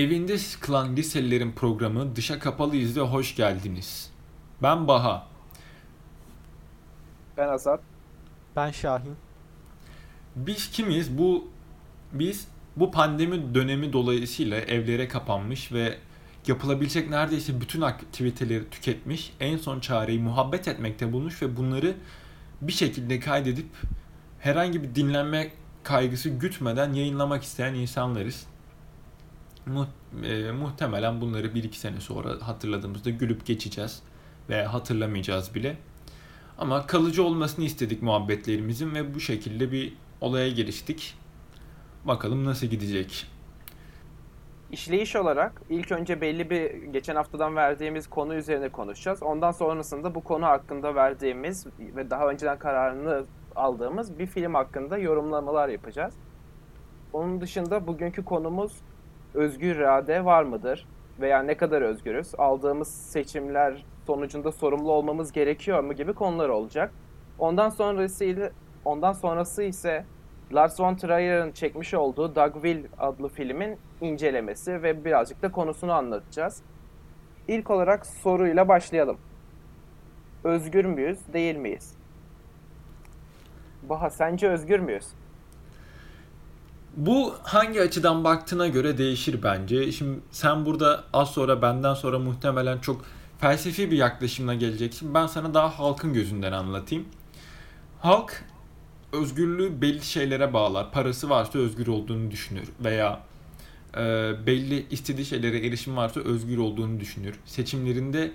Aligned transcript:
Evinde 0.00 0.38
sıkılan 0.38 0.96
liselilerin 0.96 1.52
programı 1.52 2.16
Dışa 2.16 2.38
Kapalı 2.38 2.76
İzle 2.76 3.00
hoş 3.00 3.36
geldiniz. 3.36 4.10
Ben 4.62 4.88
Baha. 4.88 5.26
Ben 7.36 7.48
Azat. 7.48 7.80
Ben 8.56 8.70
Şahin. 8.70 9.16
Biz 10.36 10.70
kimiz? 10.70 11.18
Bu 11.18 11.48
biz 12.12 12.48
bu 12.76 12.90
pandemi 12.90 13.54
dönemi 13.54 13.92
dolayısıyla 13.92 14.58
evlere 14.60 15.08
kapanmış 15.08 15.72
ve 15.72 15.98
yapılabilecek 16.46 17.10
neredeyse 17.10 17.60
bütün 17.60 17.80
aktiviteleri 17.80 18.70
tüketmiş, 18.70 19.32
en 19.40 19.56
son 19.56 19.80
çareyi 19.80 20.18
muhabbet 20.18 20.68
etmekte 20.68 21.12
bulmuş 21.12 21.42
ve 21.42 21.56
bunları 21.56 21.94
bir 22.60 22.72
şekilde 22.72 23.20
kaydedip 23.20 23.68
herhangi 24.38 24.82
bir 24.82 24.94
dinlenme 24.94 25.50
kaygısı 25.82 26.28
gütmeden 26.28 26.92
yayınlamak 26.92 27.42
isteyen 27.42 27.74
insanlarız. 27.74 28.46
Mu 29.66 29.86
e, 30.24 30.50
muhtemelen 30.50 31.20
bunları 31.20 31.46
1-2 31.46 31.72
sene 31.72 32.00
sonra 32.00 32.48
hatırladığımızda 32.48 33.10
gülüp 33.10 33.46
geçeceğiz 33.46 34.02
veya 34.48 34.72
hatırlamayacağız 34.74 35.54
bile. 35.54 35.76
Ama 36.58 36.86
kalıcı 36.86 37.24
olmasını 37.24 37.64
istedik 37.64 38.02
muhabbetlerimizin 38.02 38.94
ve 38.94 39.14
bu 39.14 39.20
şekilde 39.20 39.72
bir 39.72 39.92
olaya 40.20 40.48
giriştik. 40.48 41.14
Bakalım 42.04 42.44
nasıl 42.44 42.66
gidecek. 42.66 43.26
İşleyiş 44.72 45.16
olarak 45.16 45.62
ilk 45.70 45.92
önce 45.92 46.20
belli 46.20 46.50
bir 46.50 46.70
geçen 46.92 47.16
haftadan 47.16 47.56
verdiğimiz 47.56 48.10
konu 48.10 48.34
üzerine 48.34 48.68
konuşacağız. 48.68 49.22
Ondan 49.22 49.50
sonrasında 49.50 50.14
bu 50.14 50.24
konu 50.24 50.46
hakkında 50.46 50.94
verdiğimiz 50.94 51.66
ve 51.78 52.10
daha 52.10 52.28
önceden 52.28 52.58
kararını 52.58 53.24
aldığımız 53.56 54.18
bir 54.18 54.26
film 54.26 54.54
hakkında 54.54 54.98
yorumlamalar 54.98 55.68
yapacağız. 55.68 56.14
Onun 57.12 57.40
dışında 57.40 57.86
bugünkü 57.86 58.24
konumuz 58.24 58.72
özgür 59.34 59.76
irade 59.76 60.24
var 60.24 60.42
mıdır? 60.42 60.88
Veya 61.20 61.42
ne 61.42 61.56
kadar 61.56 61.82
özgürüz? 61.82 62.34
Aldığımız 62.38 62.88
seçimler 62.88 63.84
sonucunda 64.06 64.52
sorumlu 64.52 64.92
olmamız 64.92 65.32
gerekiyor 65.32 65.84
mu 65.84 65.92
gibi 65.92 66.12
konular 66.12 66.48
olacak. 66.48 66.92
Ondan 67.38 67.68
sonrası 67.68 68.24
ile 68.24 68.52
ondan 68.84 69.12
sonrası 69.12 69.62
ise 69.62 70.04
Lars 70.52 70.80
von 70.80 70.96
Trier'ın 70.96 71.52
çekmiş 71.52 71.94
olduğu 71.94 72.34
Dogville 72.34 72.88
adlı 72.98 73.28
filmin 73.28 73.78
incelemesi 74.00 74.82
ve 74.82 75.04
birazcık 75.04 75.42
da 75.42 75.52
konusunu 75.52 75.92
anlatacağız. 75.92 76.62
İlk 77.48 77.70
olarak 77.70 78.06
soruyla 78.06 78.68
başlayalım. 78.68 79.18
Özgür 80.44 80.84
müyüz, 80.84 81.32
değil 81.32 81.56
miyiz? 81.56 81.96
Baha 83.82 84.10
sence 84.10 84.48
özgür 84.48 84.80
müyüz? 84.80 85.06
Bu 86.96 87.34
hangi 87.42 87.80
açıdan 87.80 88.24
baktığına 88.24 88.68
göre 88.68 88.98
değişir 88.98 89.42
bence. 89.42 89.92
Şimdi 89.92 90.20
sen 90.30 90.66
burada 90.66 91.04
az 91.12 91.30
sonra 91.30 91.62
benden 91.62 91.94
sonra 91.94 92.18
muhtemelen 92.18 92.78
çok 92.78 93.04
felsefi 93.38 93.90
bir 93.90 93.96
yaklaşımla 93.96 94.54
geleceksin. 94.54 95.14
Ben 95.14 95.26
sana 95.26 95.54
daha 95.54 95.78
halkın 95.78 96.12
gözünden 96.12 96.52
anlatayım. 96.52 97.04
Halk 98.00 98.44
özgürlüğü 99.12 99.80
belli 99.80 100.04
şeylere 100.04 100.52
bağlar. 100.52 100.92
Parası 100.92 101.30
varsa 101.30 101.58
özgür 101.58 101.86
olduğunu 101.86 102.30
düşünür 102.30 102.68
veya 102.84 103.20
e, 103.96 104.00
belli 104.46 104.86
istediği 104.90 105.24
şeylere 105.24 105.66
erişim 105.66 105.96
varsa 105.96 106.20
özgür 106.20 106.58
olduğunu 106.58 107.00
düşünür. 107.00 107.34
Seçimlerinde 107.44 108.32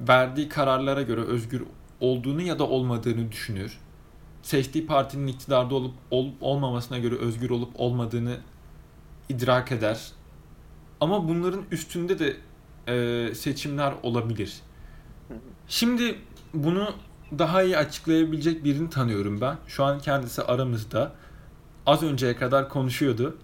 verdiği 0.00 0.48
kararlara 0.48 1.02
göre 1.02 1.20
özgür 1.20 1.62
olduğunu 2.00 2.42
ya 2.42 2.58
da 2.58 2.64
olmadığını 2.64 3.32
düşünür. 3.32 3.78
Seçtiği 4.42 4.86
partinin 4.86 5.26
iktidarda 5.26 5.74
olup 5.74 5.94
olup 6.10 6.34
olmamasına 6.40 6.98
göre 6.98 7.14
özgür 7.14 7.50
olup 7.50 7.80
olmadığını 7.80 8.36
idrak 9.28 9.72
eder. 9.72 10.12
Ama 11.00 11.28
bunların 11.28 11.64
üstünde 11.70 12.18
de 12.18 12.36
e, 12.88 13.34
seçimler 13.34 13.94
olabilir. 14.02 14.60
Şimdi 15.68 16.18
bunu 16.54 16.94
daha 17.38 17.62
iyi 17.62 17.78
açıklayabilecek 17.78 18.64
birini 18.64 18.90
tanıyorum 18.90 19.40
ben. 19.40 19.56
Şu 19.66 19.84
an 19.84 20.00
kendisi 20.00 20.42
aramızda. 20.42 21.12
Az 21.86 22.02
önceye 22.02 22.36
kadar 22.36 22.68
konuşuyordu. 22.68 23.36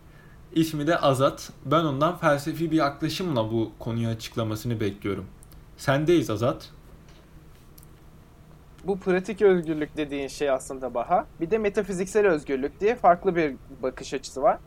İsmi 0.53 0.87
de 0.87 0.99
Azat. 0.99 1.53
Ben 1.65 1.85
ondan 1.85 2.19
felsefi 2.19 2.71
bir 2.71 2.77
yaklaşımla 2.77 3.53
bu 3.53 3.73
konuyu 3.79 4.09
açıklamasını 4.09 4.81
bekliyorum. 4.81 5.25
Sendeyiz 5.77 6.31
Azat. 6.31 6.71
Bu 8.87 8.99
pratik 8.99 9.43
özgürlük 9.43 9.97
dediğin 9.97 10.29
şey 10.29 10.51
aslında 10.51 10.95
Baha. 10.95 11.27
Bir 11.41 11.51
de 11.51 11.59
metafiziksel 11.59 12.27
özgürlük 12.27 12.81
diye 12.81 12.95
farklı 12.95 13.37
bir 13.37 13.57
bakış 13.83 14.15
açısı 14.15 14.43
var. 14.43 14.59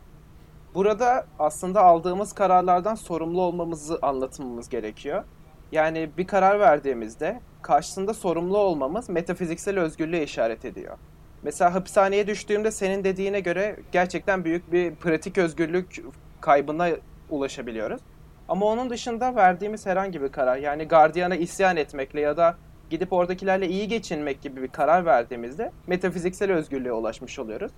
Burada 0.74 1.26
aslında 1.38 1.82
aldığımız 1.82 2.32
kararlardan 2.32 2.94
sorumlu 2.94 3.42
olmamızı 3.42 3.98
anlatmamız 4.02 4.68
gerekiyor. 4.68 5.24
Yani 5.72 6.10
bir 6.18 6.26
karar 6.26 6.60
verdiğimizde 6.60 7.40
karşısında 7.62 8.14
sorumlu 8.14 8.58
olmamız 8.58 9.08
metafiziksel 9.08 9.78
özgürlüğe 9.78 10.22
işaret 10.22 10.64
ediyor. 10.64 10.98
Mesela 11.42 11.74
hapishaneye 11.74 12.26
düştüğümde 12.26 12.70
senin 12.70 13.04
dediğine 13.04 13.40
göre 13.40 13.76
gerçekten 13.92 14.44
büyük 14.44 14.72
bir 14.72 14.94
pratik 14.94 15.38
özgürlük 15.38 16.04
kaybına 16.40 16.88
ulaşabiliyoruz. 17.30 18.00
Ama 18.48 18.66
onun 18.66 18.90
dışında 18.90 19.36
verdiğimiz 19.36 19.86
herhangi 19.86 20.22
bir 20.22 20.28
karar 20.28 20.56
yani 20.56 20.84
gardiyana 20.84 21.36
isyan 21.36 21.76
etmekle 21.76 22.20
ya 22.20 22.36
da 22.36 22.56
gidip 22.90 23.12
oradakilerle 23.12 23.68
iyi 23.68 23.88
geçinmek 23.88 24.42
gibi 24.42 24.62
bir 24.62 24.68
karar 24.68 25.04
verdiğimizde 25.04 25.72
metafiziksel 25.86 26.52
özgürlüğe 26.52 26.92
ulaşmış 26.92 27.38
oluyoruz. 27.38 27.72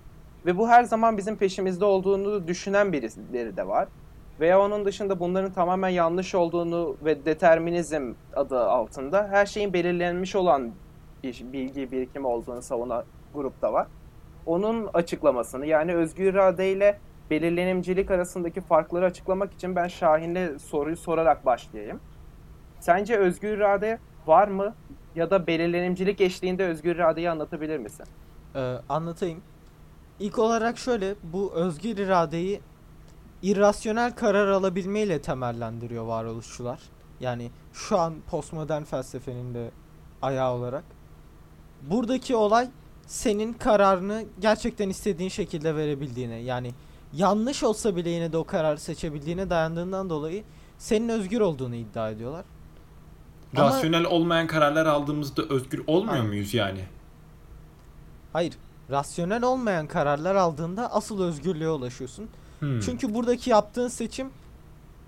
Ve 0.45 0.57
bu 0.57 0.69
her 0.69 0.83
zaman 0.83 1.17
bizim 1.17 1.35
peşimizde 1.37 1.85
olduğunu 1.85 2.47
düşünen 2.47 2.93
birileri 2.93 3.57
de 3.57 3.67
var. 3.67 3.87
Veya 4.39 4.61
onun 4.61 4.85
dışında 4.85 5.19
bunların 5.19 5.51
tamamen 5.51 5.89
yanlış 5.89 6.35
olduğunu 6.35 6.97
ve 7.05 7.25
determinizm 7.25 8.13
adı 8.35 8.59
altında 8.59 9.27
her 9.31 9.45
şeyin 9.45 9.73
belirlenmiş 9.73 10.35
olan 10.35 10.71
bir 11.23 11.45
bilgi 11.53 11.91
birikimi 11.91 12.27
olduğunu 12.27 12.61
savunan 12.61 13.03
grup 13.33 13.61
da 13.61 13.73
var. 13.73 13.87
Onun 14.45 14.89
açıklamasını 14.93 15.65
yani 15.65 15.95
özgür 15.95 16.33
irade 16.33 16.71
ile 16.71 16.99
belirlenimcilik 17.29 18.11
arasındaki 18.11 18.61
farkları 18.61 19.05
açıklamak 19.05 19.53
için 19.53 19.75
ben 19.75 19.87
Şahin'e 19.87 20.59
soruyu 20.59 20.97
sorarak 20.97 21.45
başlayayım. 21.45 21.99
Sence 22.79 23.17
özgür 23.17 23.57
irade 23.57 23.99
var 24.27 24.47
mı? 24.47 24.75
Ya 25.15 25.31
da 25.31 25.47
belirlenimcilik 25.47 26.21
eşliğinde 26.21 26.65
özgür 26.65 26.95
iradeyi 26.95 27.29
anlatabilir 27.29 27.77
misin? 27.77 28.05
Ee, 28.55 28.75
anlatayım. 28.89 29.41
İlk 30.19 30.39
olarak 30.39 30.77
şöyle 30.77 31.15
bu 31.23 31.51
özgür 31.53 31.97
iradeyi 31.97 32.61
irrasyonel 33.41 34.15
karar 34.15 34.47
alabilmeyle 34.47 35.21
temellendiriyor 35.21 36.05
varoluşçular. 36.05 36.79
Yani 37.19 37.51
şu 37.73 37.99
an 37.99 38.13
postmodern 38.29 38.83
felsefenin 38.83 39.53
de 39.53 39.71
ayağı 40.21 40.53
olarak. 40.53 40.83
Buradaki 41.81 42.35
olay 42.35 42.69
senin 43.07 43.53
kararını 43.53 44.23
gerçekten 44.39 44.89
istediğin 44.89 45.29
şekilde 45.29 45.75
verebildiğine 45.75 46.35
yani 46.35 46.71
yanlış 47.13 47.63
olsa 47.63 47.95
bile 47.95 48.09
yine 48.09 48.31
de 48.31 48.37
o 48.37 48.43
kararı 48.43 48.79
seçebildiğine 48.79 49.49
dayandığından 49.49 50.09
dolayı 50.09 50.43
senin 50.77 51.09
özgür 51.09 51.41
olduğunu 51.41 51.75
iddia 51.75 52.09
ediyorlar. 52.09 52.45
Rasyonel 53.57 54.05
Ama, 54.05 54.09
olmayan 54.09 54.47
kararlar 54.47 54.85
aldığımızda 54.85 55.41
özgür 55.43 55.83
olmuyor 55.87 56.17
hayır. 56.17 56.29
muyuz 56.29 56.53
yani? 56.53 56.79
Hayır. 58.33 58.53
Rasyonel 58.91 59.43
olmayan 59.43 59.87
kararlar 59.87 60.35
aldığında 60.35 60.93
asıl 60.93 61.23
özgürlüğe 61.23 61.69
ulaşıyorsun. 61.69 62.29
Hmm. 62.59 62.79
Çünkü 62.79 63.13
buradaki 63.13 63.49
yaptığın 63.49 63.87
seçim 63.87 64.29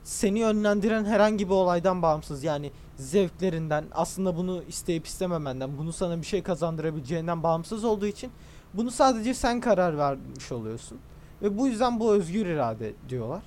seni 0.03 0.39
yönlendiren 0.39 1.06
herhangi 1.06 1.45
bir 1.47 1.53
olaydan 1.53 2.01
bağımsız. 2.01 2.44
Yani 2.44 2.72
zevklerinden, 2.95 3.85
aslında 3.91 4.38
bunu 4.38 4.63
isteyip 4.67 5.07
istememenden, 5.07 5.77
bunu 5.77 5.94
sana 5.94 6.22
bir 6.22 6.25
şey 6.25 6.44
kazandırabileceğinden 6.44 7.44
bağımsız 7.44 7.83
olduğu 7.83 8.06
için 8.06 8.31
bunu 8.73 8.91
sadece 8.91 9.33
sen 9.33 9.59
karar 9.59 9.97
vermiş 9.97 10.51
oluyorsun. 10.51 10.97
Ve 11.41 11.57
bu 11.57 11.67
yüzden 11.67 12.00
bu 12.00 12.13
özgür 12.13 12.45
irade 12.45 12.94
diyorlar. 13.09 13.41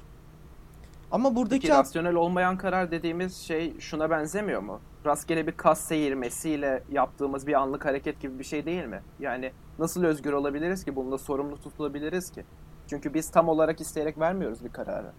Ama 1.12 1.36
buradaki 1.36 1.60
Peki, 1.60 1.78
rasyonel 1.78 2.14
olmayan 2.14 2.56
karar 2.56 2.90
dediğimiz 2.90 3.36
şey 3.36 3.80
şuna 3.80 4.10
benzemiyor 4.10 4.60
mu? 4.60 4.80
Rastgele 5.06 5.46
bir 5.46 5.52
kas 5.52 5.80
seyirmesiyle 5.80 6.82
yaptığımız 6.90 7.46
bir 7.46 7.54
anlık 7.54 7.84
hareket 7.84 8.20
gibi 8.20 8.38
bir 8.38 8.44
şey 8.44 8.66
değil 8.66 8.84
mi? 8.84 9.02
Yani 9.20 9.52
nasıl 9.78 10.04
özgür 10.04 10.32
olabiliriz 10.32 10.84
ki? 10.84 10.96
Bununla 10.96 11.18
sorumlu 11.18 11.60
tutulabiliriz 11.60 12.30
ki? 12.30 12.44
Çünkü 12.86 13.14
biz 13.14 13.30
tam 13.30 13.48
olarak 13.48 13.80
isteyerek 13.80 14.18
vermiyoruz 14.18 14.64
bir 14.64 14.68
kararı. 14.72 15.12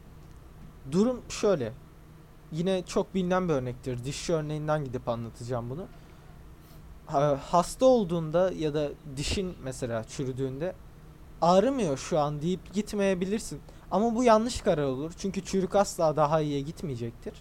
Durum 0.92 1.22
şöyle. 1.30 1.74
Yine 2.52 2.86
çok 2.86 3.16
bilinen 3.16 3.50
bir 3.50 3.54
örnektir. 3.54 4.04
Dişçi 4.04 4.34
örneğinden 4.34 4.86
gidip 4.86 5.10
anlatacağım 5.10 5.70
bunu. 5.70 5.86
Hasta 7.52 7.86
olduğunda 7.86 8.52
ya 8.52 8.74
da 8.74 8.90
dişin 9.18 9.56
mesela 9.64 10.04
çürüdüğünde 10.04 10.76
ağrımıyor 11.42 11.98
şu 11.98 12.20
an 12.20 12.42
deyip 12.42 12.74
gitmeyebilirsin. 12.74 13.62
Ama 13.92 14.16
bu 14.16 14.24
yanlış 14.24 14.62
karar 14.62 14.84
olur. 14.84 15.12
Çünkü 15.18 15.46
çürük 15.46 15.76
asla 15.76 16.16
daha 16.16 16.42
iyiye 16.42 16.62
gitmeyecektir. 16.62 17.34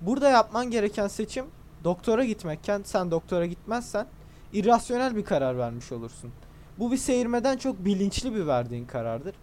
Burada 0.00 0.28
yapman 0.28 0.70
gereken 0.70 1.08
seçim 1.08 1.44
doktora 1.84 2.24
gitmekken 2.24 2.82
sen 2.84 3.10
doktora 3.10 3.46
gitmezsen 3.46 4.06
irrasyonel 4.52 5.16
bir 5.16 5.24
karar 5.24 5.58
vermiş 5.58 5.92
olursun. 5.92 6.30
Bu 6.78 6.92
bir 6.92 6.96
seyirmeden 6.96 7.56
çok 7.56 7.84
bilinçli 7.84 8.34
bir 8.34 8.46
verdiğin 8.46 8.86
karardır. 8.86 9.34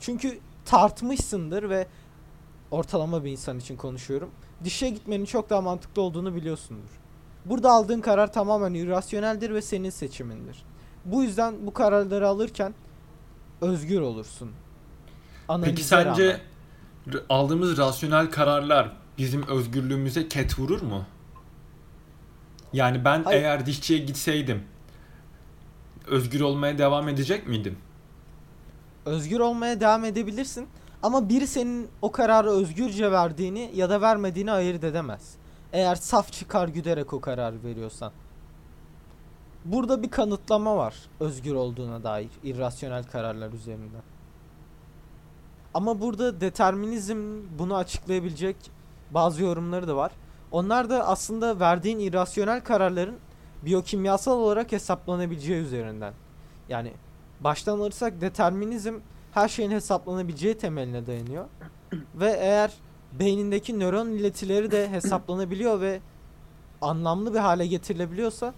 Çünkü 0.00 0.38
tartmışsındır 0.64 1.70
ve 1.70 1.86
ortalama 2.70 3.24
bir 3.24 3.30
insan 3.30 3.58
için 3.58 3.76
konuşuyorum. 3.76 4.30
Dişe 4.64 4.90
gitmenin 4.90 5.24
çok 5.24 5.50
daha 5.50 5.60
mantıklı 5.60 6.02
olduğunu 6.02 6.34
biliyorsundur. 6.34 6.90
Burada 7.44 7.70
aldığın 7.70 8.00
karar 8.00 8.32
tamamen 8.32 8.74
irrasyoneldir 8.74 9.54
ve 9.54 9.62
senin 9.62 9.90
seçimindir. 9.90 10.64
Bu 11.04 11.22
yüzden 11.22 11.66
bu 11.66 11.72
kararları 11.72 12.28
alırken 12.28 12.74
özgür 13.60 14.00
olursun. 14.00 14.50
Peki 15.48 15.52
Analize 15.52 15.82
sence 15.82 16.40
rağmen. 17.06 17.20
aldığımız 17.28 17.76
rasyonel 17.78 18.30
kararlar 18.30 18.92
bizim 19.18 19.48
özgürlüğümüze 19.48 20.28
ket 20.28 20.58
vurur 20.58 20.82
mu? 20.82 21.04
Yani 22.72 23.04
ben 23.04 23.22
Hayır. 23.24 23.42
eğer 23.42 23.66
dişçiye 23.66 23.98
gitseydim 23.98 24.62
özgür 26.06 26.40
olmaya 26.40 26.78
devam 26.78 27.08
edecek 27.08 27.48
miydim? 27.48 27.78
özgür 29.04 29.40
olmaya 29.40 29.80
devam 29.80 30.04
edebilirsin 30.04 30.68
ama 31.02 31.28
biri 31.28 31.46
senin 31.46 31.88
o 32.02 32.12
kararı 32.12 32.50
özgürce 32.50 33.12
verdiğini 33.12 33.70
ya 33.74 33.90
da 33.90 34.00
vermediğini 34.00 34.52
ayırt 34.52 34.84
edemez. 34.84 35.34
Eğer 35.72 35.94
saf 35.94 36.32
çıkar 36.32 36.68
güderek 36.68 37.12
o 37.12 37.20
kararı 37.20 37.62
veriyorsan. 37.64 38.12
Burada 39.64 40.02
bir 40.02 40.10
kanıtlama 40.10 40.76
var 40.76 40.94
özgür 41.20 41.54
olduğuna 41.54 42.02
dair 42.04 42.28
irrasyonel 42.44 43.04
kararlar 43.04 43.52
üzerinden. 43.52 44.02
Ama 45.76 46.00
burada 46.00 46.40
determinizm 46.40 47.42
bunu 47.58 47.76
açıklayabilecek 47.76 48.56
bazı 49.10 49.42
yorumları 49.42 49.88
da 49.88 49.96
var. 49.96 50.12
Onlar 50.50 50.90
da 50.90 51.08
aslında 51.08 51.60
verdiğin 51.60 51.98
irrasyonel 51.98 52.64
kararların 52.64 53.16
biyokimyasal 53.64 54.38
olarak 54.38 54.72
hesaplanabileceği 54.72 55.62
üzerinden. 55.62 56.12
Yani 56.68 56.92
baştan 57.40 57.78
alırsak 57.78 58.20
determinizm 58.20 58.94
her 59.32 59.48
şeyin 59.48 59.70
hesaplanabileceği 59.70 60.58
temeline 60.58 61.06
dayanıyor. 61.06 61.44
ve 62.14 62.36
eğer 62.40 62.72
beynindeki 63.12 63.80
nöron 63.80 64.08
iletileri 64.08 64.70
de 64.70 64.90
hesaplanabiliyor 64.90 65.80
ve 65.80 66.00
anlamlı 66.80 67.34
bir 67.34 67.38
hale 67.38 67.66
getirilebiliyorsa 67.66 68.54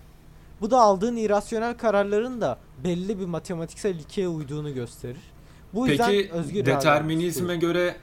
bu 0.61 0.71
da 0.71 0.81
aldığın 0.81 1.17
irrasyonel 1.17 1.77
kararların 1.77 2.41
da 2.41 2.59
belli 2.85 3.21
bir 3.21 3.27
matematiksel 3.27 3.95
ilkeye 3.95 4.29
uyduğunu 4.29 4.75
gösterir. 4.75 5.38
Bu 5.75 5.89
yüzden 5.89 6.11
Peki 6.11 6.33
özgür 6.33 6.67
determinizme 6.67 7.57
göre 7.57 7.97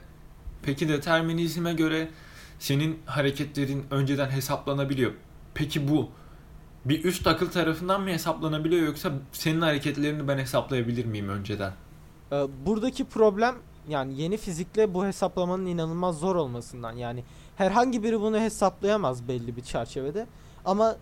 peki 0.62 0.88
determinizme 0.88 1.72
göre 1.74 2.08
senin 2.58 2.98
hareketlerin 3.06 3.84
önceden 3.90 4.30
hesaplanabiliyor. 4.30 5.12
Peki 5.54 5.88
bu 5.88 6.08
bir 6.84 7.04
üst 7.04 7.26
akıl 7.26 7.50
tarafından 7.50 8.00
mı 8.00 8.10
hesaplanabiliyor 8.10 8.86
yoksa 8.86 9.12
senin 9.32 9.60
hareketlerini 9.60 10.28
ben 10.28 10.38
hesaplayabilir 10.38 11.04
miyim 11.04 11.28
önceden? 11.28 11.72
Ee, 12.32 12.46
buradaki 12.66 13.04
problem 13.04 13.54
yani 13.88 14.20
yeni 14.20 14.36
fizikle 14.36 14.94
bu 14.94 15.06
hesaplamanın 15.06 15.66
inanılmaz 15.66 16.18
zor 16.18 16.36
olmasından 16.36 16.92
yani 16.92 17.24
herhangi 17.56 18.02
biri 18.02 18.20
bunu 18.20 18.38
hesaplayamaz 18.38 19.28
belli 19.28 19.56
bir 19.56 19.62
çerçevede 19.62 20.26
ama 20.64 20.96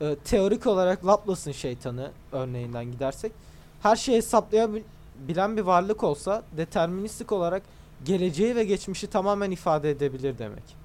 e, 0.00 0.16
teorik 0.24 0.66
olarak 0.66 1.06
Laplace'ın 1.06 1.52
şeytanı 1.52 2.10
örneğinden 2.32 2.92
gidersek 2.92 3.32
her 3.82 3.96
şeyi 3.96 4.22
hesaplayabilen 5.18 5.56
bir 5.56 5.62
varlık 5.62 6.04
olsa 6.04 6.42
deterministik 6.56 7.32
olarak 7.32 7.62
geleceği 8.04 8.56
ve 8.56 8.64
geçmişi 8.64 9.06
tamamen 9.06 9.50
ifade 9.50 9.90
edebilir 9.90 10.38
demek. 10.38 10.76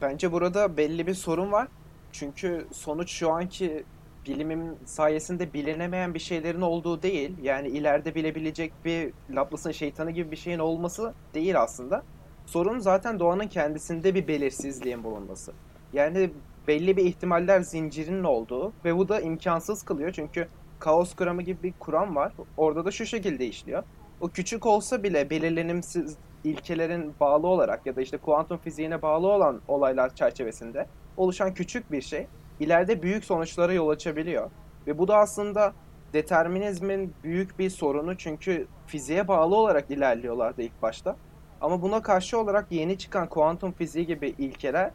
Bence 0.00 0.32
burada 0.32 0.76
belli 0.76 1.06
bir 1.06 1.14
sorun 1.14 1.52
var. 1.52 1.68
Çünkü 2.12 2.66
sonuç 2.72 3.10
şu 3.10 3.30
anki 3.30 3.84
bilimin 4.26 4.76
sayesinde 4.84 5.52
bilinemeyen 5.52 6.14
bir 6.14 6.18
şeylerin 6.18 6.60
olduğu 6.60 7.02
değil. 7.02 7.36
Yani 7.42 7.68
ileride 7.68 8.14
bilebilecek 8.14 8.72
bir 8.84 9.12
Laplace'ın 9.30 9.72
şeytanı 9.72 10.10
gibi 10.10 10.30
bir 10.30 10.36
şeyin 10.36 10.58
olması 10.58 11.14
değil 11.34 11.60
aslında. 11.60 12.02
Sorun 12.46 12.78
zaten 12.78 13.18
doğanın 13.18 13.48
kendisinde 13.48 14.14
bir 14.14 14.28
belirsizliğin 14.28 15.04
bulunması. 15.04 15.52
Yani 15.92 16.30
belli 16.68 16.96
bir 16.96 17.04
ihtimaller 17.04 17.60
zincirinin 17.60 18.24
olduğu 18.24 18.72
ve 18.84 18.96
bu 18.96 19.08
da 19.08 19.20
imkansız 19.20 19.82
kılıyor. 19.82 20.12
Çünkü 20.12 20.48
kaos 20.80 21.14
kuramı 21.14 21.42
gibi 21.42 21.62
bir 21.62 21.72
kuram 21.80 22.16
var. 22.16 22.32
Orada 22.56 22.84
da 22.84 22.90
şu 22.90 23.06
şekilde 23.06 23.46
işliyor. 23.46 23.82
O 24.20 24.28
küçük 24.28 24.66
olsa 24.66 25.02
bile 25.02 25.30
belirlenimsiz 25.30 26.16
ilkelerin 26.44 27.14
bağlı 27.20 27.46
olarak 27.46 27.86
ya 27.86 27.96
da 27.96 28.02
işte 28.02 28.16
kuantum 28.16 28.58
fiziğine 28.58 29.02
bağlı 29.02 29.28
olan 29.28 29.60
olaylar 29.68 30.14
çerçevesinde 30.14 30.86
oluşan 31.16 31.54
küçük 31.54 31.92
bir 31.92 32.02
şey 32.02 32.26
ileride 32.60 33.02
büyük 33.02 33.24
sonuçlara 33.24 33.72
yol 33.72 33.88
açabiliyor. 33.88 34.50
Ve 34.86 34.98
bu 34.98 35.08
da 35.08 35.16
aslında 35.16 35.72
determinizmin 36.12 37.14
büyük 37.24 37.58
bir 37.58 37.70
sorunu 37.70 38.16
çünkü 38.16 38.66
fiziğe 38.86 39.28
bağlı 39.28 39.56
olarak 39.56 39.90
ilerliyorlardı 39.90 40.62
ilk 40.62 40.82
başta. 40.82 41.16
Ama 41.60 41.82
buna 41.82 42.02
karşı 42.02 42.38
olarak 42.38 42.72
yeni 42.72 42.98
çıkan 42.98 43.28
kuantum 43.28 43.72
fiziği 43.72 44.06
gibi 44.06 44.34
ilkeler 44.38 44.90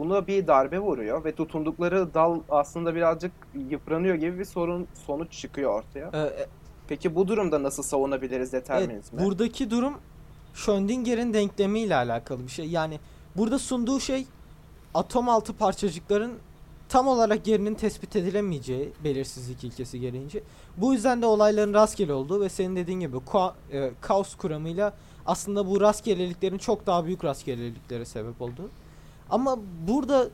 buna 0.00 0.26
bir 0.26 0.46
darbe 0.46 0.78
vuruyor 0.78 1.24
ve 1.24 1.34
tutundukları 1.34 2.14
dal 2.14 2.40
aslında 2.48 2.94
birazcık 2.94 3.32
yıpranıyor 3.70 4.14
gibi 4.14 4.38
bir 4.38 4.44
sorun 4.44 4.86
sonuç 5.06 5.32
çıkıyor 5.32 5.74
ortaya. 5.74 6.10
Ee, 6.14 6.46
Peki 6.88 7.14
bu 7.14 7.28
durumda 7.28 7.62
nasıl 7.62 7.82
savunabiliriz 7.82 8.54
Evet, 8.54 8.62
determinizmi? 8.68 9.24
buradaki 9.24 9.70
durum 9.70 9.94
Schrödinger'in 10.54 11.34
denklemiyle 11.34 11.96
alakalı 11.96 12.42
bir 12.42 12.48
şey. 12.50 12.66
Yani 12.68 13.00
burada 13.36 13.58
sunduğu 13.58 14.00
şey 14.00 14.26
atom 14.94 15.28
altı 15.28 15.52
parçacıkların 15.52 16.32
tam 16.88 17.08
olarak 17.08 17.46
yerinin 17.46 17.74
tespit 17.74 18.16
edilemeyeceği 18.16 18.92
belirsizlik 19.04 19.64
ilkesi 19.64 20.00
gereğince. 20.00 20.42
Bu 20.76 20.92
yüzden 20.94 21.22
de 21.22 21.26
olayların 21.26 21.74
rastgele 21.74 22.12
olduğu 22.12 22.40
ve 22.40 22.48
senin 22.48 22.76
dediğin 22.76 23.00
gibi 23.00 23.16
kua- 23.16 23.54
e, 23.72 23.90
kaos 24.00 24.34
kuramıyla 24.36 24.92
aslında 25.26 25.66
bu 25.66 25.80
rastgeleliklerin 25.80 26.58
çok 26.58 26.86
daha 26.86 27.06
büyük 27.06 27.24
rastgeleliklere 27.24 28.04
sebep 28.04 28.42
olduğu. 28.42 28.70
Ama 29.30 29.56
burada 29.88 30.28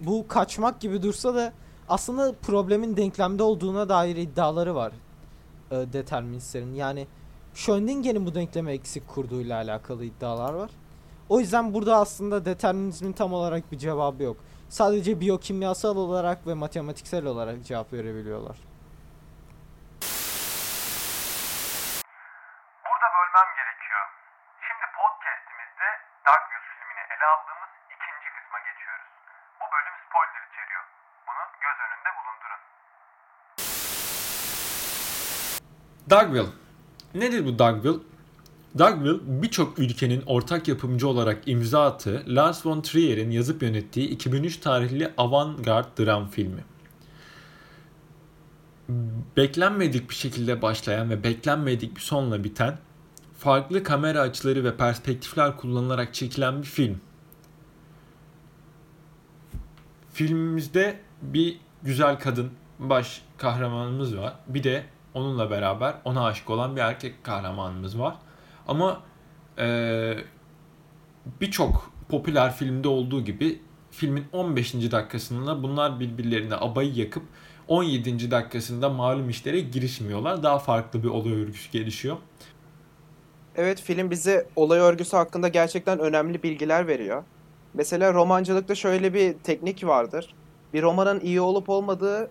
bu 0.00 0.28
kaçmak 0.28 0.80
gibi 0.80 1.02
dursa 1.02 1.34
da 1.34 1.52
aslında 1.88 2.32
problemin 2.42 2.96
denklemde 2.96 3.42
olduğuna 3.42 3.88
dair 3.88 4.16
iddiaları 4.16 4.74
var 4.74 4.92
e, 5.70 5.74
deterministlerin. 5.74 6.74
Yani 6.74 7.06
Schrödinger'in 7.54 8.26
bu 8.26 8.34
denklemi 8.34 8.72
eksik 8.72 9.08
kurduğuyla 9.08 9.56
alakalı 9.56 10.04
iddialar 10.04 10.52
var. 10.54 10.70
O 11.28 11.40
yüzden 11.40 11.74
burada 11.74 11.96
aslında 11.96 12.44
determinizmin 12.44 13.12
tam 13.12 13.32
olarak 13.32 13.72
bir 13.72 13.78
cevabı 13.78 14.22
yok. 14.22 14.36
Sadece 14.68 15.20
biyokimyasal 15.20 15.96
olarak 15.96 16.46
ve 16.46 16.54
matematiksel 16.54 17.24
olarak 17.26 17.64
cevap 17.64 17.92
verebiliyorlar. 17.92 18.56
Burada 22.86 23.08
bölmem 23.16 23.48
gerekiyor. 23.58 24.04
Şimdi 24.66 24.86
podcast'imizde 24.98 25.88
Darkville 26.26 26.62
filmini 26.68 27.02
ele 27.14 27.26
aldığımız 27.32 27.72
ikinci 27.94 28.28
kısma 28.36 28.58
geçiyoruz. 28.68 29.10
Bu 29.60 29.64
bölüm 29.74 29.96
spoiler 30.04 30.42
içeriyor. 30.50 30.84
Bunu 31.26 31.42
göz 31.64 31.78
önünde 31.86 32.10
bulundurun. 32.18 32.62
Dogville. 36.10 36.46
Nedir 37.14 37.46
bu 37.46 37.58
Dogville? 37.58 37.98
Dogville 38.78 39.18
birçok 39.42 39.78
ülkenin 39.78 40.22
ortak 40.26 40.68
yapımcı 40.68 41.08
olarak 41.08 41.48
imza 41.48 41.86
attığı 41.86 42.24
Lars 42.26 42.66
von 42.66 42.80
Trier'in 42.80 43.30
yazıp 43.30 43.62
yönettiği 43.62 44.08
2003 44.08 44.56
tarihli 44.56 45.12
avantgard 45.16 45.98
dram 45.98 46.28
filmi. 46.28 46.64
Beklenmedik 49.36 50.10
bir 50.10 50.14
şekilde 50.14 50.62
başlayan 50.62 51.10
ve 51.10 51.24
beklenmedik 51.24 51.96
bir 51.96 52.00
sonla 52.00 52.44
biten, 52.44 52.78
farklı 53.38 53.82
kamera 53.82 54.20
açıları 54.20 54.64
ve 54.64 54.76
perspektifler 54.76 55.56
kullanılarak 55.56 56.14
çekilen 56.14 56.62
bir 56.62 56.66
film. 56.66 57.00
Filmimizde 60.12 61.00
bir 61.22 61.60
güzel 61.82 62.18
kadın 62.18 62.50
baş 62.78 63.22
kahramanımız 63.38 64.16
var. 64.16 64.34
Bir 64.48 64.62
de 64.62 64.84
onunla 65.16 65.50
beraber 65.50 65.94
ona 66.04 66.26
aşık 66.26 66.50
olan 66.50 66.76
bir 66.76 66.80
erkek 66.80 67.24
kahramanımız 67.24 67.98
var. 68.00 68.14
Ama 68.68 69.00
eee, 69.58 70.24
birçok 71.40 71.90
popüler 72.08 72.52
filmde 72.52 72.88
olduğu 72.88 73.24
gibi 73.24 73.60
filmin 73.90 74.24
15. 74.32 74.74
dakikasında 74.92 75.62
bunlar 75.62 76.00
birbirlerine 76.00 76.54
abayı 76.54 76.94
yakıp 76.94 77.22
17. 77.68 78.30
dakikasında 78.30 78.88
malum 78.88 79.28
işlere 79.28 79.60
girişmiyorlar. 79.60 80.42
Daha 80.42 80.58
farklı 80.58 81.02
bir 81.02 81.08
olay 81.08 81.32
örgüsü 81.32 81.70
gelişiyor. 81.70 82.16
Evet 83.56 83.80
film 83.80 84.10
bize 84.10 84.46
olay 84.56 84.78
örgüsü 84.78 85.16
hakkında 85.16 85.48
gerçekten 85.48 85.98
önemli 85.98 86.42
bilgiler 86.42 86.86
veriyor. 86.86 87.24
Mesela 87.74 88.14
romancılıkta 88.14 88.74
şöyle 88.74 89.14
bir 89.14 89.34
teknik 89.34 89.86
vardır. 89.86 90.34
Bir 90.74 90.82
romanın 90.82 91.20
iyi 91.20 91.40
olup 91.40 91.68
olmadığı 91.68 92.30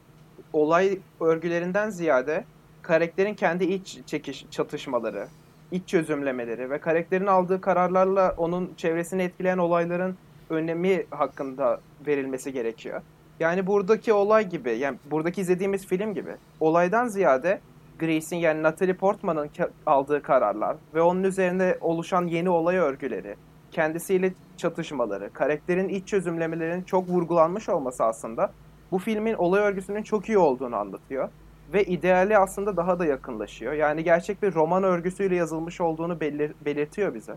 olay 0.54 1.00
örgülerinden 1.20 1.89
ziyade 1.89 2.46
karakterin 2.86 3.34
kendi 3.34 3.63
iç 3.63 4.00
çekiş 4.06 4.46
çatışmaları, 4.51 5.27
iç 5.72 5.88
çözümlemeleri 5.88 6.70
ve 6.70 6.77
karakterin 6.77 7.27
aldığı 7.27 7.62
kararlarla 7.62 8.34
onun 8.38 8.74
çevresini 8.77 9.24
etkileyen 9.24 9.58
olayların 9.58 10.15
önemi 10.50 11.06
hakkında 11.10 11.80
verilmesi 12.08 12.54
gerekiyor. 12.54 13.01
Yani 13.39 13.68
buradaki 13.68 14.13
olay 14.13 14.50
gibi, 14.50 14.72
yani 14.77 14.98
buradaki 15.12 15.42
izlediğimiz 15.42 15.86
film 15.88 16.13
gibi 16.13 16.32
olaydan 16.60 17.08
ziyade 17.08 17.60
Grace'in 18.00 18.39
yani 18.39 18.63
Natalie 18.63 18.94
Portman'ın 18.94 19.50
aldığı 19.86 20.22
kararlar 20.22 20.77
ve 20.94 21.01
onun 21.01 21.24
üzerine 21.24 21.77
oluşan 21.82 22.27
yeni 22.27 22.50
olay 22.50 22.77
örgüleri, 22.77 23.36
kendisiyle 23.72 24.34
çatışmaları, 24.58 25.30
karakterin 25.34 25.89
iç 25.89 26.08
çözümlemelerinin 26.08 26.84
çok 26.84 27.10
vurgulanmış 27.10 27.70
olması 27.70 28.04
aslında 28.04 28.51
bu 28.92 29.00
filmin 29.00 29.34
olay 29.34 29.62
örgüsünün 29.62 30.04
çok 30.04 30.30
iyi 30.30 30.38
olduğunu 30.38 30.75
anlatıyor. 30.75 31.30
Ve 31.74 31.84
ideali 31.84 32.38
aslında 32.38 32.78
daha 32.78 33.00
da 33.00 33.06
yakınlaşıyor. 33.06 33.74
Yani 33.74 34.04
gerçek 34.04 34.44
bir 34.44 34.54
roman 34.54 34.84
örgüsüyle 34.84 35.36
yazılmış 35.36 35.82
olduğunu 35.82 36.14
belir- 36.14 36.54
belirtiyor 36.66 37.14
bize. 37.16 37.36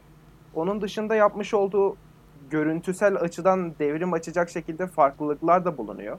Onun 0.55 0.81
dışında 0.81 1.15
yapmış 1.15 1.55
olduğu 1.55 1.97
görüntüsel 2.51 3.17
açıdan 3.17 3.75
devrim 3.79 4.13
açacak 4.13 4.51
şekilde 4.51 4.87
farklılıklar 4.87 5.65
da 5.65 5.79
bulunuyor. 5.79 6.19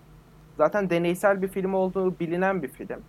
Zaten 0.58 0.90
deneysel 0.90 1.42
bir 1.42 1.48
film 1.48 1.74
olduğu 1.74 2.20
bilinen 2.20 2.64
bir 2.64 2.68
film. 2.68 3.02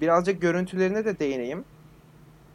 Birazcık 0.00 0.42
görüntülerine 0.42 1.04
de 1.04 1.18
değineyim. 1.18 1.64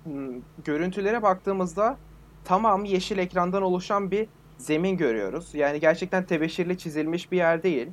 Hmm, 0.04 0.42
Görüntülere 0.66 1.22
baktığımızda 1.24 1.98
tamam 2.46 2.86
yeşil 2.86 3.18
ekrandan 3.18 3.62
oluşan 3.64 4.12
bir 4.12 4.28
zemin 4.58 4.98
görüyoruz. 4.98 5.50
Yani 5.54 5.80
gerçekten 5.80 6.24
tebeşirli 6.24 6.78
çizilmiş 6.78 7.32
bir 7.32 7.38
yer 7.38 7.64
değil. 7.64 7.88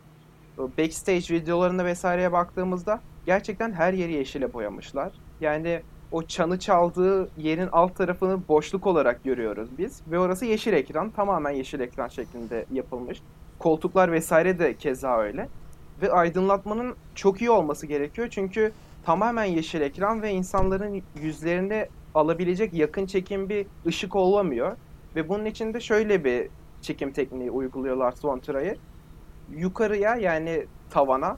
Backstage 0.59 1.35
videolarına 1.35 1.85
vesaireye 1.85 2.33
baktığımızda 2.33 3.00
gerçekten 3.26 3.73
her 3.73 3.92
yeri 3.92 4.12
yeşile 4.12 4.52
boyamışlar. 4.52 5.12
Yani 5.40 5.80
o 6.12 6.23
çanı 6.23 6.59
çaldığı 6.59 7.28
yerin 7.38 7.68
alt 7.73 7.97
tarafını 7.97 8.49
boşluk 8.49 8.87
olarak 8.87 9.25
görüyoruz 9.25 9.68
biz. 9.78 10.02
Ve 10.11 10.18
orası 10.18 10.45
yeşil 10.45 10.73
ekran. 10.73 11.11
Tamamen 11.11 11.50
yeşil 11.50 11.80
ekran 11.80 12.09
şeklinde 12.09 12.64
yapılmış. 12.73 13.23
Koltuklar 13.59 14.12
vesaire 14.12 14.59
de 14.59 14.75
keza 14.75 15.18
öyle. 15.18 15.49
Ve 16.02 16.12
aydınlatmanın 16.12 16.95
çok 17.14 17.40
iyi 17.40 17.50
olması 17.50 17.87
gerekiyor. 17.87 18.28
Çünkü 18.30 18.73
tamamen 19.04 19.45
yeşil 19.45 19.80
ekran 19.80 20.23
ve 20.23 20.30
insanların 20.30 21.02
yüzlerini 21.21 21.88
alabilecek 22.14 22.75
yakın 22.75 23.06
çekim 23.06 23.49
bir 23.49 23.66
ışık 23.87 24.16
olamıyor. 24.16 24.76
Ve 25.16 25.28
bunun 25.28 25.45
için 25.45 25.75
de 25.75 25.80
şöyle 25.80 26.25
bir 26.25 26.49
çekim 26.83 27.12
tekniği 27.12 27.50
uyguluyorlar 27.50 28.12
Son 28.12 28.38
Trier. 28.38 28.76
Yukarıya 29.56 30.16
yani 30.16 30.66
tavana 30.90 31.37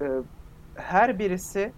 e, 0.00 0.06
her 0.80 1.18
birisi 1.18 1.72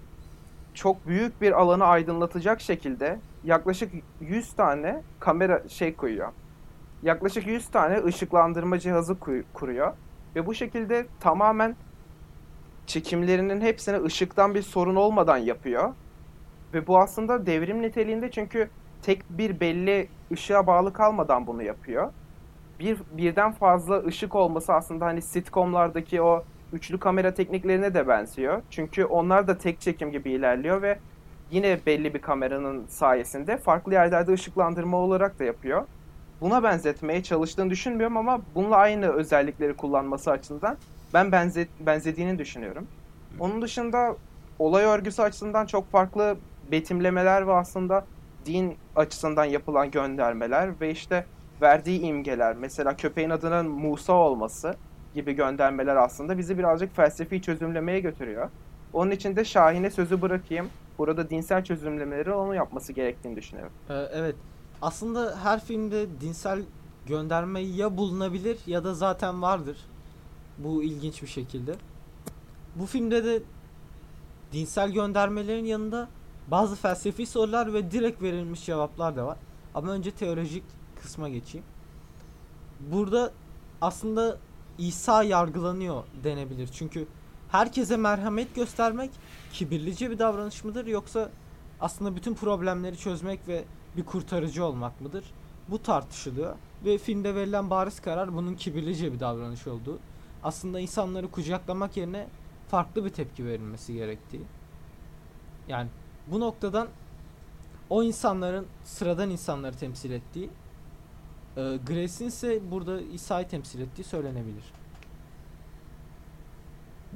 çok 0.74 1.06
büyük 1.06 1.40
bir 1.40 1.52
alanı 1.52 1.84
aydınlatacak 1.84 2.60
şekilde 2.60 3.18
yaklaşık 3.44 3.92
100 4.20 4.52
tane 4.52 5.02
kamera 5.20 5.68
şey 5.68 5.94
koyuyor. 5.96 6.32
Yaklaşık 7.02 7.46
100 7.46 7.68
tane 7.68 8.04
ışıklandırma 8.04 8.78
cihazı 8.78 9.16
kuruyor. 9.54 9.92
Ve 10.36 10.46
bu 10.46 10.54
şekilde 10.54 11.06
tamamen 11.20 11.76
çekimlerinin 12.86 13.60
hepsini 13.60 14.02
ışıktan 14.02 14.54
bir 14.54 14.62
sorun 14.62 14.96
olmadan 14.96 15.36
yapıyor. 15.36 15.94
Ve 16.74 16.86
bu 16.86 16.98
aslında 16.98 17.46
devrim 17.46 17.82
niteliğinde 17.82 18.30
çünkü 18.30 18.70
tek 19.02 19.30
bir 19.30 19.60
belli 19.60 20.08
ışığa 20.32 20.66
bağlı 20.66 20.92
kalmadan 20.92 21.46
bunu 21.46 21.62
yapıyor. 21.62 22.12
Bir 22.78 22.98
birden 23.12 23.52
fazla 23.52 24.04
ışık 24.04 24.34
olması 24.34 24.72
aslında 24.72 25.06
hani 25.06 25.22
sitcomlardaki 25.22 26.22
o 26.22 26.44
üçlü 26.72 26.98
kamera 26.98 27.34
tekniklerine 27.34 27.94
de 27.94 28.08
benziyor. 28.08 28.62
Çünkü 28.70 29.04
onlar 29.04 29.48
da 29.48 29.58
tek 29.58 29.80
çekim 29.80 30.12
gibi 30.12 30.30
ilerliyor 30.30 30.82
ve 30.82 30.98
yine 31.50 31.80
belli 31.86 32.14
bir 32.14 32.22
kameranın 32.22 32.86
sayesinde 32.86 33.56
farklı 33.56 33.92
yerlerde 33.92 34.32
ışıklandırma 34.32 34.96
olarak 34.96 35.38
da 35.38 35.44
yapıyor. 35.44 35.86
Buna 36.40 36.62
benzetmeye 36.62 37.22
çalıştığını 37.22 37.70
düşünmüyorum 37.70 38.16
ama 38.16 38.40
bununla 38.54 38.76
aynı 38.76 39.12
özellikleri 39.12 39.74
kullanması 39.74 40.30
açısından 40.30 40.76
ben 41.14 41.32
benze 41.32 41.66
benzediğini 41.80 42.38
düşünüyorum. 42.38 42.86
Onun 43.40 43.62
dışında 43.62 44.16
olay 44.58 44.84
örgüsü 44.84 45.22
açısından 45.22 45.66
çok 45.66 45.90
farklı 45.90 46.36
betimlemeler 46.70 47.46
ve 47.46 47.52
aslında 47.52 48.04
din 48.46 48.76
açısından 48.96 49.44
yapılan 49.44 49.90
göndermeler 49.90 50.80
ve 50.80 50.90
işte 50.90 51.26
verdiği 51.62 52.00
imgeler. 52.00 52.56
Mesela 52.56 52.96
köpeğin 52.96 53.30
adının 53.30 53.68
Musa 53.68 54.12
olması 54.12 54.74
gibi 55.14 55.32
göndermeler 55.32 55.96
aslında 55.96 56.38
bizi 56.38 56.58
birazcık 56.58 56.96
felsefi 56.96 57.42
çözümlemeye 57.42 58.00
götürüyor. 58.00 58.50
Onun 58.92 59.10
için 59.10 59.36
de 59.36 59.44
Şahin'e 59.44 59.90
sözü 59.90 60.22
bırakayım. 60.22 60.68
Burada 60.98 61.30
dinsel 61.30 61.64
çözümlemeleri 61.64 62.32
onun 62.32 62.54
yapması 62.54 62.92
gerektiğini 62.92 63.36
düşünüyorum. 63.36 63.72
Ee, 63.90 63.94
evet. 63.94 64.36
Aslında 64.82 65.38
her 65.42 65.60
filmde 65.60 66.06
dinsel 66.20 66.62
gönderme 67.06 67.60
ya 67.60 67.96
bulunabilir 67.96 68.58
ya 68.66 68.84
da 68.84 68.94
zaten 68.94 69.42
vardır. 69.42 69.76
Bu 70.58 70.82
ilginç 70.82 71.22
bir 71.22 71.26
şekilde. 71.26 71.74
Bu 72.76 72.86
filmde 72.86 73.24
de 73.24 73.42
dinsel 74.52 74.90
göndermelerin 74.92 75.64
yanında 75.64 76.08
bazı 76.48 76.76
felsefi 76.76 77.26
sorular 77.26 77.74
ve 77.74 77.90
direkt 77.90 78.22
verilmiş 78.22 78.66
cevaplar 78.66 79.16
da 79.16 79.26
var. 79.26 79.38
Ama 79.74 79.92
önce 79.92 80.10
teolojik 80.10 80.64
kısma 81.02 81.28
geçeyim. 81.28 81.66
Burada 82.80 83.32
aslında 83.80 84.38
İsa 84.78 85.22
yargılanıyor 85.22 86.04
denebilir. 86.24 86.68
Çünkü 86.72 87.06
herkese 87.48 87.96
merhamet 87.96 88.54
göstermek 88.54 89.10
kibirlice 89.52 90.10
bir 90.10 90.18
davranış 90.18 90.64
mıdır 90.64 90.86
yoksa 90.86 91.30
aslında 91.80 92.16
bütün 92.16 92.34
problemleri 92.34 92.98
çözmek 92.98 93.48
ve 93.48 93.64
bir 93.96 94.04
kurtarıcı 94.04 94.64
olmak 94.64 95.00
mıdır? 95.00 95.24
Bu 95.68 95.82
tartışılıyor 95.82 96.56
ve 96.84 96.98
filmde 96.98 97.34
verilen 97.34 97.70
bariz 97.70 98.00
karar 98.00 98.34
bunun 98.34 98.54
kibirlice 98.54 99.12
bir 99.12 99.20
davranış 99.20 99.66
olduğu. 99.66 99.98
Aslında 100.42 100.80
insanları 100.80 101.30
kucaklamak 101.30 101.96
yerine 101.96 102.26
farklı 102.68 103.04
bir 103.04 103.10
tepki 103.10 103.46
verilmesi 103.46 103.94
gerektiği. 103.94 104.42
Yani 105.68 105.88
bu 106.26 106.40
noktadan 106.40 106.88
o 107.90 108.02
insanların 108.02 108.66
sıradan 108.84 109.30
insanları 109.30 109.76
temsil 109.76 110.10
ettiği, 110.10 110.50
e, 111.56 111.60
Grace'in 111.86 112.28
ise 112.28 112.70
burada 112.70 113.00
İsa'yı 113.00 113.48
temsil 113.48 113.80
ettiği 113.80 114.04
söylenebilir. 114.04 114.72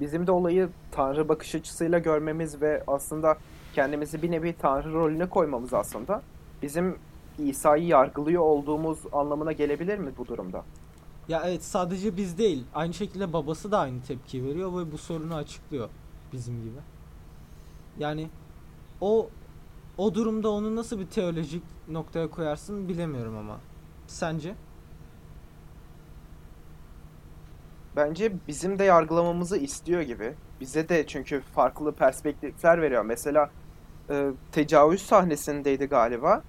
Bizim 0.01 0.27
de 0.27 0.33
olayı 0.33 0.69
tanrı 0.91 1.29
bakış 1.29 1.55
açısıyla 1.55 1.99
görmemiz 1.99 2.63
ve 2.63 2.85
aslında 2.87 3.39
kendimizi 3.75 4.23
bir 4.23 4.31
nevi 4.31 4.53
tanrı 4.53 4.93
rolüne 4.93 5.29
koymamız 5.29 5.75
aslında 5.75 6.23
bizim 6.63 6.99
İsa'yı 7.39 7.87
yargılıyor 7.87 8.43
olduğumuz 8.43 8.99
anlamına 9.13 9.53
gelebilir 9.53 9.99
mi 9.99 10.13
bu 10.19 10.27
durumda? 10.27 10.65
Ya 11.29 11.43
evet 11.47 11.65
sadece 11.65 12.17
biz 12.17 12.39
değil. 12.39 12.65
Aynı 12.75 12.95
şekilde 12.95 13.33
babası 13.33 13.73
da 13.73 13.79
aynı 13.79 14.03
tepki 14.03 14.45
veriyor 14.45 14.79
ve 14.79 14.93
bu 14.93 14.99
sorunu 14.99 15.35
açıklıyor 15.35 15.89
bizim 16.33 16.63
gibi. 16.63 16.79
Yani 17.99 18.29
o 19.01 19.29
o 19.99 20.15
durumda 20.15 20.51
onu 20.51 20.77
nasıl 20.77 21.01
bir 21.01 21.07
teolojik 21.07 21.63
noktaya 21.89 22.31
koyarsın 22.31 22.89
bilemiyorum 22.89 23.37
ama. 23.37 23.59
Sence? 24.07 24.55
Bence 27.97 28.33
bizim 28.49 28.79
de 28.79 28.85
yargılamamızı 28.85 29.57
istiyor 29.57 30.01
gibi. 30.01 30.35
Bize 30.61 30.89
de 30.89 31.07
çünkü 31.07 31.41
farklı 31.41 31.93
perspektifler 31.93 32.83
veriyor. 32.83 33.05
Mesela 33.05 33.51
e, 34.11 34.31
tecavüz 34.53 35.03
sahnesindeydi 35.03 35.87
galiba. 35.87 36.43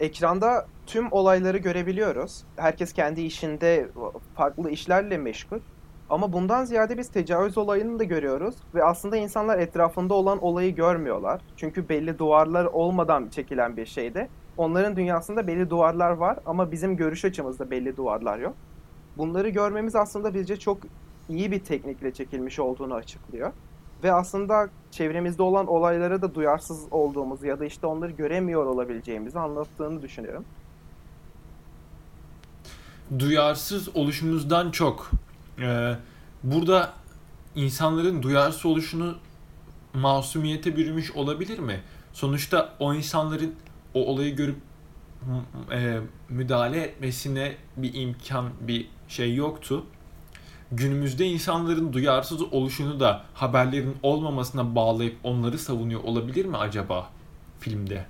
Ekranda 0.00 0.66
tüm 0.86 1.12
olayları 1.12 1.58
görebiliyoruz. 1.58 2.44
Herkes 2.56 2.92
kendi 2.92 3.20
işinde 3.20 3.88
farklı 4.34 4.70
işlerle 4.70 5.18
meşgul. 5.18 5.58
Ama 6.10 6.32
bundan 6.32 6.64
ziyade 6.64 6.98
biz 6.98 7.08
tecavüz 7.08 7.58
olayını 7.58 7.98
da 7.98 8.04
görüyoruz 8.04 8.54
ve 8.74 8.84
aslında 8.84 9.16
insanlar 9.16 9.58
etrafında 9.58 10.14
olan 10.14 10.44
olayı 10.44 10.74
görmüyorlar. 10.74 11.40
Çünkü 11.56 11.88
belli 11.88 12.18
duvarlar 12.18 12.64
olmadan 12.64 13.28
çekilen 13.28 13.76
bir 13.76 13.86
şeyde. 13.86 14.28
Onların 14.60 14.96
dünyasında 14.96 15.46
belli 15.46 15.70
duvarlar 15.70 16.10
var 16.10 16.38
ama 16.46 16.72
bizim 16.72 16.96
görüş 16.96 17.24
açımızda 17.24 17.70
belli 17.70 17.96
duvarlar 17.96 18.38
yok. 18.38 18.54
Bunları 19.18 19.48
görmemiz 19.48 19.96
aslında 19.96 20.34
bizce 20.34 20.56
çok 20.58 20.78
iyi 21.28 21.50
bir 21.50 21.64
teknikle 21.64 22.12
çekilmiş 22.14 22.58
olduğunu 22.58 22.94
açıklıyor. 22.94 23.52
Ve 24.04 24.12
aslında 24.12 24.68
çevremizde 24.90 25.42
olan 25.42 25.66
olaylara 25.66 26.22
da 26.22 26.34
duyarsız 26.34 26.84
olduğumuzu 26.90 27.46
ya 27.46 27.60
da 27.60 27.64
işte 27.64 27.86
onları 27.86 28.10
göremiyor 28.10 28.66
olabileceğimizi 28.66 29.38
anlattığını 29.38 30.02
düşünüyorum. 30.02 30.44
duyarsız 33.18 33.96
oluşumuzdan 33.96 34.70
çok 34.70 35.10
e, 35.58 35.96
burada 36.42 36.92
insanların 37.54 38.22
duyarsız 38.22 38.66
oluşunu 38.66 39.16
masumiyete 39.94 40.76
bürümüş 40.76 41.12
olabilir 41.12 41.58
mi? 41.58 41.80
Sonuçta 42.12 42.74
o 42.78 42.94
insanların 42.94 43.54
o 43.94 44.06
olayı 44.06 44.36
görüp 44.36 44.56
e, 45.72 45.98
müdahale 46.28 46.80
etmesine 46.80 47.54
bir 47.76 47.94
imkan, 47.94 48.50
bir 48.60 48.88
şey 49.08 49.34
yoktu. 49.34 49.84
Günümüzde 50.72 51.26
insanların 51.26 51.92
duyarsız 51.92 52.42
oluşunu 52.42 53.00
da 53.00 53.22
haberlerin 53.34 53.96
olmamasına 54.02 54.74
bağlayıp 54.74 55.16
onları 55.24 55.58
savunuyor 55.58 56.04
olabilir 56.04 56.44
mi 56.44 56.56
acaba 56.56 57.10
filmde? 57.60 58.06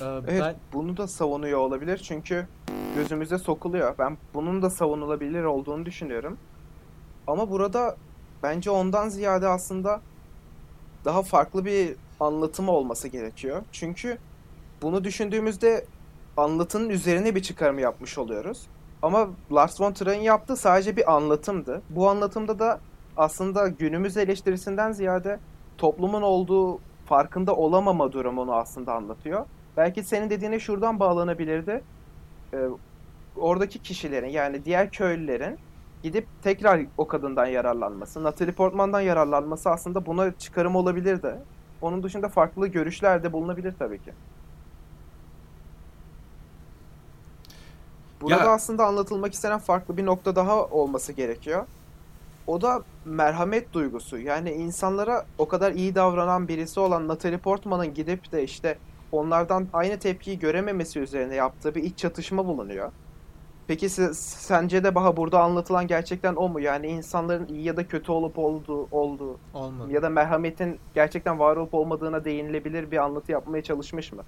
Ee, 0.00 0.04
Evet, 0.04 0.40
ben 0.40 0.56
bunu 0.72 0.96
da 0.96 1.06
savunuyor 1.08 1.58
olabilir 1.58 1.98
çünkü 1.98 2.46
gözümüze 2.94 3.38
sokuluyor. 3.38 3.94
Ben 3.98 4.18
bunun 4.34 4.62
da 4.62 4.70
savunulabilir 4.70 5.44
olduğunu 5.44 5.86
düşünüyorum. 5.86 6.36
Ama 7.26 7.50
burada 7.50 7.96
bence 8.42 8.70
ondan 8.70 9.08
ziyade 9.08 9.48
aslında 9.48 10.00
daha 11.04 11.22
farklı 11.22 11.64
bir 11.64 11.96
anlatımı 12.20 12.72
olması 12.72 13.08
gerekiyor. 13.08 13.62
Çünkü 13.72 14.18
bunu 14.82 15.04
düşündüğümüzde 15.04 15.84
anlatının 16.36 16.88
üzerine 16.88 17.34
bir 17.34 17.42
çıkarım 17.42 17.78
yapmış 17.78 18.18
oluyoruz. 18.18 18.66
Ama 19.02 19.28
Lars 19.52 19.80
von 19.80 19.92
Trier'in 19.92 20.20
yaptığı 20.20 20.56
sadece 20.56 20.96
bir 20.96 21.14
anlatımdı. 21.14 21.82
Bu 21.90 22.08
anlatımda 22.08 22.58
da 22.58 22.80
aslında 23.16 23.68
günümüz 23.68 24.16
eleştirisinden 24.16 24.92
ziyade 24.92 25.38
toplumun 25.78 26.22
olduğu 26.22 26.80
farkında 27.06 27.56
olamama 27.56 28.12
durumunu 28.12 28.54
aslında 28.54 28.94
anlatıyor. 28.94 29.46
Belki 29.76 30.04
senin 30.04 30.30
dediğine 30.30 30.60
şuradan 30.60 31.00
bağlanabilirdi. 31.00 31.82
Ee, 32.54 32.58
oradaki 33.36 33.78
kişilerin 33.78 34.28
yani 34.28 34.64
diğer 34.64 34.90
köylülerin 34.90 35.58
gidip 36.02 36.26
tekrar 36.42 36.80
o 36.98 37.06
kadından 37.06 37.46
yararlanması, 37.46 38.22
Natalie 38.24 38.52
Portman'dan 38.52 39.00
yararlanması 39.00 39.70
aslında 39.70 40.06
buna 40.06 40.38
çıkarım 40.38 40.76
olabilir 40.76 41.22
de. 41.22 41.38
Onun 41.82 42.02
dışında 42.02 42.28
farklı 42.28 42.66
görüşler 42.66 43.22
de 43.22 43.32
bulunabilir 43.32 43.74
tabii 43.78 43.98
ki. 43.98 44.12
Burada 48.20 48.44
Ya- 48.44 48.50
aslında 48.50 48.86
anlatılmak 48.86 49.34
istenen 49.34 49.58
farklı 49.58 49.96
bir 49.96 50.06
nokta 50.06 50.36
daha 50.36 50.64
olması 50.64 51.12
gerekiyor. 51.12 51.66
O 52.46 52.60
da 52.62 52.82
merhamet 53.04 53.72
duygusu. 53.72 54.18
Yani 54.18 54.50
insanlara 54.50 55.26
o 55.38 55.48
kadar 55.48 55.72
iyi 55.72 55.94
davranan 55.94 56.48
birisi 56.48 56.80
olan 56.80 57.08
Natalie 57.08 57.38
Portman'ın 57.38 57.94
gidip 57.94 58.32
de 58.32 58.42
işte 58.44 58.78
onlardan 59.12 59.68
aynı 59.72 59.98
tepkiyi 59.98 60.38
görememesi 60.38 61.00
üzerine 61.00 61.34
yaptığı 61.34 61.74
bir 61.74 61.82
iç 61.82 61.98
çatışma 61.98 62.46
bulunuyor. 62.46 62.92
Peki 63.68 63.88
siz, 63.88 64.18
sence 64.18 64.84
de 64.84 64.94
Baha 64.94 65.16
burada 65.16 65.40
anlatılan 65.40 65.86
gerçekten 65.86 66.36
o 66.36 66.48
mu? 66.48 66.60
Yani 66.60 66.86
insanların 66.86 67.46
iyi 67.48 67.62
ya 67.62 67.76
da 67.76 67.88
kötü 67.88 68.12
olup 68.12 68.38
olduğu, 68.38 68.88
olduğu 68.90 69.38
Olmadı. 69.54 69.92
ya 69.92 70.02
da 70.02 70.08
merhametin 70.08 70.78
gerçekten 70.94 71.38
var 71.38 71.56
olup 71.56 71.74
olmadığına 71.74 72.24
değinilebilir 72.24 72.90
bir 72.90 72.96
anlatı 72.96 73.32
yapmaya 73.32 73.62
çalışmış 73.62 74.12
mı? 74.12 74.22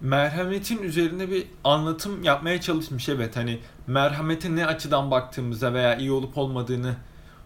merhametin 0.00 0.82
üzerine 0.82 1.30
bir 1.30 1.46
anlatım 1.64 2.22
yapmaya 2.22 2.60
çalışmış 2.60 3.08
evet 3.08 3.36
hani 3.36 3.60
merhamete 3.86 4.56
ne 4.56 4.66
açıdan 4.66 5.10
baktığımıza 5.10 5.74
veya 5.74 5.96
iyi 5.96 6.12
olup 6.12 6.38
olmadığını 6.38 6.94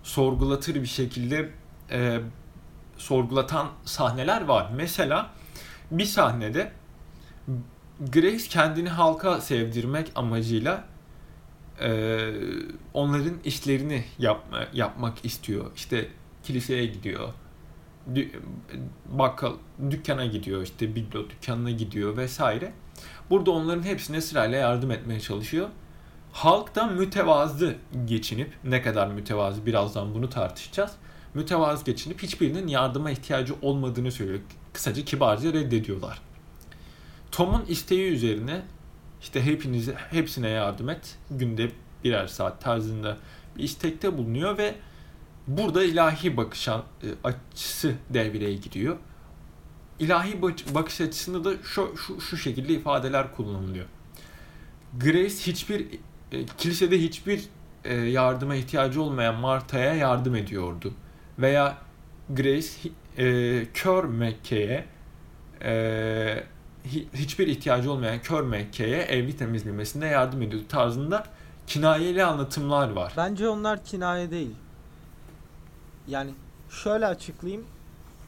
sorgulatır 0.02 0.75
bir 0.75 0.87
şekilde 0.87 1.49
e, 1.90 2.20
sorgulatan 2.97 3.68
sahneler 3.85 4.44
var. 4.44 4.70
Mesela 4.76 5.30
bir 5.90 6.04
sahnede 6.04 6.73
Grace 8.00 8.49
kendini 8.49 8.88
halka 8.88 9.40
sevdirmek 9.40 10.12
amacıyla 10.14 10.85
e, 11.81 12.19
onların 12.95 13.38
işlerini 13.45 14.05
yapma, 14.19 14.67
yapmak 14.73 15.25
istiyor. 15.25 15.71
İşte 15.76 16.09
kiliseye 16.43 16.87
gidiyor. 16.87 17.28
Dü- 18.12 18.31
bakkal 19.09 19.52
dükkana 19.90 20.26
gidiyor 20.26 20.62
işte 20.62 20.95
biblo 20.95 21.31
dükkanına 21.31 21.71
gidiyor 21.71 22.17
vesaire. 22.17 22.73
Burada 23.31 23.50
onların 23.50 23.83
hepsine 23.83 24.21
sırayla 24.21 24.59
yardım 24.59 24.90
etmeye 24.90 25.21
çalışıyor. 25.21 25.69
Halk 26.33 26.75
da 26.75 26.87
mütevazı 26.87 27.76
geçinip 28.05 28.52
ne 28.64 28.83
kadar 28.83 29.07
mütevazı 29.07 29.67
birazdan 29.67 30.14
bunu 30.14 30.31
tartışacağız. 30.31 30.93
Mütevazı 31.35 31.85
geçinip 31.85 32.23
hiçbirinin 32.23 32.67
yardıma 32.67 33.11
ihtiyacı 33.11 33.55
olmadığını 33.62 34.12
söylüyor. 34.12 34.40
Kısaca 34.73 35.05
kibarca 35.05 35.52
reddediyorlar. 35.52 36.27
Tom'un 37.32 37.64
isteği 37.68 38.11
üzerine 38.12 38.62
işte 39.20 39.44
hepinize 39.44 39.94
hepsine 39.94 40.49
yardım 40.49 40.88
et. 40.88 41.18
Günde 41.30 41.70
birer 42.04 42.26
saat 42.26 42.62
tarzında 42.62 43.16
bir 43.56 43.62
istekte 43.62 44.18
bulunuyor 44.18 44.58
ve 44.58 44.75
burada 45.47 45.85
ilahi 45.85 46.37
bakış 46.37 46.68
e, 46.68 46.73
açısı 47.25 47.94
devreye 48.11 48.54
giriyor. 48.54 48.97
İlahi 49.99 50.42
bak- 50.42 50.75
bakış 50.75 51.00
açısında 51.00 51.44
da 51.44 51.62
şu, 51.62 51.97
şu, 51.97 52.20
şu 52.20 52.37
şekilde 52.37 52.73
ifadeler 52.73 53.35
kullanılıyor. 53.35 53.87
Grace 55.00 55.28
hiçbir 55.28 55.87
e, 56.32 56.47
kilisede 56.58 57.00
hiçbir 57.00 57.45
e, 57.84 57.95
yardıma 57.95 58.54
ihtiyacı 58.54 59.02
olmayan 59.02 59.34
Marta'ya 59.34 59.95
yardım 59.95 60.36
ediyordu. 60.36 60.95
Veya 61.38 61.78
Grace 62.30 62.69
e, 63.19 63.67
kör 63.75 64.04
Mekke'ye 64.04 64.84
e, 65.62 66.45
hiçbir 67.14 67.47
ihtiyacı 67.47 67.93
olmayan 67.93 68.23
kör 68.23 68.43
Mekke'ye 68.43 68.99
evi 68.99 69.36
temizlemesinde 69.36 70.06
yardım 70.06 70.43
ediyordu 70.43 70.67
tarzında 70.69 71.25
kinayeli 71.67 72.25
anlatımlar 72.25 72.91
var. 72.91 73.12
Bence 73.17 73.49
onlar 73.49 73.84
kinaye 73.84 74.30
değil. 74.30 74.54
Yani 76.08 76.30
şöyle 76.71 77.06
açıklayayım. 77.06 77.67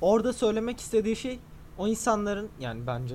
Orada 0.01 0.33
söylemek 0.33 0.81
istediği 0.81 1.17
şey 1.17 1.39
o 1.79 1.89
insanların 1.89 2.49
yani 2.61 2.87
bence 2.87 3.15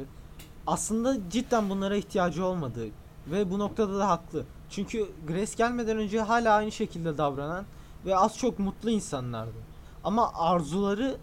aslında 0.68 1.30
cidden 1.30 1.70
bunlara 1.70 1.96
ihtiyacı 1.96 2.46
olmadığı 2.46 2.88
ve 3.28 3.52
bu 3.52 3.60
noktada 3.60 4.00
da 4.00 4.10
haklı. 4.10 4.46
Çünkü 4.70 5.08
Grace 5.28 5.54
gelmeden 5.58 5.98
önce 5.98 6.22
hala 6.22 6.54
aynı 6.54 6.72
şekilde 6.72 7.18
davranan 7.18 7.66
ve 8.06 8.18
az 8.18 8.38
çok 8.38 8.60
mutlu 8.60 8.90
insanlardı. 8.90 9.58
Ama 10.04 10.32
arzuları 10.34 11.18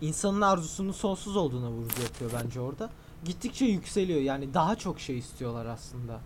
insanın 0.00 0.40
arzusunun 0.40 0.92
sonsuz 0.92 1.36
olduğuna 1.36 1.70
vurgu 1.70 2.02
yapıyor 2.02 2.30
bence 2.44 2.60
orada. 2.60 2.90
Gittikçe 3.24 3.64
yükseliyor. 3.64 4.20
Yani 4.20 4.54
daha 4.54 4.76
çok 4.76 5.00
şey 5.00 5.18
istiyorlar 5.18 5.66
aslında. 5.66 6.20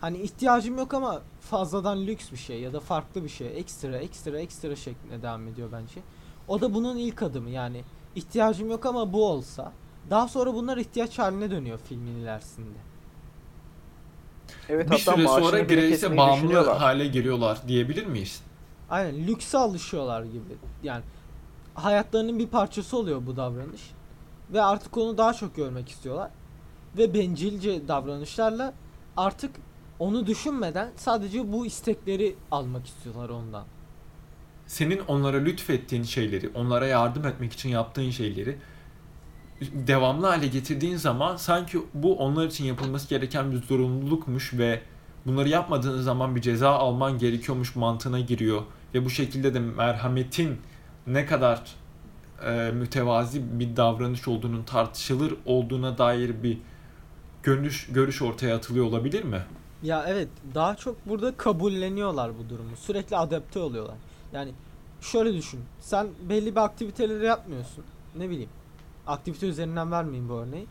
Hani 0.00 0.18
ihtiyacım 0.18 0.78
yok 0.78 0.94
ama 0.94 1.22
fazladan 1.40 2.06
lüks 2.06 2.32
bir 2.32 2.36
şey 2.36 2.60
ya 2.60 2.72
da 2.72 2.80
farklı 2.80 3.24
bir 3.24 3.28
şey. 3.28 3.58
Ekstra 3.58 3.96
ekstra 3.96 4.38
ekstra 4.38 4.76
şeklinde 4.76 5.22
devam 5.22 5.48
ediyor 5.48 5.68
bence. 5.72 6.00
O 6.48 6.60
da 6.60 6.74
bunun 6.74 6.96
ilk 6.96 7.22
adımı 7.22 7.50
yani. 7.50 7.84
ihtiyacım 8.14 8.70
yok 8.70 8.86
ama 8.86 9.12
bu 9.12 9.26
olsa. 9.26 9.72
Daha 10.10 10.28
sonra 10.28 10.54
bunlar 10.54 10.76
ihtiyaç 10.76 11.18
haline 11.18 11.50
dönüyor 11.50 11.78
filmin 11.88 12.14
ilerisinde. 12.14 12.78
Evet 14.68 14.90
bir 14.90 14.98
hatta 14.98 15.16
süre 15.16 15.26
sonra 15.26 15.66
kesmeyi 15.66 16.16
bağımlı 16.16 16.70
hale 16.70 17.06
geliyorlar 17.06 17.58
diyebilir 17.68 18.06
miyiz? 18.06 18.42
Aynen 18.90 19.26
lükse 19.26 19.58
alışıyorlar 19.58 20.22
gibi. 20.22 20.56
Yani 20.82 21.02
hayatlarının 21.74 22.38
bir 22.38 22.46
parçası 22.46 22.96
oluyor 22.96 23.26
bu 23.26 23.36
davranış. 23.36 23.90
Ve 24.52 24.62
artık 24.62 24.96
onu 24.96 25.18
daha 25.18 25.32
çok 25.32 25.56
görmek 25.56 25.88
istiyorlar. 25.88 26.30
Ve 26.98 27.14
bencilce 27.14 27.88
davranışlarla 27.88 28.72
artık 29.16 29.50
onu 29.98 30.26
düşünmeden 30.26 30.90
sadece 30.96 31.52
bu 31.52 31.66
istekleri 31.66 32.36
almak 32.50 32.86
istiyorlar 32.86 33.28
ondan. 33.28 33.64
Senin 34.66 35.00
onlara 35.08 35.36
lütfettiğin 35.36 36.02
şeyleri, 36.02 36.50
onlara 36.54 36.86
yardım 36.86 37.26
etmek 37.26 37.52
için 37.52 37.68
yaptığın 37.68 38.10
şeyleri 38.10 38.58
devamlı 39.60 40.26
hale 40.26 40.46
getirdiğin 40.46 40.96
zaman 40.96 41.36
sanki 41.36 41.78
bu 41.94 42.18
onlar 42.18 42.46
için 42.46 42.64
yapılması 42.64 43.08
gereken 43.08 43.52
bir 43.52 43.62
zorunlulukmuş 43.62 44.54
ve 44.54 44.80
bunları 45.26 45.48
yapmadığın 45.48 46.02
zaman 46.02 46.36
bir 46.36 46.40
ceza 46.40 46.70
alman 46.70 47.18
gerekiyormuş 47.18 47.76
mantığına 47.76 48.20
giriyor 48.20 48.62
ve 48.94 49.04
bu 49.04 49.10
şekilde 49.10 49.54
de 49.54 49.60
merhametin 49.60 50.60
ne 51.06 51.26
kadar 51.26 51.62
e, 52.44 52.70
mütevazi 52.70 53.60
bir 53.60 53.76
davranış 53.76 54.28
olduğunun 54.28 54.62
tartışılır 54.62 55.34
olduğuna 55.46 55.98
dair 55.98 56.42
bir 56.42 56.58
görüş 57.42 57.88
görüş 57.92 58.22
ortaya 58.22 58.56
atılıyor 58.56 58.84
olabilir 58.86 59.24
mi? 59.24 59.42
Ya 59.82 60.04
evet 60.08 60.28
daha 60.54 60.76
çok 60.76 61.08
burada 61.08 61.36
kabulleniyorlar 61.36 62.32
bu 62.38 62.48
durumu. 62.48 62.76
Sürekli 62.76 63.16
adapte 63.16 63.58
oluyorlar. 63.58 63.96
Yani 64.32 64.52
şöyle 65.00 65.34
düşün. 65.34 65.60
Sen 65.80 66.06
belli 66.28 66.56
bir 66.56 66.60
aktiviteleri 66.60 67.24
yapmıyorsun. 67.24 67.84
Ne 68.18 68.30
bileyim. 68.30 68.50
Aktivite 69.06 69.46
üzerinden 69.46 69.90
vermeyin 69.90 70.28
bu 70.28 70.32
örneği. 70.32 70.66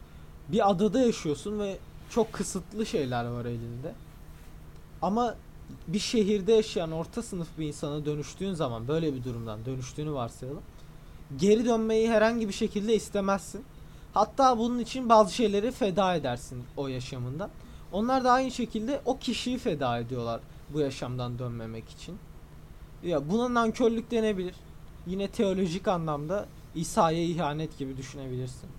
Bir 0.47 0.69
adada 0.69 0.99
yaşıyorsun 0.99 1.59
ve 1.59 1.77
çok 2.09 2.33
kısıtlı 2.33 2.85
şeyler 2.85 3.25
var 3.25 3.45
elinde. 3.45 3.93
Ama 5.01 5.35
bir 5.87 5.99
şehirde 5.99 6.53
yaşayan 6.53 6.91
orta 6.91 7.21
sınıf 7.21 7.47
bir 7.57 7.67
insana 7.67 8.05
dönüştüğün 8.05 8.53
zaman 8.53 8.87
böyle 8.87 9.13
bir 9.13 9.23
durumdan 9.23 9.65
dönüştüğünü 9.65 10.13
varsayalım. 10.13 10.61
Geri 11.37 11.65
dönmeyi 11.65 12.11
herhangi 12.11 12.47
bir 12.47 12.53
şekilde 12.53 12.95
istemezsin. 12.95 13.65
Hatta 14.13 14.57
bunun 14.57 14.79
için 14.79 15.09
bazı 15.09 15.33
şeyleri 15.33 15.71
feda 15.71 16.15
edersin 16.15 16.63
o 16.77 16.87
yaşamından. 16.87 17.49
Onlar 17.91 18.23
da 18.23 18.31
aynı 18.31 18.51
şekilde 18.51 19.01
o 19.05 19.19
kişiyi 19.19 19.57
feda 19.57 19.99
ediyorlar 19.99 20.41
bu 20.73 20.79
yaşamdan 20.79 21.39
dönmemek 21.39 21.89
için. 21.89 22.17
Ya 23.03 23.29
buna 23.29 23.53
nankörlük 23.53 24.11
denebilir. 24.11 24.55
Yine 25.07 25.27
teolojik 25.27 25.87
anlamda 25.87 26.45
İsa'ya 26.75 27.23
ihanet 27.23 27.77
gibi 27.77 27.97
düşünebilirsiniz. 27.97 28.73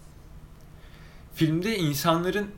Filmde 1.35 1.79
insanların 1.79 2.51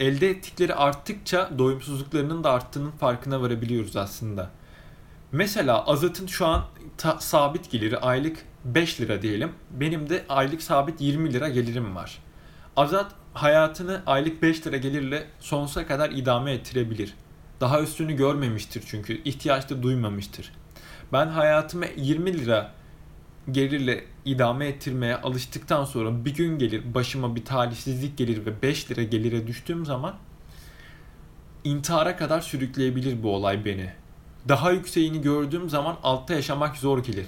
elde 0.00 0.30
ettikleri 0.30 0.74
arttıkça 0.74 1.50
doyumsuzluklarının 1.58 2.44
da 2.44 2.50
arttığının 2.50 2.90
farkına 2.90 3.42
varabiliyoruz 3.42 3.96
aslında. 3.96 4.50
Mesela 5.32 5.86
Azat'ın 5.86 6.26
şu 6.26 6.46
an 6.46 6.64
sabit 7.18 7.70
geliri 7.70 7.98
aylık 7.98 8.46
5 8.64 9.00
lira 9.00 9.22
diyelim. 9.22 9.52
Benim 9.70 10.10
de 10.10 10.24
aylık 10.28 10.62
sabit 10.62 11.00
20 11.00 11.32
lira 11.32 11.48
gelirim 11.48 11.96
var. 11.96 12.18
Azat 12.76 13.12
hayatını 13.34 14.02
aylık 14.06 14.42
5 14.42 14.66
lira 14.66 14.76
gelirle 14.76 15.26
sonsuza 15.40 15.86
kadar 15.86 16.10
idame 16.10 16.52
ettirebilir. 16.52 17.14
Daha 17.60 17.80
üstünü 17.80 18.16
görmemiştir 18.16 18.84
çünkü 18.86 19.22
ihtiyaç 19.24 19.70
da 19.70 19.82
duymamıştır. 19.82 20.52
Ben 21.12 21.26
hayatımı 21.26 21.84
20 21.96 22.38
lira 22.38 22.72
gelirle 23.50 24.04
idame 24.24 24.66
ettirmeye 24.66 25.16
alıştıktan 25.16 25.84
sonra 25.84 26.24
bir 26.24 26.34
gün 26.34 26.58
gelir 26.58 26.94
başıma 26.94 27.36
bir 27.36 27.44
talihsizlik 27.44 28.18
gelir 28.18 28.46
ve 28.46 28.62
5 28.62 28.90
lira 28.90 29.02
gelire 29.02 29.46
düştüğüm 29.46 29.86
zaman 29.86 30.14
intihara 31.64 32.16
kadar 32.16 32.40
sürükleyebilir 32.40 33.22
bu 33.22 33.34
olay 33.34 33.64
beni. 33.64 33.92
Daha 34.48 34.70
yükseğini 34.70 35.20
gördüğüm 35.20 35.70
zaman 35.70 35.96
altta 36.02 36.34
yaşamak 36.34 36.76
zor 36.76 37.04
gelir. 37.04 37.26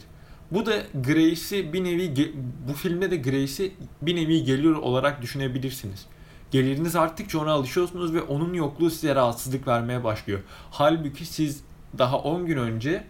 Bu 0.54 0.66
da 0.66 0.82
Grace'i 1.04 1.72
bir 1.72 1.84
nevi 1.84 2.34
bu 2.68 2.72
filmde 2.72 3.10
de 3.10 3.16
Grace'i 3.16 3.72
bir 4.02 4.16
nevi 4.16 4.44
geliyor 4.44 4.76
olarak 4.76 5.22
düşünebilirsiniz. 5.22 6.06
Geliriniz 6.50 6.96
arttıkça 6.96 7.38
ona 7.38 7.52
alışıyorsunuz 7.52 8.14
ve 8.14 8.22
onun 8.22 8.54
yokluğu 8.54 8.90
size 8.90 9.14
rahatsızlık 9.14 9.68
vermeye 9.68 10.04
başlıyor. 10.04 10.40
Halbuki 10.70 11.26
siz 11.26 11.64
daha 11.98 12.18
10 12.18 12.46
gün 12.46 12.56
önce 12.56 13.04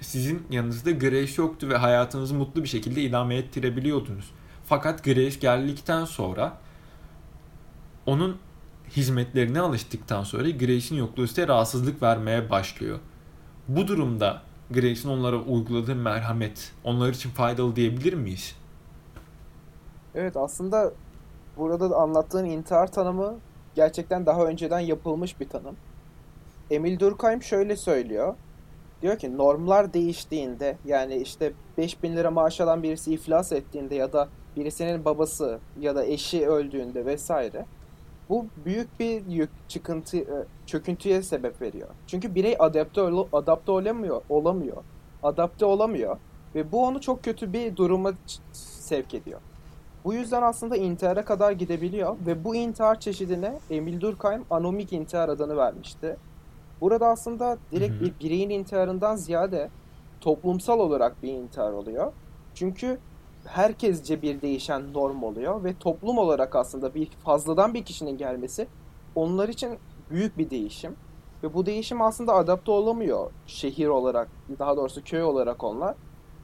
sizin 0.00 0.42
yanınızda 0.50 0.90
Grace 0.90 1.42
yoktu 1.42 1.68
ve 1.68 1.76
hayatınızı 1.76 2.34
mutlu 2.34 2.62
bir 2.62 2.68
şekilde 2.68 3.02
idame 3.02 3.36
ettirebiliyordunuz. 3.36 4.30
Fakat 4.64 5.04
Grace 5.04 5.38
geldikten 5.40 6.04
sonra 6.04 6.58
onun 8.06 8.36
hizmetlerine 8.96 9.60
alıştıktan 9.60 10.24
sonra 10.24 10.50
Grace'in 10.50 10.98
yokluğu 10.98 11.28
size 11.28 11.48
rahatsızlık 11.48 12.02
vermeye 12.02 12.50
başlıyor. 12.50 12.98
Bu 13.68 13.88
durumda 13.88 14.47
Grace'in 14.70 15.08
onlara 15.08 15.36
uyguladığı 15.36 15.94
merhamet 15.94 16.72
onlar 16.84 17.08
için 17.08 17.30
faydalı 17.30 17.76
diyebilir 17.76 18.12
miyiz? 18.12 18.56
Evet 20.14 20.36
aslında 20.36 20.92
burada 21.56 21.96
anlattığın 21.96 22.44
intihar 22.44 22.92
tanımı 22.92 23.36
gerçekten 23.74 24.26
daha 24.26 24.44
önceden 24.44 24.80
yapılmış 24.80 25.40
bir 25.40 25.48
tanım. 25.48 25.76
Emil 26.70 26.98
Durkheim 26.98 27.42
şöyle 27.42 27.76
söylüyor. 27.76 28.34
Diyor 29.02 29.18
ki 29.18 29.36
normlar 29.36 29.94
değiştiğinde 29.94 30.76
yani 30.84 31.16
işte 31.16 31.52
5000 31.78 32.16
lira 32.16 32.30
maaş 32.30 32.60
alan 32.60 32.82
birisi 32.82 33.12
iflas 33.14 33.52
ettiğinde 33.52 33.94
ya 33.94 34.12
da 34.12 34.28
birisinin 34.56 35.04
babası 35.04 35.58
ya 35.80 35.96
da 35.96 36.04
eşi 36.04 36.48
öldüğünde 36.48 37.06
vesaire 37.06 37.66
bu 38.28 38.46
büyük 38.64 39.00
bir 39.00 39.26
yük, 39.26 39.50
çıkıntı, 39.68 40.16
e, 40.18 40.44
çöküntüye 40.68 41.22
sebep 41.22 41.62
veriyor. 41.62 41.88
Çünkü 42.06 42.34
birey 42.34 42.56
adapte 42.58 43.00
adapte 43.32 43.72
olamıyor, 43.72 44.22
olamıyor. 44.28 44.76
Adapte 45.22 45.64
olamıyor 45.64 46.16
ve 46.54 46.72
bu 46.72 46.86
onu 46.86 47.00
çok 47.00 47.24
kötü 47.24 47.52
bir 47.52 47.76
duruma 47.76 48.12
sevk 48.52 49.14
ediyor. 49.14 49.40
Bu 50.04 50.14
yüzden 50.14 50.42
aslında 50.42 50.76
intihara 50.76 51.24
kadar 51.24 51.52
gidebiliyor 51.52 52.16
ve 52.26 52.44
bu 52.44 52.54
intihar 52.54 53.00
çeşidine 53.00 53.58
Emil 53.70 54.00
Durkheim 54.00 54.44
anomik 54.50 54.92
intihar 54.92 55.28
adını 55.28 55.56
vermişti. 55.56 56.16
Burada 56.80 57.06
aslında 57.06 57.58
direkt 57.72 58.00
bir 58.00 58.12
bireyin 58.20 58.50
intiharından 58.50 59.16
ziyade 59.16 59.70
toplumsal 60.20 60.80
olarak 60.80 61.22
bir 61.22 61.32
intihar 61.32 61.72
oluyor. 61.72 62.12
Çünkü 62.54 62.98
herkesce 63.44 64.22
bir 64.22 64.40
değişen 64.40 64.92
norm 64.92 65.22
oluyor 65.22 65.64
ve 65.64 65.74
toplum 65.74 66.18
olarak 66.18 66.56
aslında 66.56 66.94
bir 66.94 67.10
fazladan 67.10 67.74
bir 67.74 67.84
kişinin 67.84 68.18
gelmesi 68.18 68.66
onlar 69.14 69.48
için 69.48 69.78
büyük 70.10 70.38
bir 70.38 70.50
değişim. 70.50 70.96
Ve 71.42 71.54
bu 71.54 71.66
değişim 71.66 72.02
aslında 72.02 72.34
adapte 72.34 72.70
olamıyor 72.70 73.30
şehir 73.46 73.86
olarak, 73.86 74.28
daha 74.58 74.76
doğrusu 74.76 75.04
köy 75.04 75.22
olarak 75.22 75.64
onlar. 75.64 75.94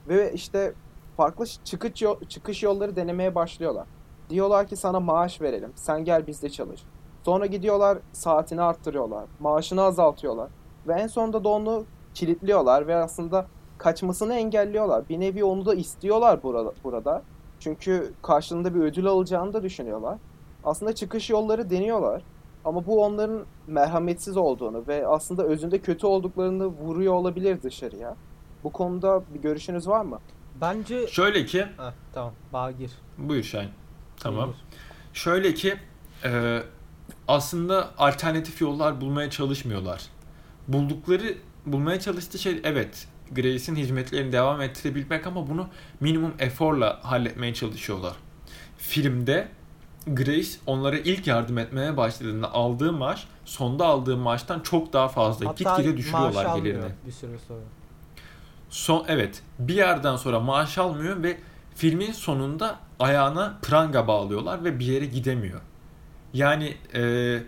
Ve 0.09 0.33
işte 0.33 0.73
farklı 1.17 1.47
çıkış, 1.65 2.03
yol, 2.03 2.21
çıkış 2.29 2.63
yolları 2.63 2.97
denemeye 2.97 3.35
başlıyorlar. 3.35 3.87
Diyorlar 4.31 4.67
ki 4.67 4.77
sana 4.77 5.01
maaş 5.01 5.41
verelim, 5.41 5.73
sen 5.75 6.05
gel 6.05 6.27
bizde 6.27 6.51
çalış. 6.51 6.85
Sonra 7.23 7.47
gidiyorlar 7.47 7.99
saatini 8.13 8.63
arttırıyorlar, 8.63 9.25
maaşını 9.41 9.83
azaltıyorlar. 9.83 10.49
Ve 10.89 10.93
en 10.93 11.07
sonunda 11.07 11.45
da 11.45 11.49
onu 11.49 11.85
kilitliyorlar 12.15 12.87
ve 12.87 12.97
aslında 12.97 13.47
kaçmasını 13.79 14.35
engelliyorlar. 14.35 15.09
Bir 15.09 15.21
nevi 15.21 15.45
onu 15.45 15.67
da 15.67 15.75
istiyorlar 15.75 16.43
burada. 16.43 16.73
burada. 16.85 17.23
Çünkü 17.61 18.13
karşılığında 18.23 18.75
bir 18.75 18.81
ödül 18.81 19.07
alacağını 19.07 19.53
da 19.53 19.63
düşünüyorlar. 19.63 20.19
Aslında 20.65 20.95
çıkış 20.95 21.31
yolları 21.31 21.71
deniyorlar. 21.71 22.23
Ama 22.65 22.87
bu 22.87 23.05
onların 23.05 23.45
merhametsiz 23.67 24.37
olduğunu 24.37 24.85
ve 24.89 25.07
aslında 25.07 25.45
özünde 25.45 25.79
kötü 25.79 26.07
olduklarını 26.07 26.67
vuruyor 26.67 27.15
olabilir 27.15 27.63
dışarıya. 27.63 28.17
Bu 28.65 28.73
konuda 28.73 29.23
bir 29.35 29.41
görüşünüz 29.41 29.89
var 29.89 30.05
mı? 30.05 30.19
Bence... 30.61 31.07
Şöyle 31.07 31.45
ki... 31.45 31.61
Heh, 31.61 31.93
tamam, 32.13 32.33
bağ 32.53 32.71
gir. 32.71 32.91
Buyur 33.19 33.43
Şahin. 33.43 33.71
Tamam. 34.17 34.45
Buyur. 34.45 34.57
Şöyle 35.13 35.55
ki 35.55 35.75
e, 36.25 36.61
aslında 37.29 37.91
alternatif 37.99 38.61
yollar 38.61 39.01
bulmaya 39.01 39.31
çalışmıyorlar. 39.31 40.03
Buldukları, 40.69 41.35
bulmaya 41.67 42.01
çalıştığı 42.01 42.39
şey 42.39 42.61
evet 42.65 43.09
Grace'in 43.31 43.77
hizmetlerini 43.77 44.33
devam 44.33 44.61
ettirebilmek 44.61 45.27
ama 45.27 45.51
bunu 45.51 45.69
minimum 46.01 46.33
eforla 46.39 47.01
halletmeye 47.03 47.55
çalışıyorlar. 47.55 48.17
Filmde 48.79 49.49
Grace 50.07 50.49
onlara 50.67 50.99
ilk 50.99 51.27
yardım 51.27 51.59
etmeye 51.59 51.97
başladığında 51.97 52.53
aldığı 52.53 52.93
maaş 52.93 53.27
sonda 53.45 53.87
aldığı 53.87 54.17
maaştan 54.17 54.61
çok 54.61 54.93
daha 54.93 55.09
fazla. 55.09 55.49
Hatta 55.49 55.77
Gitgide 55.77 55.97
düşürüyorlar 55.97 56.57
gelirini. 56.57 56.85
bir 57.07 57.13
süre 57.13 57.39
sonra. 57.49 57.61
Son, 58.71 59.05
evet 59.09 59.43
bir 59.59 59.75
yerden 59.75 60.17
sonra 60.17 60.41
maaş 60.41 60.79
almıyor 60.79 61.23
ve 61.23 61.39
filmin 61.75 62.13
sonunda 62.13 62.79
ayağına 62.99 63.59
pranga 63.63 64.09
bağlıyorlar 64.09 64.65
ve 64.65 64.79
bir 64.79 64.87
yere 64.87 65.07
gidemiyor. 65.07 65.61
Yani 66.33 66.77
e, 66.95 67.43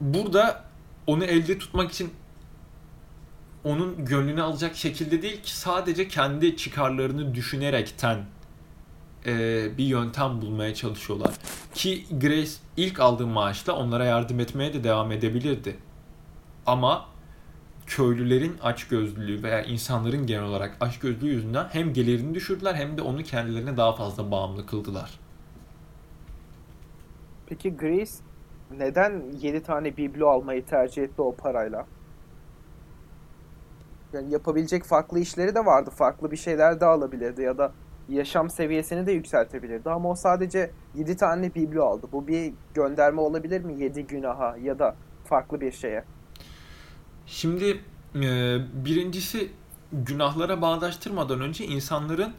burada 0.00 0.64
onu 1.06 1.24
elde 1.24 1.58
tutmak 1.58 1.92
için 1.92 2.10
onun 3.64 4.04
gönlünü 4.04 4.42
alacak 4.42 4.76
şekilde 4.76 5.22
değil 5.22 5.42
ki 5.42 5.56
sadece 5.56 6.08
kendi 6.08 6.56
çıkarlarını 6.56 7.34
düşünerekten 7.34 8.24
bir 9.78 9.84
yöntem 9.84 10.40
bulmaya 10.40 10.74
çalışıyorlar. 10.74 11.34
Ki 11.74 12.04
Grace 12.20 12.50
ilk 12.76 13.00
aldığı 13.00 13.26
maaşla 13.26 13.72
onlara 13.72 14.04
yardım 14.04 14.40
etmeye 14.40 14.72
de 14.72 14.84
devam 14.84 15.12
edebilirdi. 15.12 15.76
Ama 16.66 17.04
köylülerin 17.86 18.58
açgözlülüğü 18.62 19.42
veya 19.42 19.62
insanların 19.62 20.26
genel 20.26 20.44
olarak 20.44 20.76
açgözlülüğü 20.80 21.34
yüzünden 21.34 21.66
hem 21.72 21.92
gelirini 21.92 22.34
düşürdüler 22.34 22.74
hem 22.74 22.98
de 22.98 23.02
onu 23.02 23.22
kendilerine 23.22 23.76
daha 23.76 23.92
fazla 23.92 24.30
bağımlı 24.30 24.66
kıldılar. 24.66 25.20
Peki 27.46 27.76
Grace 27.76 28.12
neden 28.78 29.22
7 29.40 29.62
tane 29.62 29.96
biblo 29.96 30.28
almayı 30.28 30.66
tercih 30.66 31.02
etti 31.02 31.22
o 31.22 31.34
parayla? 31.34 31.86
Yani 34.12 34.32
yapabilecek 34.32 34.84
farklı 34.84 35.18
işleri 35.18 35.54
de 35.54 35.66
vardı. 35.66 35.90
Farklı 35.90 36.30
bir 36.30 36.36
şeyler 36.36 36.80
de 36.80 36.84
alabilirdi 36.84 37.42
ya 37.42 37.58
da 37.58 37.72
yaşam 38.08 38.50
seviyesini 38.50 39.06
de 39.06 39.12
yükseltebilirdi. 39.12 39.90
Ama 39.90 40.10
o 40.10 40.14
sadece 40.14 40.70
7 40.94 41.16
tane 41.16 41.54
biblo 41.54 41.84
aldı. 41.84 42.06
Bu 42.12 42.28
bir 42.28 42.52
gönderme 42.74 43.20
olabilir 43.20 43.60
mi 43.60 43.82
7 43.82 44.06
günaha 44.06 44.56
ya 44.62 44.78
da 44.78 44.96
farklı 45.24 45.60
bir 45.60 45.72
şeye? 45.72 46.04
Şimdi 47.26 47.80
e, 48.14 48.58
birincisi 48.84 49.50
günahlara 49.92 50.62
bağdaştırmadan 50.62 51.40
önce 51.40 51.64
insanların 51.64 52.32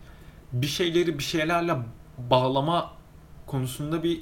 bir 0.53 0.67
şeyleri 0.67 1.17
bir 1.17 1.23
şeylerle 1.23 1.75
bağlama 2.17 2.91
konusunda 3.47 4.03
bir 4.03 4.21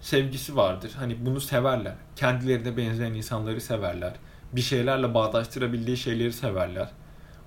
sevgisi 0.00 0.56
vardır. 0.56 0.92
Hani 0.96 1.26
bunu 1.26 1.40
severler. 1.40 1.94
Kendilerine 2.16 2.76
benzeyen 2.76 3.14
insanları 3.14 3.60
severler 3.60 4.14
bir 4.52 4.60
şeylerle 4.60 5.14
bağdaştırabildiği 5.14 5.96
şeyleri 5.96 6.32
severler. 6.32 6.90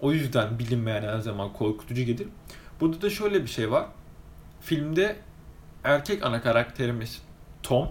O 0.01 0.12
yüzden 0.12 0.60
bilinmeyen 0.60 1.03
her 1.03 1.19
zaman 1.19 1.53
korkutucu 1.53 2.03
gelir. 2.03 2.27
Burada 2.79 3.01
da 3.01 3.09
şöyle 3.09 3.43
bir 3.43 3.47
şey 3.47 3.71
var. 3.71 3.85
Filmde 4.61 5.15
erkek 5.83 6.23
ana 6.25 6.41
karakterimiz 6.41 7.21
Tom 7.63 7.89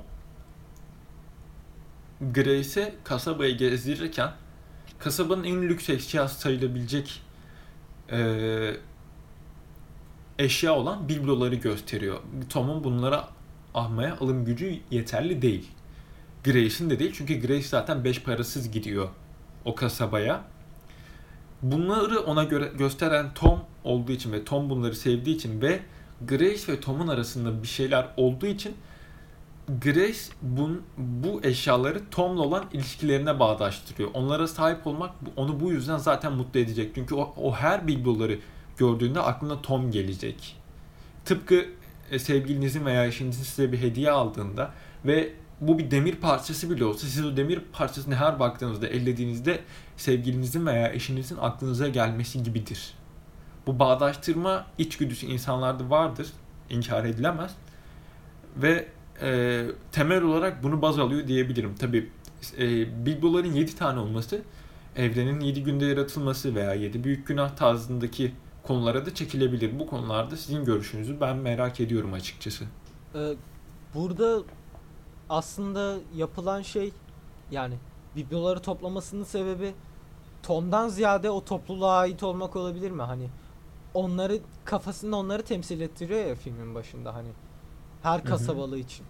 Grace'e 2.21 2.95
kasabayı 3.05 3.57
gezdirirken 3.57 4.33
kasabanın 4.99 5.45
en 5.45 5.63
lüks 5.63 5.91
eşyası 5.91 6.41
sayılabilecek 6.41 7.23
e, 8.11 8.77
eşya 10.39 10.75
olan 10.75 11.09
bibloları 11.09 11.55
gösteriyor. 11.55 12.21
Tom'un 12.51 12.85
bunlara 12.85 13.29
almaya 13.75 14.17
alım 14.17 14.45
gücü 14.45 14.81
yeterli 14.91 15.43
değil. 15.43 15.71
Grace'in 16.45 16.91
de 16.91 16.99
değil. 16.99 17.13
Çünkü 17.15 17.41
Grace 17.41 17.69
zaten 17.69 18.05
beş 18.05 18.23
parasız 18.23 18.71
gidiyor 18.71 19.09
o 19.65 19.75
kasabaya. 19.75 20.45
Bunları 21.65 22.21
ona 22.21 22.45
göre 22.45 22.71
gösteren 22.79 23.35
Tom 23.35 23.61
olduğu 23.85 24.13
için 24.13 24.33
ve 24.33 24.45
Tom 24.45 24.71
bunları 24.71 24.95
sevdiği 24.95 25.37
için 25.37 25.63
ve 25.63 25.81
Grace 26.29 26.73
ve 26.73 26.81
Tom'un 26.81 27.09
arasında 27.09 27.63
bir 27.63 27.69
şeyler 27.69 28.09
olduğu 28.17 28.47
için 28.47 28.75
Grace 29.85 30.19
bun, 30.43 30.83
bu 30.99 31.41
eşyaları 31.43 32.11
Tom'la 32.11 32.43
olan 32.43 32.65
ilişkilerine 32.73 33.41
bağdaştırıyor. 33.41 34.11
Onlara 34.15 34.49
sahip 34.49 34.87
olmak 34.87 35.11
onu 35.37 35.61
bu 35.61 35.73
yüzden 35.73 35.99
zaten 35.99 36.33
mutlu 36.33 36.61
edecek. 36.61 36.93
Çünkü 36.95 37.15
o, 37.15 37.35
o 37.37 37.55
her 37.55 37.87
bibloları 37.87 38.39
gördüğünde 38.77 39.21
aklına 39.21 39.63
Tom 39.63 39.91
gelecek. 39.91 40.57
Tıpkı 41.25 41.65
e, 42.11 42.19
sevgilinizin 42.19 42.85
veya 42.85 43.07
eşinizin 43.07 43.43
size 43.43 43.73
bir 43.73 43.79
hediye 43.79 44.11
aldığında 44.11 44.71
ve 45.05 45.33
bu 45.61 45.79
bir 45.79 45.91
demir 45.91 46.15
parçası 46.15 46.71
bile 46.71 46.85
olsa 46.85 47.07
siz 47.07 47.25
o 47.25 47.37
demir 47.37 47.61
parçasını 47.73 48.15
her 48.15 48.41
baktığınızda 48.41 48.87
ellediğinizde 48.87 49.61
sevgilinizin 49.97 50.67
veya 50.67 50.93
eşinizin 50.93 51.37
aklınıza 51.41 51.89
gelmesi 51.89 52.43
gibidir. 52.43 52.95
Bu 53.67 53.79
bağdaştırma 53.79 54.67
içgüdüsü 54.79 55.27
insanlarda 55.27 55.91
vardır. 55.91 56.27
inkar 56.71 57.05
edilemez. 57.05 57.51
Ve 58.57 58.89
e, 59.23 59.63
temel 59.93 60.23
olarak 60.23 60.63
bunu 60.63 60.83
baz 60.83 60.99
alıyor 60.99 61.29
diyebilirim. 61.29 61.75
Tabi 61.75 62.11
e, 62.59 63.07
bibloların 63.07 63.53
7 63.53 63.77
tane 63.77 63.99
olması, 63.99 64.43
evrenin 64.97 65.41
7 65.41 65.63
günde 65.63 65.87
yaratılması 65.87 66.55
veya 66.55 66.75
7 66.75 67.05
büyük 67.05 67.27
günah 67.27 67.57
tarzındaki 67.57 68.33
konulara 68.63 69.07
da 69.07 69.15
çekilebilir. 69.15 69.79
Bu 69.79 69.87
konularda 69.87 70.37
sizin 70.37 70.65
görüşünüzü 70.65 71.21
ben 71.21 71.37
merak 71.37 71.81
ediyorum 71.81 72.13
açıkçası. 72.13 72.65
Ee, 73.15 73.19
burada 73.95 74.43
aslında 75.29 75.97
yapılan 76.15 76.63
şey 76.63 76.93
yani 77.51 77.75
bibloları 78.17 78.61
toplamasının 78.61 79.25
sebebi 79.25 79.75
Tom'dan 80.43 80.89
ziyade 80.89 81.31
o 81.31 81.45
topluluğa 81.45 81.97
ait 81.97 82.23
olmak 82.23 82.57
olabilir 82.57 82.91
mi? 82.91 83.03
Hani 83.03 83.29
onları 83.95 84.39
kafasında 84.65 85.17
onları 85.17 85.43
temsil 85.43 85.81
ettiriyor 85.81 86.27
ya 86.27 86.35
filmin 86.35 86.75
başında 86.75 87.15
hani 87.15 87.29
her 88.03 88.25
kasabalı 88.25 88.79
için. 88.79 89.07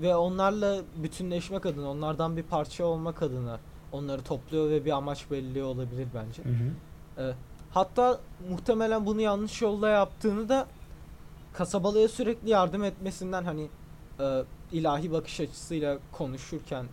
Ve 0.00 0.16
onlarla 0.16 0.80
bütünleşmek 0.96 1.66
adına, 1.66 1.90
onlardan 1.90 2.36
bir 2.36 2.42
parça 2.42 2.84
olmak 2.84 3.22
adına 3.22 3.60
onları 3.92 4.22
topluyor 4.22 4.70
ve 4.70 4.84
bir 4.84 4.90
amaç 4.90 5.30
belirliyor 5.30 5.66
olabilir 5.66 6.08
bence. 6.14 6.44
Hı 6.44 6.48
hı. 6.48 6.72
Ee, 7.22 7.34
hatta 7.70 8.20
muhtemelen 8.50 9.06
bunu 9.06 9.20
yanlış 9.20 9.62
yolda 9.62 9.88
yaptığını 9.88 10.48
da 10.48 10.66
kasabalıya 11.52 12.08
sürekli 12.08 12.50
yardım 12.50 12.84
etmesinden 12.84 13.44
hani 13.44 13.68
e, 14.20 14.42
ilahi 14.72 15.12
bakış 15.12 15.40
açısıyla 15.40 15.98
konuşurken 16.12 16.86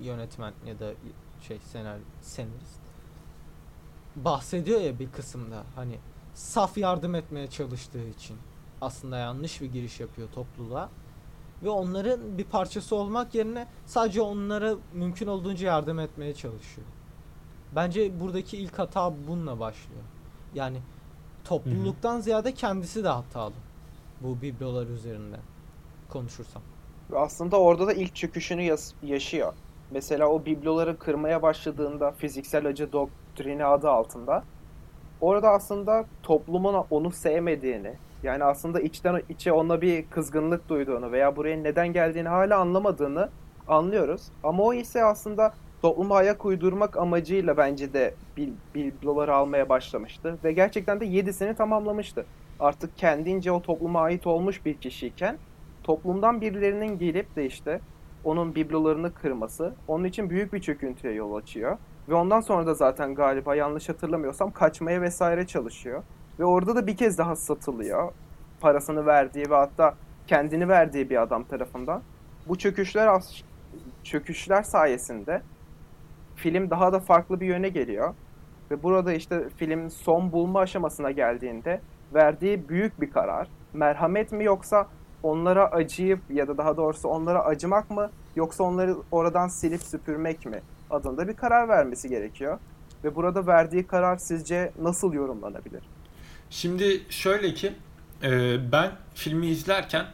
yönetmen 0.00 0.52
ya 0.66 0.78
da 0.78 0.92
şey 1.40 1.58
senaryo 1.58 2.02
senarist 2.22 2.80
bahsediyor 4.16 4.80
ya 4.80 4.98
bir 4.98 5.10
kısımda 5.10 5.64
hani 5.74 5.98
saf 6.34 6.78
yardım 6.78 7.14
etmeye 7.14 7.50
çalıştığı 7.50 8.08
için 8.08 8.36
aslında 8.80 9.18
yanlış 9.18 9.60
bir 9.60 9.72
giriş 9.72 10.00
yapıyor 10.00 10.28
topluluğa 10.34 10.88
ve 11.62 11.68
onların 11.68 12.38
bir 12.38 12.44
parçası 12.44 12.96
olmak 12.96 13.34
yerine 13.34 13.66
sadece 13.86 14.22
onlara 14.22 14.74
mümkün 14.92 15.26
olduğunca 15.26 15.66
yardım 15.66 15.98
etmeye 15.98 16.34
çalışıyor. 16.34 16.86
Bence 17.76 18.20
buradaki 18.20 18.56
ilk 18.56 18.78
hata 18.78 19.12
bununla 19.28 19.60
başlıyor. 19.60 20.02
Yani 20.54 20.78
topluluktan 21.44 22.20
ziyade 22.20 22.54
kendisi 22.54 23.04
de 23.04 23.08
hatalı. 23.08 23.54
Bu 24.20 24.42
biblolar 24.42 24.86
üzerinden 24.86 25.40
konuşursam. 26.10 26.62
Aslında 27.16 27.60
orada 27.60 27.86
da 27.86 27.92
ilk 27.92 28.14
çöküşünü 28.14 28.76
yaşıyor. 29.02 29.52
Mesela 29.90 30.26
o 30.26 30.44
bibloları 30.44 30.98
kırmaya 30.98 31.42
başladığında 31.42 32.12
fiziksel 32.12 32.66
acı 32.66 32.92
doktrini 32.92 33.64
adı 33.64 33.90
altında 33.90 34.44
orada 35.20 35.50
aslında 35.50 36.04
toplumun 36.22 36.84
onu 36.90 37.10
sevmediğini 37.10 37.94
yani 38.22 38.44
aslında 38.44 38.80
içten 38.80 39.22
içe 39.28 39.52
ona 39.52 39.80
bir 39.80 40.06
kızgınlık 40.06 40.68
duyduğunu 40.68 41.12
veya 41.12 41.36
buraya 41.36 41.56
neden 41.56 41.92
geldiğini 41.92 42.28
hala 42.28 42.58
anlamadığını 42.58 43.28
anlıyoruz. 43.68 44.22
Ama 44.42 44.62
o 44.62 44.74
ise 44.74 45.04
aslında 45.04 45.54
topluma 45.82 46.16
ayak 46.16 46.44
uydurmak 46.44 46.96
amacıyla 46.96 47.56
bence 47.56 47.92
de 47.92 48.14
bibloları 48.74 49.34
almaya 49.34 49.68
başlamıştı. 49.68 50.38
Ve 50.44 50.52
gerçekten 50.52 51.00
de 51.00 51.04
yedisini 51.04 51.54
tamamlamıştı. 51.54 52.26
Artık 52.60 52.98
kendince 52.98 53.52
o 53.52 53.62
topluma 53.62 54.00
ait 54.00 54.26
olmuş 54.26 54.64
bir 54.64 54.74
kişiyken 54.74 55.38
toplumdan 55.82 56.40
birilerinin 56.40 56.98
gelip 56.98 57.36
de 57.36 57.46
işte 57.46 57.80
onun 58.24 58.54
biblolarını 58.54 59.14
kırması 59.14 59.74
onun 59.88 60.04
için 60.04 60.30
büyük 60.30 60.52
bir 60.52 60.60
çöküntüye 60.60 61.14
yol 61.14 61.34
açıyor. 61.34 61.78
Ve 62.08 62.14
ondan 62.14 62.40
sonra 62.40 62.66
da 62.66 62.74
zaten 62.74 63.14
galiba 63.14 63.54
yanlış 63.54 63.88
hatırlamıyorsam 63.88 64.50
kaçmaya 64.50 65.02
vesaire 65.02 65.46
çalışıyor. 65.46 66.02
Ve 66.38 66.44
orada 66.44 66.76
da 66.76 66.86
bir 66.86 66.96
kez 66.96 67.18
daha 67.18 67.36
satılıyor. 67.36 68.12
Parasını 68.60 69.06
verdiği 69.06 69.50
ve 69.50 69.54
hatta 69.54 69.94
kendini 70.26 70.68
verdiği 70.68 71.10
bir 71.10 71.22
adam 71.22 71.44
tarafından. 71.44 72.02
Bu 72.48 72.58
çöküşler 72.58 73.22
çöküşler 74.04 74.62
sayesinde 74.62 75.42
film 76.36 76.70
daha 76.70 76.92
da 76.92 77.00
farklı 77.00 77.40
bir 77.40 77.46
yöne 77.46 77.68
geliyor. 77.68 78.14
Ve 78.70 78.82
burada 78.82 79.12
işte 79.12 79.48
film 79.56 79.90
son 79.90 80.32
bulma 80.32 80.60
aşamasına 80.60 81.10
geldiğinde 81.10 81.80
verdiği 82.14 82.68
büyük 82.68 83.00
bir 83.00 83.10
karar. 83.10 83.48
Merhamet 83.72 84.32
mi 84.32 84.44
yoksa 84.44 84.86
onlara 85.22 85.70
acıyıp 85.70 86.20
ya 86.30 86.48
da 86.48 86.58
daha 86.58 86.76
doğrusu 86.76 87.08
onlara 87.08 87.44
acımak 87.44 87.90
mı 87.90 88.10
yoksa 88.36 88.64
onları 88.64 88.96
oradan 89.10 89.48
silip 89.48 89.82
süpürmek 89.82 90.46
mi 90.46 90.60
adında 90.90 91.28
bir 91.28 91.36
karar 91.36 91.68
vermesi 91.68 92.08
gerekiyor. 92.08 92.58
Ve 93.04 93.16
burada 93.16 93.46
verdiği 93.46 93.86
karar 93.86 94.16
sizce 94.16 94.72
nasıl 94.82 95.12
yorumlanabilir? 95.12 95.82
Şimdi 96.50 97.02
şöyle 97.08 97.54
ki 97.54 97.72
e, 98.22 98.58
ben 98.72 98.92
filmi 99.14 99.46
izlerken 99.46 100.06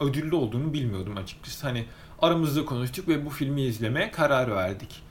ödüllü 0.00 0.34
olduğunu 0.34 0.72
bilmiyordum 0.72 1.16
açıkçası. 1.16 1.66
Hani 1.66 1.84
aramızda 2.22 2.64
konuştuk 2.64 3.08
ve 3.08 3.26
bu 3.26 3.30
filmi 3.30 3.62
izlemeye 3.62 4.10
karar 4.10 4.50
verdik. 4.56 5.02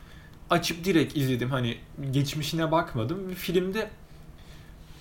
Açıp 0.49 0.83
direkt 0.83 1.17
izledim. 1.17 1.49
Hani 1.49 1.77
geçmişine 2.11 2.71
bakmadım 2.71 3.29
ve 3.29 3.33
filmde 3.33 3.89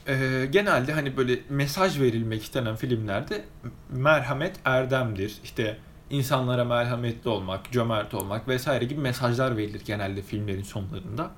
e, 0.06 0.46
genelde 0.50 0.92
hani 0.92 1.16
böyle 1.16 1.38
mesaj 1.48 2.00
verilmek 2.00 2.42
istenen 2.42 2.76
filmlerde 2.76 3.44
merhamet 3.90 4.56
erdemdir. 4.64 5.38
İşte 5.44 5.78
insanlara 6.10 6.64
merhametli 6.64 7.30
olmak, 7.30 7.72
cömert 7.72 8.14
olmak 8.14 8.48
vesaire 8.48 8.84
gibi 8.84 9.00
mesajlar 9.00 9.56
verilir 9.56 9.82
genelde 9.84 10.22
filmlerin 10.22 10.62
sonlarında. 10.62 11.30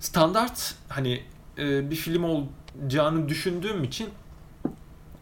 Standart 0.00 0.74
hani 0.88 1.22
e, 1.58 1.90
bir 1.90 1.96
film 1.96 2.24
olacağını 2.24 3.28
düşündüğüm 3.28 3.84
için 3.84 4.08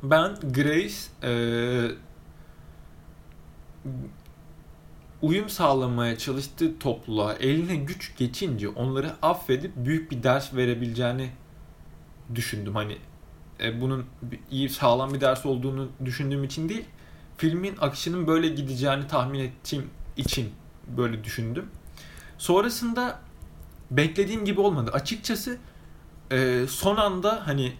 ben 0.02 0.35
Grace 0.35 0.94
e, 1.22 1.33
uyum 5.22 5.48
sağlamaya 5.48 6.18
çalıştığı 6.18 6.78
topluluğa 6.78 7.35
eline 7.35 7.76
güç 7.76 8.16
geçince 8.16 8.68
onları 8.68 9.12
affedip 9.22 9.72
büyük 9.76 10.11
bir 10.11 10.22
ders 10.22 10.55
verebileceğini 10.55 11.31
düşündüm. 12.35 12.74
Hani 12.74 12.98
e, 13.61 13.80
bunun 13.80 14.06
iyi 14.50 14.68
sağlam 14.68 15.14
bir 15.14 15.20
ders 15.20 15.46
olduğunu 15.46 15.88
düşündüğüm 16.04 16.44
için 16.44 16.68
değil, 16.68 16.85
filmin 17.37 17.76
akışının 17.80 18.26
böyle 18.26 18.48
gideceğini 18.48 19.06
tahmin 19.06 19.38
ettiğim 19.38 19.90
için 20.16 20.52
böyle 20.96 21.24
düşündüm. 21.24 21.66
Sonrasında 22.38 23.20
beklediğim 23.90 24.44
gibi 24.44 24.61
olmadı. 24.61 24.90
Açıkçası 24.92 25.58
e, 26.30 26.64
son 26.68 26.96
anda 26.96 27.46
hani 27.46 27.72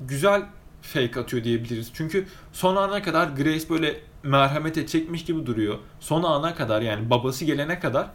güzel 0.00 0.42
fake 0.82 1.20
atıyor 1.20 1.44
diyebiliriz. 1.44 1.90
Çünkü 1.94 2.26
son 2.52 2.76
ana 2.76 3.02
kadar 3.02 3.28
Grace 3.28 3.68
böyle 3.68 4.00
merhamete 4.22 4.86
çekmiş 4.86 5.24
gibi 5.24 5.46
duruyor. 5.46 5.78
Son 6.00 6.22
ana 6.22 6.54
kadar 6.54 6.82
yani 6.82 7.10
babası 7.10 7.44
gelene 7.44 7.80
kadar 7.80 8.10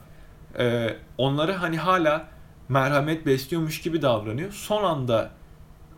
e, 0.59 0.95
onları 1.17 1.53
hani 1.53 1.77
hala 1.77 2.27
merhamet 2.69 3.25
besliyormuş 3.25 3.81
gibi 3.81 4.01
davranıyor. 4.01 4.51
Son 4.51 4.83
anda 4.83 5.31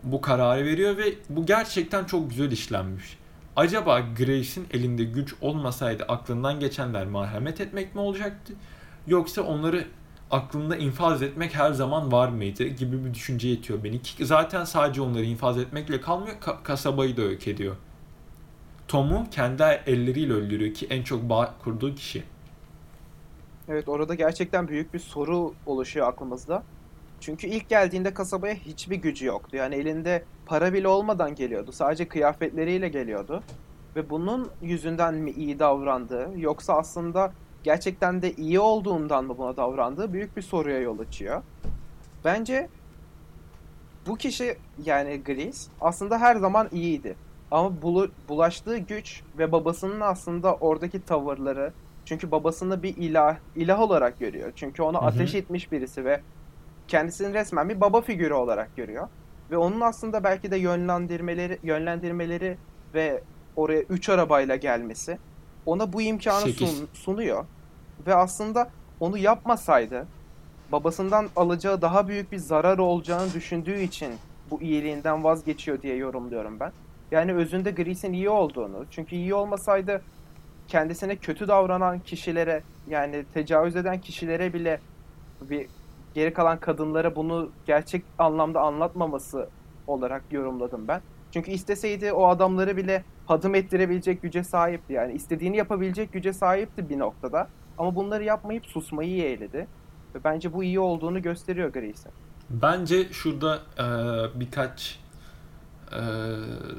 bu 0.04 0.22
kararı 0.22 0.66
veriyor 0.66 0.98
ve 0.98 1.14
bu 1.30 1.46
gerçekten 1.46 2.06
çok 2.06 2.30
güzel 2.30 2.52
işlenmiş. 2.52 3.18
Acaba 3.56 4.00
Grace'in 4.00 4.68
elinde 4.72 5.04
güç 5.04 5.36
olmasaydı 5.42 6.04
aklından 6.08 6.60
geçenler 6.60 7.06
merhamet 7.06 7.62
etmek 7.62 7.96
mi 7.96 8.02
olacaktı? 8.02 8.54
Yoksa 9.08 9.42
onları 9.42 9.86
aklında 10.32 10.76
infaz 10.76 11.22
etmek 11.22 11.56
her 11.56 11.72
zaman 11.72 12.12
var 12.12 12.30
mıydı 12.30 12.64
gibi 12.64 13.06
bir 13.06 13.14
düşünce 13.14 13.48
yetiyor 13.48 13.84
beni. 13.84 14.02
Zaten 14.22 14.64
sadece 14.66 15.02
onları 15.02 15.24
infaz 15.24 15.58
etmekle 15.58 16.02
kalmıyor, 16.02 16.36
ka- 16.42 16.64
kasabayı 16.64 17.18
da 17.18 17.22
yok 17.22 17.48
ediyor. 17.48 17.76
Tom'u 18.88 19.28
kendi 19.32 19.64
elleriyle 19.64 20.34
öldürüyor 20.34 20.74
ki 20.74 20.88
en 20.90 21.04
çok 21.04 21.30
bağ 21.30 21.54
kurduğu 21.64 21.96
kişi. 21.96 22.24
Evet 23.68 23.90
orada 23.90 24.16
gerçekten 24.16 24.68
büyük 24.68 24.94
bir 24.94 25.00
soru 25.00 25.54
oluşuyor 25.66 26.08
aklımızda. 26.08 26.64
Çünkü 27.22 27.48
ilk 27.48 27.70
geldiğinde 27.70 28.14
kasabaya 28.14 28.54
hiçbir 28.54 28.96
gücü 28.96 29.26
yoktu. 29.26 29.58
Yani 29.58 29.76
elinde 29.76 30.24
para 30.46 30.74
bile 30.74 30.88
olmadan 30.88 31.36
geliyordu. 31.36 31.72
Sadece 31.72 32.08
kıyafetleriyle 32.08 32.90
geliyordu. 32.90 33.44
Ve 33.96 34.10
bunun 34.10 34.50
yüzünden 34.62 35.14
mi 35.16 35.32
iyi 35.32 35.60
davrandı 35.60 36.30
yoksa 36.38 36.74
aslında 36.74 37.32
gerçekten 37.64 38.22
de 38.22 38.34
iyi 38.34 38.60
olduğundan 38.60 39.26
mı 39.26 39.38
buna 39.38 39.58
davrandığı 39.58 40.14
büyük 40.14 40.38
bir 40.38 40.42
soruya 40.42 40.80
yol 40.80 41.00
açıyor. 41.00 41.42
Bence 42.26 42.70
bu 44.08 44.16
kişi 44.16 44.58
yani 44.86 45.22
Grease 45.24 45.72
aslında 45.82 46.18
her 46.18 46.36
zaman 46.36 46.68
iyiydi. 46.72 47.16
Ama 47.52 47.70
bulu- 47.82 48.12
bulaştığı 48.30 48.78
güç 48.78 49.22
ve 49.38 49.52
babasının 49.52 50.00
aslında 50.02 50.56
oradaki 50.56 51.06
tavırları 51.06 51.74
çünkü 52.06 52.32
babasını 52.32 52.84
bir 52.84 52.98
ilah 52.98 53.38
ilah 53.56 53.82
olarak 53.82 54.20
görüyor. 54.20 54.52
Çünkü 54.56 54.84
ona 54.84 55.00
ateş 55.00 55.36
etmiş 55.36 55.72
birisi 55.72 56.06
ve 56.06 56.22
kendisini 56.90 57.34
resmen 57.34 57.70
bir 57.70 57.82
baba 57.82 58.02
figürü 58.02 58.34
olarak 58.34 58.76
görüyor. 58.76 59.08
Ve 59.52 59.58
onun 59.58 59.82
aslında 59.82 60.24
belki 60.24 60.52
de 60.52 60.58
yönlendirmeleri 60.58 61.60
yönlendirmeleri 61.64 62.58
ve 62.94 63.22
oraya 63.56 63.82
üç 63.82 64.10
arabayla 64.10 64.56
gelmesi 64.56 65.18
ona 65.66 65.94
bu 65.94 66.02
imkanı 66.02 66.46
sun- 66.46 66.88
sunuyor. 66.94 67.46
Ve 68.08 68.16
aslında 68.16 68.70
onu 69.00 69.18
yapmasaydı 69.18 70.08
babasından 70.72 71.30
alacağı 71.36 71.82
daha 71.82 72.08
büyük 72.08 72.32
bir 72.32 72.38
zarar 72.38 72.78
olacağını 72.78 73.34
düşündüğü 73.34 73.80
için 73.80 74.14
bu 74.52 74.62
iyiliğinden 74.62 75.24
vazgeçiyor 75.24 75.82
diye 75.82 75.96
yorumluyorum 75.96 76.60
ben. 76.60 76.72
Yani 77.12 77.34
özünde 77.34 77.72
Grease'in 77.72 78.14
iyi 78.14 78.30
olduğunu. 78.30 78.86
Çünkü 78.92 79.16
iyi 79.16 79.34
olmasaydı 79.34 80.02
kendisine 80.68 81.16
kötü 81.16 81.48
davranan 81.48 82.00
kişilere 82.00 82.64
yani 82.88 83.26
tecavüz 83.34 83.76
eden 83.76 84.02
kişilere 84.02 84.54
bile 84.54 84.80
bir 85.42 85.68
geri 86.20 86.34
kalan 86.34 86.60
kadınlara 86.60 87.16
bunu 87.16 87.50
gerçek 87.66 88.04
anlamda 88.18 88.62
anlatmaması 88.62 89.50
olarak 89.88 90.24
yorumladım 90.32 90.88
ben. 90.88 91.02
Çünkü 91.32 91.52
isteseydi 91.52 92.12
o 92.12 92.28
adamları 92.28 92.78
bile 92.78 93.04
hadım 93.26 93.56
ettirebilecek 93.56 94.22
güce 94.22 94.44
sahipti. 94.44 94.94
Yani 94.94 95.14
istediğini 95.14 95.58
yapabilecek 95.58 96.14
güce 96.14 96.34
sahipti 96.34 96.90
bir 96.90 97.00
noktada. 97.00 97.48
Ama 97.78 97.96
bunları 97.96 98.24
yapmayıp 98.24 98.66
susmayı 98.66 99.10
yeğledi. 99.10 99.68
Ve 100.16 100.24
bence 100.24 100.54
bu 100.54 100.64
iyi 100.64 100.80
olduğunu 100.80 101.22
gösteriyor 101.22 101.74
Grace'in. 101.74 102.14
Bence 102.50 103.08
şurada 103.12 103.60
e, 103.78 103.86
birkaç 104.40 105.00
e, 105.92 106.02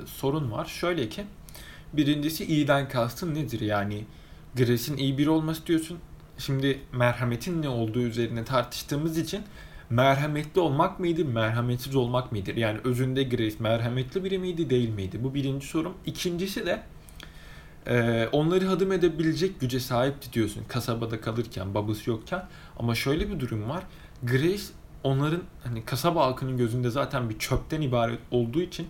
sorun 0.07 0.53
var. 0.53 0.64
Şöyle 0.64 1.09
ki 1.09 1.24
birincisi 1.92 2.44
iyiden 2.44 2.88
kastın 2.88 3.35
nedir? 3.35 3.61
Yani 3.61 4.05
Grace'in 4.57 4.96
iyi 4.96 5.18
biri 5.18 5.31
olması 5.31 5.66
diyorsun. 5.66 5.98
Şimdi 6.40 6.81
merhametin 6.92 7.62
ne 7.62 7.68
olduğu 7.68 8.00
üzerine 8.00 8.44
tartıştığımız 8.44 9.18
için 9.18 9.42
merhametli 9.90 10.61
olmak 10.61 11.00
mıydı, 11.00 11.24
merhametsiz 11.24 11.94
olmak 11.96 12.33
mıdır? 12.33 12.57
Yani 12.57 12.81
özünde 12.85 13.22
Grace 13.22 13.57
merhametli 13.59 14.24
biri 14.24 14.38
miydi, 14.38 14.70
değil 14.70 14.88
miydi? 14.88 15.24
Bu 15.24 15.35
birinci 15.35 15.66
sorum. 15.66 15.94
İkincisi 16.07 16.66
de 16.66 16.83
e, 17.87 18.29
onları 18.33 18.66
hadım 18.66 18.92
edebilecek 18.92 19.61
güce 19.61 19.81
sahipti 19.81 20.33
diyorsun 20.33 20.64
kasabada 20.68 21.20
kalırken, 21.20 21.74
babası 21.74 22.11
yokken. 22.11 22.46
Ama 22.79 22.94
şöyle 22.94 23.31
bir 23.31 23.40
durum 23.40 23.68
var. 23.68 23.85
Grace 24.22 24.62
onların 25.05 25.42
hani 25.64 25.85
kasaba 25.85 26.26
halkının 26.26 26.57
gözünde 26.57 26.90
zaten 26.90 27.31
bir 27.31 27.38
çöpten 27.38 27.81
ibaret 27.81 28.18
olduğu 28.31 28.61
için 28.61 28.87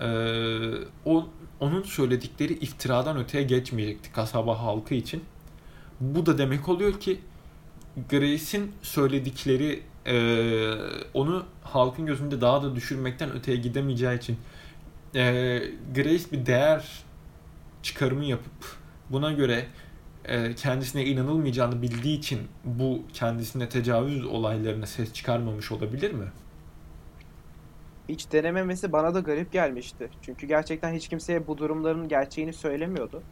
e, 0.00 0.08
o 1.04 1.28
onun 1.60 1.82
söyledikleri 1.82 2.52
iftiradan 2.52 3.16
öteye 3.16 3.44
geçmeyecekti 3.44 4.12
kasaba 4.12 4.62
halkı 4.62 4.94
için. 4.94 5.22
Bu 6.02 6.26
da 6.26 6.38
demek 6.38 6.68
oluyor 6.68 7.00
ki 7.00 7.20
Grace'in 8.10 8.72
söyledikleri 8.82 9.82
e, 10.06 10.16
onu 11.14 11.44
halkın 11.62 12.06
gözünde 12.06 12.40
daha 12.40 12.62
da 12.62 12.76
düşürmekten 12.76 13.32
öteye 13.32 13.56
gidemeyeceği 13.56 14.18
için 14.18 14.36
e, 15.14 15.22
Grace 15.94 16.24
bir 16.32 16.46
değer 16.46 17.04
çıkarımı 17.82 18.24
yapıp 18.24 18.76
buna 19.10 19.32
göre 19.32 19.66
e, 20.24 20.54
kendisine 20.54 21.04
inanılmayacağını 21.04 21.82
bildiği 21.82 22.18
için 22.18 22.40
bu 22.64 23.02
kendisine 23.12 23.68
tecavüz 23.68 24.26
olaylarına 24.26 24.86
ses 24.86 25.12
çıkarmamış 25.12 25.72
olabilir 25.72 26.12
mi? 26.12 26.24
Hiç 28.08 28.32
denememesi 28.32 28.92
bana 28.92 29.14
da 29.14 29.20
garip 29.20 29.52
gelmişti. 29.52 30.08
Çünkü 30.22 30.46
gerçekten 30.46 30.94
hiç 30.94 31.08
kimseye 31.08 31.46
bu 31.46 31.58
durumların 31.58 32.08
gerçeğini 32.08 32.52
söylemiyordu. 32.52 33.22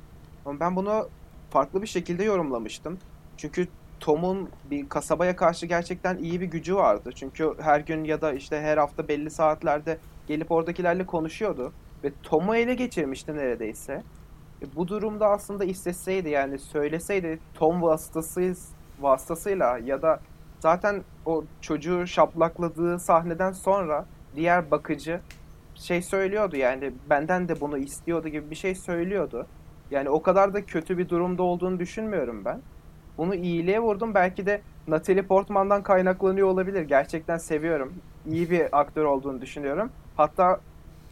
Ama 0.47 0.61
ben 0.61 0.77
bunu 0.77 1.09
farklı 1.51 1.83
bir 1.83 1.87
şekilde 1.87 2.25
yorumlamıştım. 2.25 2.99
Çünkü 3.37 3.69
Tom'un 4.01 4.49
bir 4.71 4.89
kasabaya 4.89 5.37
karşı 5.37 5.67
gerçekten 5.67 6.19
iyi 6.19 6.41
bir 6.41 6.47
gücü 6.47 6.77
vardı. 6.77 7.11
Çünkü 7.15 7.55
her 7.61 7.81
gün 7.81 8.05
ya 8.05 8.21
da 8.21 8.33
işte 8.33 8.61
her 8.61 8.79
hafta 8.79 9.09
belli 9.09 9.31
saatlerde 9.31 9.99
gelip 10.27 10.51
oradakilerle 10.51 11.07
konuşuyordu. 11.07 11.73
Ve 12.05 12.13
Tom'u 12.23 12.57
ele 12.57 12.75
geçirmişti 12.75 13.37
neredeyse. 13.37 14.03
E, 14.63 14.77
bu 14.77 14.89
durumda 14.89 15.29
aslında 15.29 15.65
isteseydi 15.65 16.29
yani 16.29 16.59
söyleseydi 16.59 17.39
Tom 17.55 17.83
vasıtasıyız, 17.83 18.69
vasıtasıyla 19.01 19.79
ya 19.79 20.03
da 20.03 20.21
zaten 20.61 21.03
o 21.27 21.45
çocuğu 21.61 22.07
şaplakladığı 22.07 22.99
sahneden 22.99 23.53
sonra 23.53 24.07
diğer 24.37 24.71
bakıcı 24.71 25.21
şey 25.75 26.03
söylüyordu 26.03 26.57
yani 26.57 26.93
benden 27.11 27.49
de 27.49 27.61
bunu 27.61 27.79
istiyordu 27.79 28.29
gibi 28.29 28.51
bir 28.51 28.57
şey 28.57 28.75
söylüyordu. 28.75 29.47
Yani 29.91 30.09
o 30.09 30.23
kadar 30.23 30.55
da 30.55 30.67
kötü 30.67 30.99
bir 30.99 31.09
durumda 31.09 31.43
olduğunu 31.43 31.79
düşünmüyorum 31.79 32.45
ben. 32.45 32.61
Bunu 33.19 33.35
iyiliğe 33.35 33.81
vurdum. 33.81 34.15
Belki 34.15 34.47
de 34.47 34.61
Natalie 34.89 35.23
Portman'dan 35.23 35.83
kaynaklanıyor 35.83 36.49
olabilir. 36.49 36.83
Gerçekten 36.83 37.39
seviyorum. 37.39 37.95
İyi 38.27 38.51
bir 38.51 38.81
aktör 38.81 39.05
olduğunu 39.05 39.41
düşünüyorum. 39.41 39.91
Hatta 40.17 40.61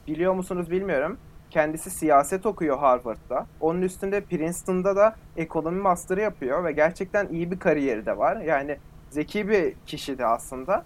biliyor 0.07 0.35
musunuz 0.35 0.71
bilmiyorum. 0.71 1.19
Kendisi 1.51 1.91
siyaset 1.91 2.47
okuyor 2.47 2.79
Harvard'da. 2.79 3.47
Onun 3.61 3.83
üstünde 3.83 4.21
Princeton'da 4.21 4.97
da 4.97 5.17
ekonomi 5.37 5.81
master'ı 5.81 6.21
yapıyor 6.21 6.65
ve 6.65 6.73
gerçekten 6.73 7.29
iyi 7.29 7.51
bir 7.51 7.59
kariyeri 7.59 8.07
de 8.07 8.19
var. 8.19 8.37
Yani 8.37 8.77
zeki 9.11 9.49
bir 9.49 9.75
kişi 9.87 10.19
de 10.19 10.27
aslında. 10.27 10.85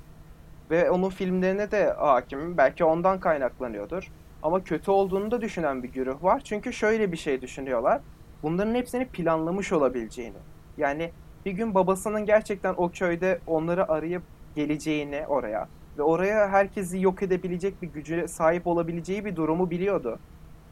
Ve 0.70 0.90
onun 0.90 1.10
filmlerine 1.10 1.70
de 1.70 1.92
hakimim. 1.92 2.56
Belki 2.56 2.84
ondan 2.84 3.20
kaynaklanıyordur. 3.20 4.08
Ama 4.42 4.64
kötü 4.64 4.90
olduğunu 4.90 5.30
da 5.30 5.40
düşünen 5.40 5.82
bir 5.82 5.88
güruh 5.88 6.22
var. 6.22 6.40
Çünkü 6.44 6.72
şöyle 6.72 7.12
bir 7.12 7.16
şey 7.16 7.42
düşünüyorlar. 7.42 8.00
Bunların 8.42 8.74
hepsini 8.74 9.06
planlamış 9.06 9.72
olabileceğini. 9.72 10.36
Yani 10.78 11.10
bir 11.46 11.52
gün 11.52 11.74
babasının 11.74 12.26
gerçekten 12.26 12.74
o 12.76 12.90
köyde 12.90 13.40
onları 13.46 13.92
arayıp 13.92 14.22
geleceğini 14.56 15.24
oraya 15.28 15.68
ve 15.98 16.02
oraya 16.02 16.48
herkesi 16.48 17.00
yok 17.00 17.22
edebilecek 17.22 17.82
bir 17.82 17.88
gücü 17.88 18.28
sahip 18.28 18.66
olabileceği 18.66 19.24
bir 19.24 19.36
durumu 19.36 19.70
biliyordu. 19.70 20.18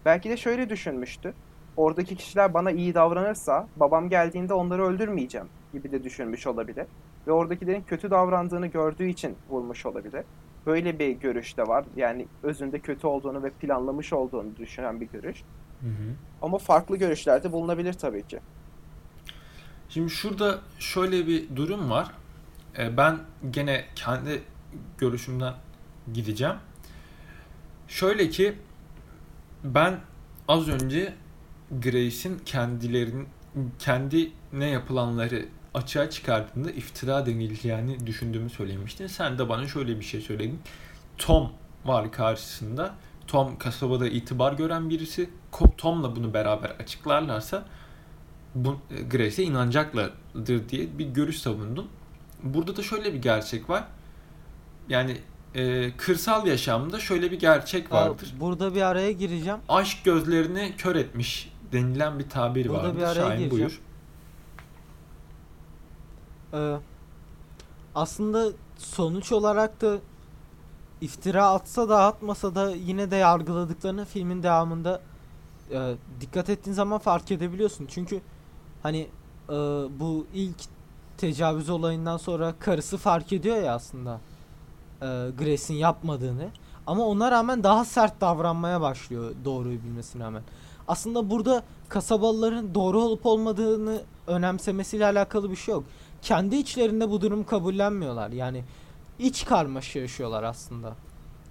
Belki 0.05 0.31
de 0.31 0.37
şöyle 0.37 0.69
düşünmüştü. 0.69 1.35
Oradaki 1.77 2.17
kişiler 2.17 2.55
bana 2.55 2.71
iyi 2.71 2.95
davranırsa 2.95 3.69
babam 3.77 4.09
geldiğinde 4.09 4.55
onları 4.55 4.85
öldürmeyeceğim 4.87 5.49
gibi 5.73 5.93
de 5.93 6.05
düşünmüş 6.05 6.47
olabilir. 6.47 6.87
Ve 7.27 7.33
oradakilerin 7.33 7.83
kötü 7.83 8.11
davrandığını 8.11 8.67
gördüğü 8.67 9.07
için 9.07 9.37
vurmuş 9.51 9.87
olabilir. 9.87 10.25
Böyle 10.67 10.99
bir 10.99 11.11
görüş 11.11 11.57
de 11.57 11.63
var. 11.63 11.85
Yani 11.97 12.27
özünde 12.43 12.79
kötü 12.79 13.07
olduğunu 13.07 13.43
ve 13.43 13.51
planlamış 13.51 14.13
olduğunu 14.13 14.57
düşünen 14.57 15.01
bir 15.01 15.07
görüş. 15.07 15.43
Hı 15.81 15.87
hı. 15.87 16.15
Ama 16.43 16.59
farklı 16.59 16.97
görüşlerde 16.97 17.53
bulunabilir 17.53 17.93
tabii 17.93 18.23
ki. 18.27 18.41
Şimdi 19.89 20.11
şurada 20.11 20.59
şöyle 20.79 21.27
bir 21.27 21.57
durum 21.57 21.91
var. 21.91 22.11
E, 22.79 22.97
ben 22.97 23.19
gene 23.51 23.85
kendi 23.95 24.43
görüşümden 24.99 25.55
gideceğim. 26.13 26.57
Şöyle 27.89 28.29
ki 28.29 28.55
ben 29.65 30.01
az 30.49 30.69
önce 30.69 31.15
Grace'in 31.83 32.39
kendilerinin 32.45 33.29
kendine 33.79 34.67
yapılanları 34.71 35.47
açığa 35.75 36.11
çıkardığında 36.11 36.71
iftira 36.71 37.27
denileceğini 37.27 38.07
düşündüğümü 38.07 38.51
söylemiştin. 38.51 39.07
Sen 39.07 39.39
de 39.39 39.49
bana 39.49 39.69
şöyle 39.69 40.01
bir 40.01 40.05
şey 40.05 40.21
söyledin. 40.21 40.61
Tom 41.19 41.53
var 41.85 42.13
karşısında. 42.13 42.95
Tom 43.27 43.59
kasabada 43.59 44.09
itibar 44.09 44.53
gören 44.53 44.91
birisi. 44.91 45.31
Tom'la 45.79 46.17
bunu 46.17 46.35
beraber 46.35 46.71
açıklarlarsa 46.71 47.65
bu 48.55 48.79
Grace'e 49.11 49.45
inanacaklardır 49.45 50.69
diye 50.69 50.99
bir 50.99 51.07
görüş 51.07 51.39
savundun. 51.39 51.89
Burada 52.43 52.77
da 52.77 52.83
şöyle 52.83 53.13
bir 53.15 53.23
gerçek 53.23 53.71
var. 53.71 53.85
Yani 54.89 55.17
e, 55.55 55.93
kırsal 55.97 56.47
yaşamda 56.47 57.01
şöyle 57.01 57.31
bir 57.31 57.39
gerçek 57.39 57.93
vardır. 57.93 58.35
Burada 58.41 58.75
bir 58.75 58.83
araya 58.83 59.13
gireceğim. 59.13 59.59
Aşk 59.69 60.05
gözlerini 60.05 60.75
kör 60.79 60.97
etmiş 60.97 61.53
denilen 61.73 62.19
bir 62.19 62.29
tabir 62.29 62.69
Burada 62.69 62.83
vardır. 62.83 62.97
bir 62.99 63.03
araya 63.03 63.15
Şahin 63.15 63.39
gireceğim. 63.39 63.51
buyur. 63.51 63.81
Ee, 66.55 66.77
aslında 67.95 68.53
sonuç 68.79 69.33
olarak 69.33 69.81
da 69.81 69.99
iftira 71.01 71.47
atsa 71.47 71.89
da 71.89 72.05
atmasa 72.05 72.55
da 72.55 72.71
yine 72.71 73.11
de 73.11 73.17
yargıladıklarını 73.17 74.05
filmin 74.05 74.43
devamında 74.43 75.01
e, 75.73 75.95
dikkat 76.21 76.51
ettiğin 76.51 76.75
zaman 76.75 76.99
fark 76.99 77.31
edebiliyorsun. 77.31 77.87
Çünkü 77.87 78.21
hani 78.83 79.09
e, 79.49 79.53
bu 80.01 80.27
ilk 80.35 80.57
tecavüz 81.19 81.71
olayından 81.71 82.17
sonra 82.17 82.55
karısı 82.59 82.97
fark 82.97 83.33
ediyor 83.33 83.57
ya 83.57 83.75
aslında 83.75 84.21
e, 85.03 85.07
Grace'in 85.39 85.79
yapmadığını. 85.79 86.49
Ama 86.87 87.07
ona 87.07 87.31
rağmen 87.31 87.63
daha 87.63 87.85
sert 87.85 88.21
davranmaya 88.21 88.81
başlıyor 88.81 89.31
doğruyu 89.45 89.83
bilmesine 89.83 90.25
rağmen. 90.25 90.43
Aslında 90.89 91.31
burada 91.31 91.63
kasabalıların 91.89 92.75
doğru 92.75 93.01
olup 93.01 93.27
olmadığını 93.27 94.03
önemsemesiyle 94.27 95.07
alakalı 95.07 95.51
bir 95.51 95.57
şey 95.57 95.75
yok. 95.75 95.85
Kendi 96.23 96.57
içlerinde 96.57 97.11
bu 97.11 97.21
durum 97.21 97.45
kabullenmiyorlar. 97.45 98.31
Yani 98.31 98.65
iç 99.19 99.45
karmaşa 99.45 99.99
yaşıyorlar 99.99 100.43
aslında. 100.43 100.95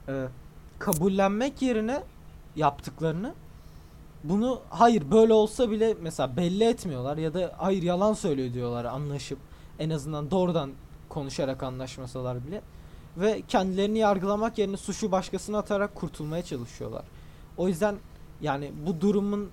Ee, 0.08 0.26
kabullenmek 0.80 1.62
yerine 1.62 2.04
yaptıklarını 2.56 3.34
bunu 4.24 4.62
hayır 4.70 5.12
böyle 5.12 5.34
olsa 5.34 5.72
bile 5.72 5.96
mesela 6.02 6.38
belli 6.38 6.64
etmiyorlar 6.64 7.18
ya 7.18 7.34
da 7.34 7.56
hayır 7.58 7.84
yalan 7.84 8.14
söylüyor 8.14 8.54
diyorlar 8.54 8.86
anlaşıp 8.86 9.40
en 9.80 9.90
azından 9.90 10.32
doğrudan 10.32 10.72
konuşarak 11.10 11.64
anlaşmasalar 11.64 12.48
bile 12.48 12.62
ve 13.18 13.42
kendilerini 13.48 13.98
yargılamak 13.98 14.58
yerine 14.58 14.78
suçu 14.78 15.12
başkasına 15.12 15.58
atarak 15.58 15.96
kurtulmaya 15.96 16.44
çalışıyorlar. 16.44 17.06
O 17.58 17.68
yüzden 17.68 17.96
yani 18.42 18.72
bu 18.86 19.02
durumun 19.02 19.50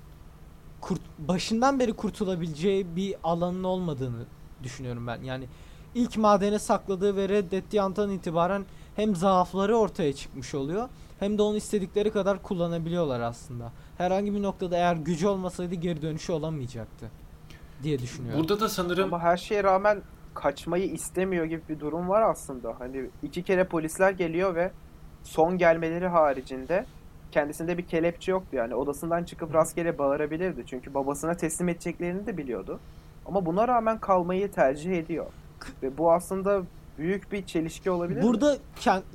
kurt, 0.80 1.00
başından 1.18 1.80
beri 1.80 1.92
kurtulabileceği 1.92 2.96
bir 2.96 3.14
alanın 3.24 3.64
olmadığını 3.64 4.24
düşünüyorum 4.62 5.06
ben. 5.06 5.22
Yani 5.22 5.44
ilk 5.94 6.16
madene 6.16 6.58
sakladığı 6.58 7.16
ve 7.16 7.28
reddettiği 7.28 7.82
andan 7.82 8.10
itibaren 8.10 8.64
hem 8.96 9.16
zaafları 9.16 9.76
ortaya 9.76 10.12
çıkmış 10.12 10.54
oluyor 10.54 10.88
hem 11.18 11.38
de 11.38 11.42
onu 11.42 11.56
istedikleri 11.56 12.10
kadar 12.10 12.42
kullanabiliyorlar 12.42 13.20
aslında. 13.20 13.72
Herhangi 13.98 14.34
bir 14.34 14.42
noktada 14.42 14.76
eğer 14.76 14.96
gücü 14.96 15.26
olmasaydı 15.26 15.74
geri 15.74 16.02
dönüşü 16.02 16.32
olamayacaktı 16.32 17.10
diye 17.82 17.98
düşünüyorum. 17.98 18.40
Burada 18.40 18.60
da 18.60 18.68
sanırım 18.68 19.14
Ama 19.14 19.22
her 19.22 19.36
şeye 19.36 19.64
rağmen 19.64 20.02
kaçmayı 20.34 20.92
istemiyor 20.92 21.44
gibi 21.44 21.62
bir 21.68 21.80
durum 21.80 22.08
var 22.08 22.22
aslında. 22.22 22.74
Hani 22.78 23.10
iki 23.22 23.42
kere 23.42 23.64
polisler 23.64 24.10
geliyor 24.10 24.54
ve 24.54 24.70
son 25.24 25.58
gelmeleri 25.58 26.08
haricinde 26.08 26.86
kendisinde 27.32 27.78
bir 27.78 27.86
kelepçe 27.86 28.32
yoktu 28.32 28.56
yani 28.56 28.74
odasından 28.74 29.24
çıkıp 29.24 29.54
rastgele 29.54 29.98
bağırabilirdi. 29.98 30.64
Çünkü 30.66 30.94
babasına 30.94 31.34
teslim 31.34 31.68
edeceklerini 31.68 32.26
de 32.26 32.36
biliyordu. 32.36 32.80
Ama 33.28 33.46
buna 33.46 33.68
rağmen 33.68 34.00
kalmayı 34.00 34.52
tercih 34.52 34.92
ediyor. 34.92 35.26
Ve 35.82 35.98
bu 35.98 36.12
aslında 36.12 36.62
büyük 36.98 37.32
bir 37.32 37.46
çelişki 37.46 37.90
olabilir? 37.90 38.22
Burada 38.22 38.56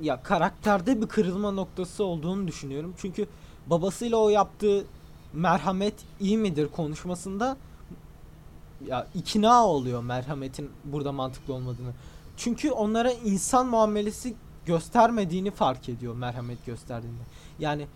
ya 0.00 0.22
karakterde 0.22 1.02
bir 1.02 1.06
kırılma 1.06 1.50
noktası 1.50 2.04
olduğunu 2.04 2.48
düşünüyorum. 2.48 2.94
Çünkü 2.96 3.26
babasıyla 3.66 4.16
o 4.16 4.28
yaptığı 4.28 4.84
merhamet 5.32 5.94
iyi 6.20 6.38
midir 6.38 6.68
konuşmasında 6.68 7.56
ya 8.86 9.06
ikna 9.14 9.66
oluyor 9.66 10.02
merhametin 10.02 10.70
burada 10.84 11.12
mantıklı 11.12 11.54
olmadığını. 11.54 11.92
Çünkü 12.36 12.70
onlara 12.70 13.12
insan 13.12 13.66
muamelesi 13.66 14.34
göstermediğini 14.66 15.50
fark 15.50 15.88
ediyor 15.88 16.14
merhamet 16.14 16.66
gösterdiğinde. 16.66 17.22
Yani 17.58 17.86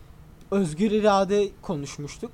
özgür 0.50 0.90
irade 0.90 1.48
konuşmuştuk. 1.62 2.30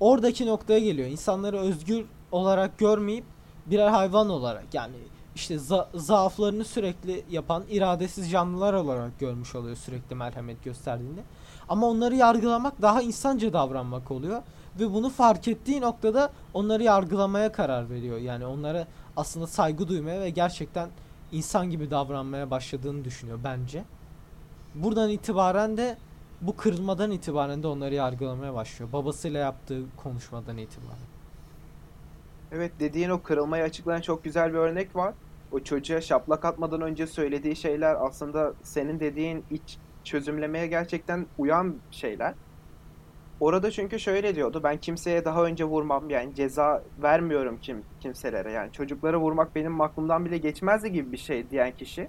Oradaki 0.00 0.46
noktaya 0.46 0.78
geliyor. 0.78 1.08
İnsanları 1.08 1.58
özgür 1.58 2.04
olarak 2.34 2.78
görmeyip 2.78 3.24
birer 3.66 3.88
hayvan 3.88 4.28
olarak 4.30 4.74
yani 4.74 4.96
işte 5.34 5.54
za- 5.54 5.98
zaaflarını 5.98 6.64
sürekli 6.64 7.24
yapan 7.30 7.64
iradesiz 7.70 8.30
canlılar 8.30 8.74
olarak 8.74 9.20
görmüş 9.20 9.54
oluyor 9.54 9.76
sürekli 9.76 10.14
merhamet 10.14 10.64
gösterdiğinde. 10.64 11.20
Ama 11.68 11.86
onları 11.86 12.14
yargılamak 12.14 12.82
daha 12.82 13.02
insanca 13.02 13.52
davranmak 13.52 14.10
oluyor 14.10 14.42
ve 14.80 14.94
bunu 14.94 15.10
fark 15.10 15.48
ettiği 15.48 15.80
noktada 15.80 16.30
onları 16.54 16.82
yargılamaya 16.82 17.52
karar 17.52 17.90
veriyor. 17.90 18.18
Yani 18.18 18.46
onlara 18.46 18.86
aslında 19.16 19.46
saygı 19.46 19.88
duymaya 19.88 20.20
ve 20.20 20.30
gerçekten 20.30 20.88
insan 21.32 21.70
gibi 21.70 21.90
davranmaya 21.90 22.50
başladığını 22.50 23.04
düşünüyor 23.04 23.38
bence. 23.44 23.84
Buradan 24.74 25.10
itibaren 25.10 25.76
de 25.76 25.96
bu 26.40 26.56
kırılmadan 26.56 27.10
itibaren 27.10 27.62
de 27.62 27.66
onları 27.66 27.94
yargılamaya 27.94 28.54
başlıyor. 28.54 28.92
Babasıyla 28.92 29.40
yaptığı 29.40 29.82
konuşmadan 29.96 30.58
itibaren. 30.58 31.13
Evet 32.56 32.72
dediğin 32.80 33.10
o 33.10 33.22
kırılmayı 33.22 33.64
açıklayan 33.64 34.00
çok 34.00 34.24
güzel 34.24 34.52
bir 34.52 34.58
örnek 34.58 34.96
var. 34.96 35.14
O 35.52 35.60
çocuğa 35.60 36.00
şaplak 36.00 36.44
atmadan 36.44 36.80
önce 36.80 37.06
söylediği 37.06 37.56
şeyler 37.56 37.96
aslında 38.00 38.52
senin 38.62 39.00
dediğin 39.00 39.44
iç 39.50 39.78
çözümlemeye 40.04 40.66
gerçekten 40.66 41.26
uyan 41.38 41.74
şeyler. 41.90 42.34
Orada 43.40 43.70
çünkü 43.70 44.00
şöyle 44.00 44.34
diyordu. 44.34 44.60
Ben 44.64 44.76
kimseye 44.76 45.24
daha 45.24 45.44
önce 45.44 45.64
vurmam 45.64 46.10
yani 46.10 46.34
ceza 46.34 46.82
vermiyorum 47.02 47.58
kim 47.62 47.82
kimselere. 48.00 48.52
Yani 48.52 48.72
çocuklara 48.72 49.20
vurmak 49.20 49.54
benim 49.54 49.80
aklımdan 49.80 50.24
bile 50.24 50.38
geçmezdi 50.38 50.92
gibi 50.92 51.12
bir 51.12 51.16
şey 51.16 51.50
diyen 51.50 51.72
kişi. 51.72 52.08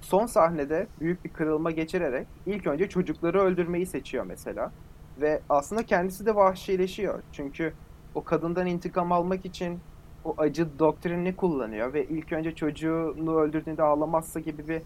Son 0.00 0.26
sahnede 0.26 0.86
büyük 1.00 1.24
bir 1.24 1.30
kırılma 1.30 1.70
geçirerek 1.70 2.26
ilk 2.46 2.66
önce 2.66 2.88
çocukları 2.88 3.40
öldürmeyi 3.40 3.86
seçiyor 3.86 4.24
mesela. 4.26 4.72
Ve 5.20 5.40
aslında 5.48 5.86
kendisi 5.86 6.26
de 6.26 6.34
vahşileşiyor. 6.34 7.22
Çünkü 7.32 7.72
o 8.14 8.24
kadından 8.24 8.66
intikam 8.66 9.12
almak 9.12 9.44
için 9.44 9.80
o 10.24 10.34
acı 10.38 10.78
doktrinini 10.78 11.36
kullanıyor 11.36 11.92
ve 11.92 12.04
ilk 12.04 12.32
önce 12.32 12.54
çocuğunu 12.54 13.36
öldürdüğünde 13.36 13.82
ağlamazsa 13.82 14.40
gibi 14.40 14.68
bir 14.68 14.82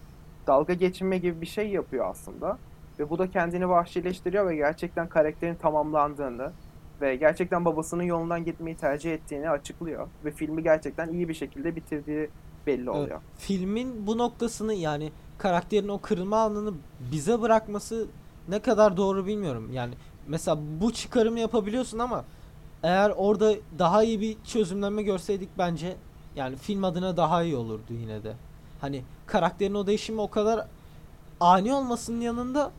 dalga 0.47 0.73
geçirme 0.73 1.19
gibi 1.19 1.41
bir 1.41 1.47
şey 1.47 1.69
yapıyor 1.69 2.11
aslında. 2.11 2.59
Ve 2.99 3.11
bu 3.11 3.19
da 3.19 3.31
kendini 3.31 3.69
vahşileştiriyor 3.69 4.47
ve 4.47 4.57
gerçekten 4.57 5.09
karakterin 5.09 5.55
tamamlandığını 5.55 6.53
ve 7.01 7.17
gerçekten 7.17 7.65
babasının 7.65 8.03
yolundan 8.03 8.45
gitmeyi 8.45 8.77
tercih 8.77 9.13
ettiğini 9.13 9.51
açıklıyor. 9.51 10.09
Ve 10.25 10.31
filmi 10.31 10.63
gerçekten 10.63 11.09
iyi 11.09 11.29
bir 11.29 11.35
şekilde 11.35 11.77
bitirdiği 11.77 12.31
belli 12.67 12.91
oluyor. 12.91 13.07
Evet, 13.11 13.39
filmin 13.39 14.07
bu 14.07 14.19
noktasını 14.19 14.75
yani 14.75 15.13
karakterin 15.39 15.89
o 15.89 16.01
kırılma 16.01 16.39
anını 16.39 16.75
bize 17.13 17.41
bırakması 17.41 18.07
ne 18.49 18.59
kadar 18.59 18.97
doğru 18.97 19.27
bilmiyorum. 19.27 19.71
Yani 19.73 19.95
mesela 20.27 20.59
bu 20.81 20.93
çıkarımı 20.93 21.41
yapabiliyorsun 21.41 21.99
ama 21.99 22.25
eğer 22.87 23.13
orada 23.17 23.55
daha 23.79 24.03
iyi 24.03 24.21
bir 24.21 24.37
çözümleme 24.45 25.03
görseydik 25.03 25.49
bence 25.59 25.97
yani 26.37 26.57
film 26.57 26.85
adına 26.85 27.17
daha 27.17 27.43
iyi 27.43 27.57
olurdu 27.57 27.93
yine 28.01 28.23
de. 28.23 28.35
Hani 28.81 29.03
karakterin 29.27 29.75
o 29.75 29.87
değişimi 29.87 30.21
o 30.21 30.31
kadar 30.31 30.67
ani 31.41 31.75
olmasının 31.75 32.21
yanında 32.21 32.71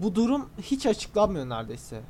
bu 0.00 0.14
durum 0.14 0.48
hiç 0.62 0.86
açıklanmıyor 0.86 1.48
neredeyse. 1.48 2.00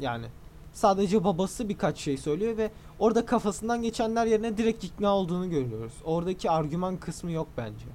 Yani 0.00 0.26
sadece 0.72 1.24
babası 1.24 1.68
birkaç 1.68 1.98
şey 1.98 2.16
söylüyor 2.16 2.56
ve 2.56 2.70
orada 2.98 3.26
kafasından 3.26 3.82
geçenler 3.82 4.26
yerine 4.26 4.56
direkt 4.56 4.84
ikna 4.84 5.16
olduğunu 5.16 5.50
görüyoruz. 5.50 5.94
Oradaki 6.04 6.50
argüman 6.50 6.96
kısmı 6.96 7.30
yok 7.32 7.48
bence. 7.56 7.86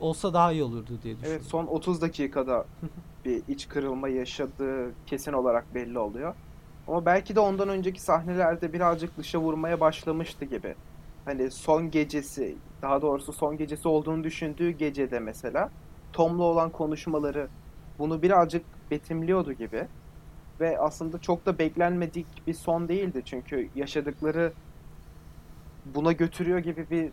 Olsa 0.00 0.34
daha 0.34 0.52
iyi 0.52 0.62
olurdu 0.62 0.98
diye 1.02 1.14
düşünüyorum. 1.16 1.40
Evet 1.40 1.50
son 1.50 1.66
30 1.66 2.00
dakikada 2.00 2.64
bir 3.24 3.42
iç 3.48 3.68
kırılma 3.68 4.08
yaşadığı 4.08 4.90
kesin 5.06 5.32
olarak 5.32 5.74
belli 5.74 5.98
oluyor. 5.98 6.34
Ama 6.88 7.06
belki 7.06 7.34
de 7.36 7.40
ondan 7.40 7.68
önceki 7.68 8.02
sahnelerde 8.02 8.72
birazcık 8.72 9.18
dışa 9.18 9.38
vurmaya 9.38 9.80
başlamıştı 9.80 10.44
gibi. 10.44 10.74
Hani 11.24 11.50
son 11.50 11.90
gecesi, 11.90 12.56
daha 12.82 13.02
doğrusu 13.02 13.32
son 13.32 13.56
gecesi 13.56 13.88
olduğunu 13.88 14.24
düşündüğü 14.24 14.70
gecede 14.70 15.18
mesela 15.20 15.70
Tom'la 16.12 16.42
olan 16.42 16.70
konuşmaları 16.70 17.48
bunu 17.98 18.22
birazcık 18.22 18.64
betimliyordu 18.90 19.52
gibi. 19.52 19.86
Ve 20.60 20.78
aslında 20.78 21.18
çok 21.20 21.46
da 21.46 21.58
beklenmedik 21.58 22.26
bir 22.46 22.54
son 22.54 22.88
değildi. 22.88 23.22
Çünkü 23.24 23.68
yaşadıkları 23.74 24.52
buna 25.94 26.12
götürüyor 26.12 26.58
gibi 26.58 26.86
bir 26.90 27.10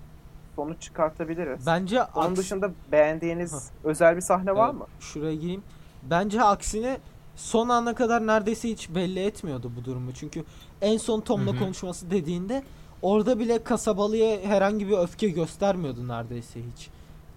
sonuç 0.56 0.82
çıkartabiliriz. 0.82 1.68
Bence 1.68 2.04
Onun 2.04 2.34
aks- 2.34 2.36
dışında 2.38 2.72
beğendiğiniz 2.92 3.72
özel 3.84 4.16
bir 4.16 4.22
sahne 4.22 4.56
var 4.56 4.70
Evet, 4.70 4.80
mı? 4.80 4.86
Şuraya 5.00 5.36
gireyim. 5.36 5.64
Bence 6.04 6.44
aksine 6.44 6.98
son 7.40 7.70
ana 7.70 7.96
kadar 7.96 8.28
neredeyse 8.28 8.70
hiç 8.70 8.90
belli 8.90 9.20
etmiyordu 9.20 9.72
bu 9.78 9.86
durumu. 9.86 10.12
Çünkü 10.14 10.44
en 10.82 10.98
son 10.98 11.22
Tom'la 11.22 11.60
konuşması 11.60 12.12
dediğinde 12.12 12.64
orada 13.02 13.40
bile 13.40 13.64
kasabalıya 13.64 14.42
herhangi 14.42 14.88
bir 14.88 14.98
öfke 14.98 15.30
göstermiyordu 15.30 16.08
neredeyse 16.08 16.60
hiç. 16.60 16.90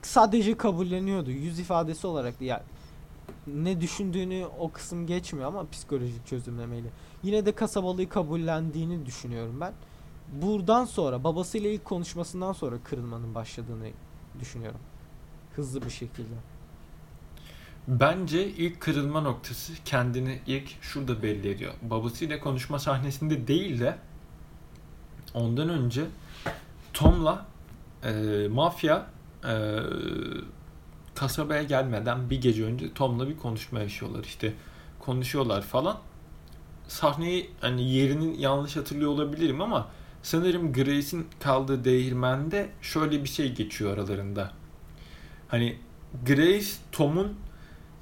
Sadece 0.03 0.57
kabulleniyordu. 0.57 1.31
Yüz 1.31 1.59
ifadesi 1.59 2.07
olarak 2.07 2.41
yani 2.41 2.63
ne 3.47 3.81
düşündüğünü 3.81 4.47
o 4.59 4.71
kısım 4.71 5.07
geçmiyor 5.07 5.49
ama 5.49 5.71
psikolojik 5.71 6.27
çözümlemeyle. 6.27 6.89
Yine 7.23 7.47
de 7.47 7.53
kasabalıyı 7.53 8.09
kabullendiğini 8.09 9.07
düşünüyorum 9.07 9.61
ben. 9.61 9.73
Buradan 10.43 10.85
sonra 10.85 11.25
babasıyla 11.25 11.71
ilk 11.71 11.85
konuşmasından 11.85 12.53
sonra 12.53 12.77
kırılmanın 12.85 13.35
başladığını 13.35 13.89
düşünüyorum. 14.41 14.81
Hızlı 15.57 15.83
bir 15.83 15.91
şekilde. 15.91 16.35
Bence 17.89 18.49
ilk 18.49 18.81
kırılma 18.81 19.21
noktası 19.21 19.73
kendini 19.85 20.41
ilk 20.47 20.83
şurada 20.83 21.23
belli 21.23 21.49
ediyor. 21.49 21.73
Babasıyla 21.83 22.41
konuşma 22.41 22.79
sahnesinde 22.79 23.49
değil 23.49 23.81
de 23.81 23.99
ondan 25.35 25.69
önce 25.69 26.05
Tom'la 26.93 27.47
e, 28.05 28.13
mafya 28.49 29.07
e, 29.49 29.79
kasabaya 31.15 31.63
gelmeden 31.63 32.31
bir 32.31 32.41
gece 32.41 32.65
önce 32.65 32.95
Tom'la 32.95 33.29
bir 33.29 33.37
konuşma 33.37 33.81
yaşıyorlar. 33.81 34.25
İşte 34.25 34.53
konuşuyorlar 34.99 35.63
falan. 35.63 35.99
Sahneyi 36.89 37.51
hani 37.61 37.91
yerini 37.91 38.43
yanlış 38.43 38.77
hatırlıyor 38.77 39.11
olabilirim 39.11 39.61
ama 39.61 39.89
sanırım 40.23 40.73
Grace'in 40.73 41.27
kaldığı 41.41 41.85
değirmende 41.85 42.71
şöyle 42.83 43.25
bir 43.25 43.29
şey 43.29 43.55
geçiyor 43.55 43.93
aralarında. 43.93 44.51
Hani 45.49 45.79
Grace 46.27 46.67
Tom'un 46.93 47.37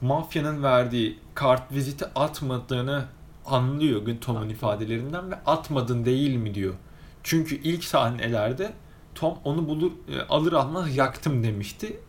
mafyanın 0.00 0.62
verdiği 0.62 1.18
kart 1.34 1.72
viziti 1.72 2.06
atmadığını 2.14 3.04
anlıyor 3.46 4.06
Tom'un 4.20 4.48
ifadelerinden 4.48 5.30
ve 5.30 5.34
atmadın 5.46 6.04
değil 6.04 6.36
mi 6.36 6.54
diyor. 6.54 6.74
Çünkü 7.22 7.54
ilk 7.54 7.84
sahnelerde 7.84 8.72
Tom 9.14 9.38
onu 9.44 9.68
bulur 9.68 9.92
e, 10.08 10.22
alır 10.22 10.52
almaz 10.52 10.96
yaktım 10.96 11.44
demişti. 11.44 12.00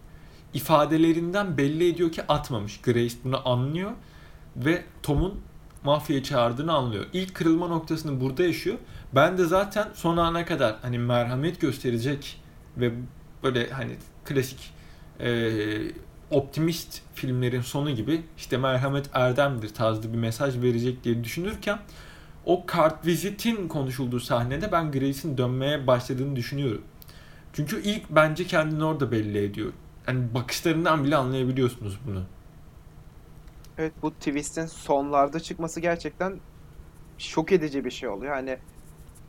İfadelerinden 0.53 1.57
belli 1.57 1.89
ediyor 1.89 2.11
ki 2.11 2.27
atmamış. 2.27 2.81
Grace 2.81 3.15
bunu 3.23 3.49
anlıyor 3.49 3.91
ve 4.55 4.83
Tom'un 5.03 5.41
mafyayı 5.83 6.23
çağırdığını 6.23 6.73
anlıyor. 6.73 7.05
İlk 7.13 7.35
kırılma 7.35 7.67
noktasını 7.67 8.21
burada 8.21 8.43
yaşıyor. 8.43 8.77
Ben 9.15 9.37
de 9.37 9.45
zaten 9.45 9.87
son 9.93 10.17
ana 10.17 10.45
kadar 10.45 10.75
hani 10.81 10.99
merhamet 10.99 11.61
gösterecek 11.61 12.41
ve 12.77 12.91
böyle 13.43 13.69
hani 13.69 13.91
klasik 14.25 14.73
e, 15.19 15.51
optimist 16.31 17.01
filmlerin 17.13 17.61
sonu 17.61 17.91
gibi 17.91 18.23
işte 18.37 18.57
merhamet 18.57 19.09
erdemdir 19.13 19.73
tarzı 19.73 20.13
bir 20.13 20.17
mesaj 20.17 20.61
verecek 20.61 21.03
diye 21.03 21.23
düşünürken 21.23 21.79
o 22.45 22.65
kart 22.65 23.05
vizitin 23.05 23.67
konuşulduğu 23.67 24.19
sahnede 24.19 24.71
ben 24.71 24.91
Grace'in 24.91 25.37
dönmeye 25.37 25.87
başladığını 25.87 26.35
düşünüyorum. 26.35 26.81
Çünkü 27.53 27.81
ilk 27.81 28.09
bence 28.09 28.47
kendini 28.47 28.83
orada 28.83 29.11
belli 29.11 29.43
ediyor. 29.43 29.73
Hani 30.05 30.33
bakışlarından 30.33 31.03
bile 31.03 31.15
anlayabiliyorsunuz 31.15 31.99
bunu. 32.07 32.23
Evet 33.77 33.93
bu 34.01 34.11
twist'in 34.11 34.65
sonlarda 34.65 35.39
çıkması 35.39 35.79
gerçekten 35.79 36.39
şok 37.17 37.51
edici 37.51 37.85
bir 37.85 37.91
şey 37.91 38.09
oluyor. 38.09 38.33
Hani 38.33 38.57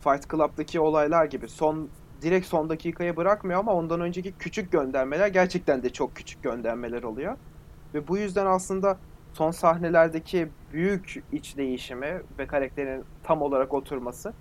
Fight 0.04 0.30
Club'daki 0.30 0.80
olaylar 0.80 1.24
gibi 1.24 1.48
son 1.48 1.88
direkt 2.22 2.46
son 2.46 2.68
dakikaya 2.68 3.16
bırakmıyor 3.16 3.60
ama 3.60 3.72
ondan 3.72 4.00
önceki 4.00 4.32
küçük 4.32 4.72
göndermeler 4.72 5.28
gerçekten 5.28 5.82
de 5.82 5.90
çok 5.90 6.16
küçük 6.16 6.42
göndermeler 6.42 7.02
oluyor. 7.02 7.36
Ve 7.94 8.08
bu 8.08 8.18
yüzden 8.18 8.46
aslında 8.46 8.98
son 9.32 9.50
sahnelerdeki 9.50 10.48
büyük 10.72 11.22
iç 11.32 11.56
değişimi 11.56 12.22
ve 12.38 12.46
karakterin 12.46 13.04
tam 13.22 13.42
olarak 13.42 13.74
oturması 13.74 14.32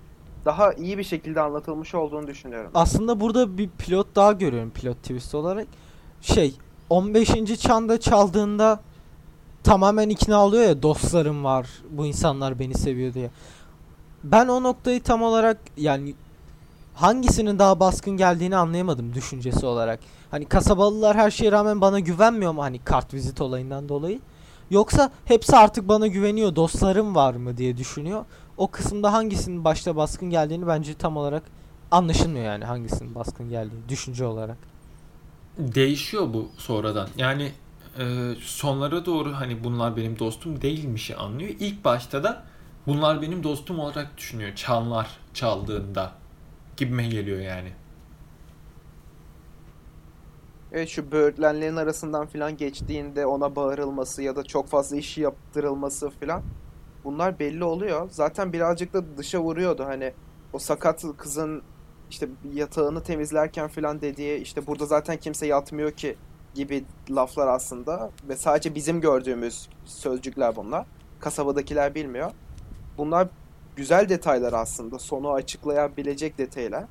daha 0.45 0.73
iyi 0.73 0.97
bir 0.97 1.03
şekilde 1.03 1.41
anlatılmış 1.41 1.95
olduğunu 1.95 2.27
düşünüyorum. 2.27 2.71
Aslında 2.73 3.19
burada 3.19 3.57
bir 3.57 3.69
pilot 3.69 4.15
daha 4.15 4.31
görüyorum 4.31 4.69
pilot 4.69 4.97
twist 4.97 5.35
olarak. 5.35 5.67
Şey 6.21 6.55
15. 6.89 7.59
çanda 7.59 7.99
çaldığında 7.99 8.79
tamamen 9.63 10.09
ikna 10.09 10.45
oluyor 10.45 10.63
ya 10.63 10.81
dostlarım 10.83 11.43
var 11.43 11.69
bu 11.89 12.05
insanlar 12.05 12.59
beni 12.59 12.73
seviyor 12.73 13.13
diye. 13.13 13.29
Ben 14.23 14.47
o 14.47 14.63
noktayı 14.63 15.03
tam 15.03 15.23
olarak 15.23 15.57
yani 15.77 16.13
hangisinin 17.01 17.59
daha 17.59 17.79
baskın 17.79 18.17
geldiğini 18.17 18.55
anlayamadım 18.55 19.13
düşüncesi 19.13 19.65
olarak. 19.65 19.99
Hani 20.31 20.45
kasabalılar 20.45 21.17
her 21.17 21.31
şeye 21.31 21.51
rağmen 21.51 21.81
bana 21.81 21.99
güvenmiyor 21.99 22.51
mu 22.51 22.63
hani 22.63 22.79
kart 22.79 23.13
vizit 23.13 23.41
olayından 23.41 23.89
dolayı? 23.89 24.19
Yoksa 24.69 25.11
hepsi 25.25 25.57
artık 25.57 25.87
bana 25.87 26.07
güveniyor 26.07 26.55
dostlarım 26.55 27.15
var 27.15 27.33
mı 27.33 27.57
diye 27.57 27.77
düşünüyor. 27.77 28.25
O 28.57 28.67
kısımda 28.67 29.13
hangisinin 29.13 29.63
başta 29.63 29.95
baskın 29.95 30.29
geldiğini 30.29 30.67
bence 30.67 30.93
tam 30.93 31.17
olarak 31.17 31.43
anlaşılmıyor 31.91 32.45
yani 32.45 32.65
hangisinin 32.65 33.15
baskın 33.15 33.49
geldiği 33.49 33.89
düşünce 33.89 34.25
olarak. 34.25 34.57
Değişiyor 35.57 36.33
bu 36.33 36.49
sonradan. 36.57 37.07
Yani 37.17 37.51
e, 37.99 38.33
sonlara 38.41 39.05
doğru 39.05 39.33
hani 39.33 39.63
bunlar 39.63 39.97
benim 39.97 40.19
dostum 40.19 40.61
değilmişi 40.61 41.15
anlıyor. 41.15 41.49
İlk 41.59 41.85
başta 41.85 42.23
da 42.23 42.43
bunlar 42.87 43.21
benim 43.21 43.43
dostum 43.43 43.79
olarak 43.79 44.17
düşünüyor. 44.17 44.55
Çanlar 44.55 45.07
çaldığında 45.33 46.20
gibime 46.81 47.07
geliyor 47.07 47.39
yani. 47.39 47.71
Evet 50.71 50.89
şu 50.89 51.11
böğürtlenlerin 51.11 51.75
arasından 51.75 52.27
filan 52.27 52.57
geçtiğinde 52.57 53.25
ona 53.25 53.55
bağırılması 53.55 54.21
ya 54.21 54.35
da 54.35 54.43
çok 54.43 54.67
fazla 54.67 54.97
iş 54.97 55.17
yaptırılması 55.17 56.09
filan 56.09 56.41
bunlar 57.03 57.39
belli 57.39 57.63
oluyor. 57.63 58.09
Zaten 58.11 58.53
birazcık 58.53 58.93
da 58.93 59.17
dışa 59.17 59.39
vuruyordu 59.39 59.85
hani 59.85 60.13
o 60.53 60.59
sakat 60.59 61.05
kızın 61.17 61.61
işte 62.09 62.29
yatağını 62.53 63.03
temizlerken 63.03 63.67
filan 63.67 64.01
dediği 64.01 64.37
işte 64.37 64.67
burada 64.67 64.85
zaten 64.85 65.17
kimse 65.17 65.47
yatmıyor 65.47 65.91
ki 65.91 66.15
gibi 66.53 66.83
laflar 67.09 67.47
aslında 67.47 68.11
ve 68.29 68.35
sadece 68.35 68.75
bizim 68.75 69.01
gördüğümüz 69.01 69.69
sözcükler 69.85 70.55
bunlar. 70.55 70.85
Kasabadakiler 71.19 71.95
bilmiyor. 71.95 72.31
Bunlar 72.97 73.27
güzel 73.75 74.09
detaylar 74.09 74.53
aslında. 74.53 74.99
Sonu 74.99 75.31
açıklayabilecek 75.31 76.37
detaylar. 76.37 76.85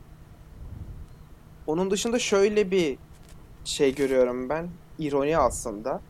Onun 1.66 1.90
dışında 1.90 2.18
şöyle 2.18 2.70
bir 2.70 2.98
şey 3.64 3.94
görüyorum 3.94 4.48
ben. 4.48 4.68
ironi 4.98 5.38
aslında. 5.38 6.00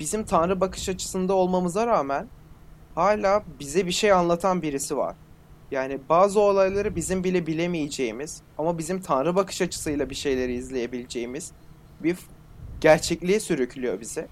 Bizim 0.00 0.24
tanrı 0.24 0.60
bakış 0.60 0.88
açısında 0.88 1.34
olmamıza 1.34 1.86
rağmen 1.86 2.26
hala 2.94 3.42
bize 3.60 3.86
bir 3.86 3.92
şey 3.92 4.12
anlatan 4.12 4.62
birisi 4.62 4.96
var. 4.96 5.16
Yani 5.70 5.98
bazı 6.08 6.40
olayları 6.40 6.96
bizim 6.96 7.24
bile 7.24 7.46
bilemeyeceğimiz 7.46 8.42
ama 8.58 8.78
bizim 8.78 9.00
tanrı 9.00 9.36
bakış 9.36 9.62
açısıyla 9.62 10.10
bir 10.10 10.14
şeyleri 10.14 10.54
izleyebileceğimiz 10.54 11.52
bir 12.00 12.18
gerçekliğe 12.80 13.40
sürüklüyor 13.40 14.00
bizi. 14.00 14.26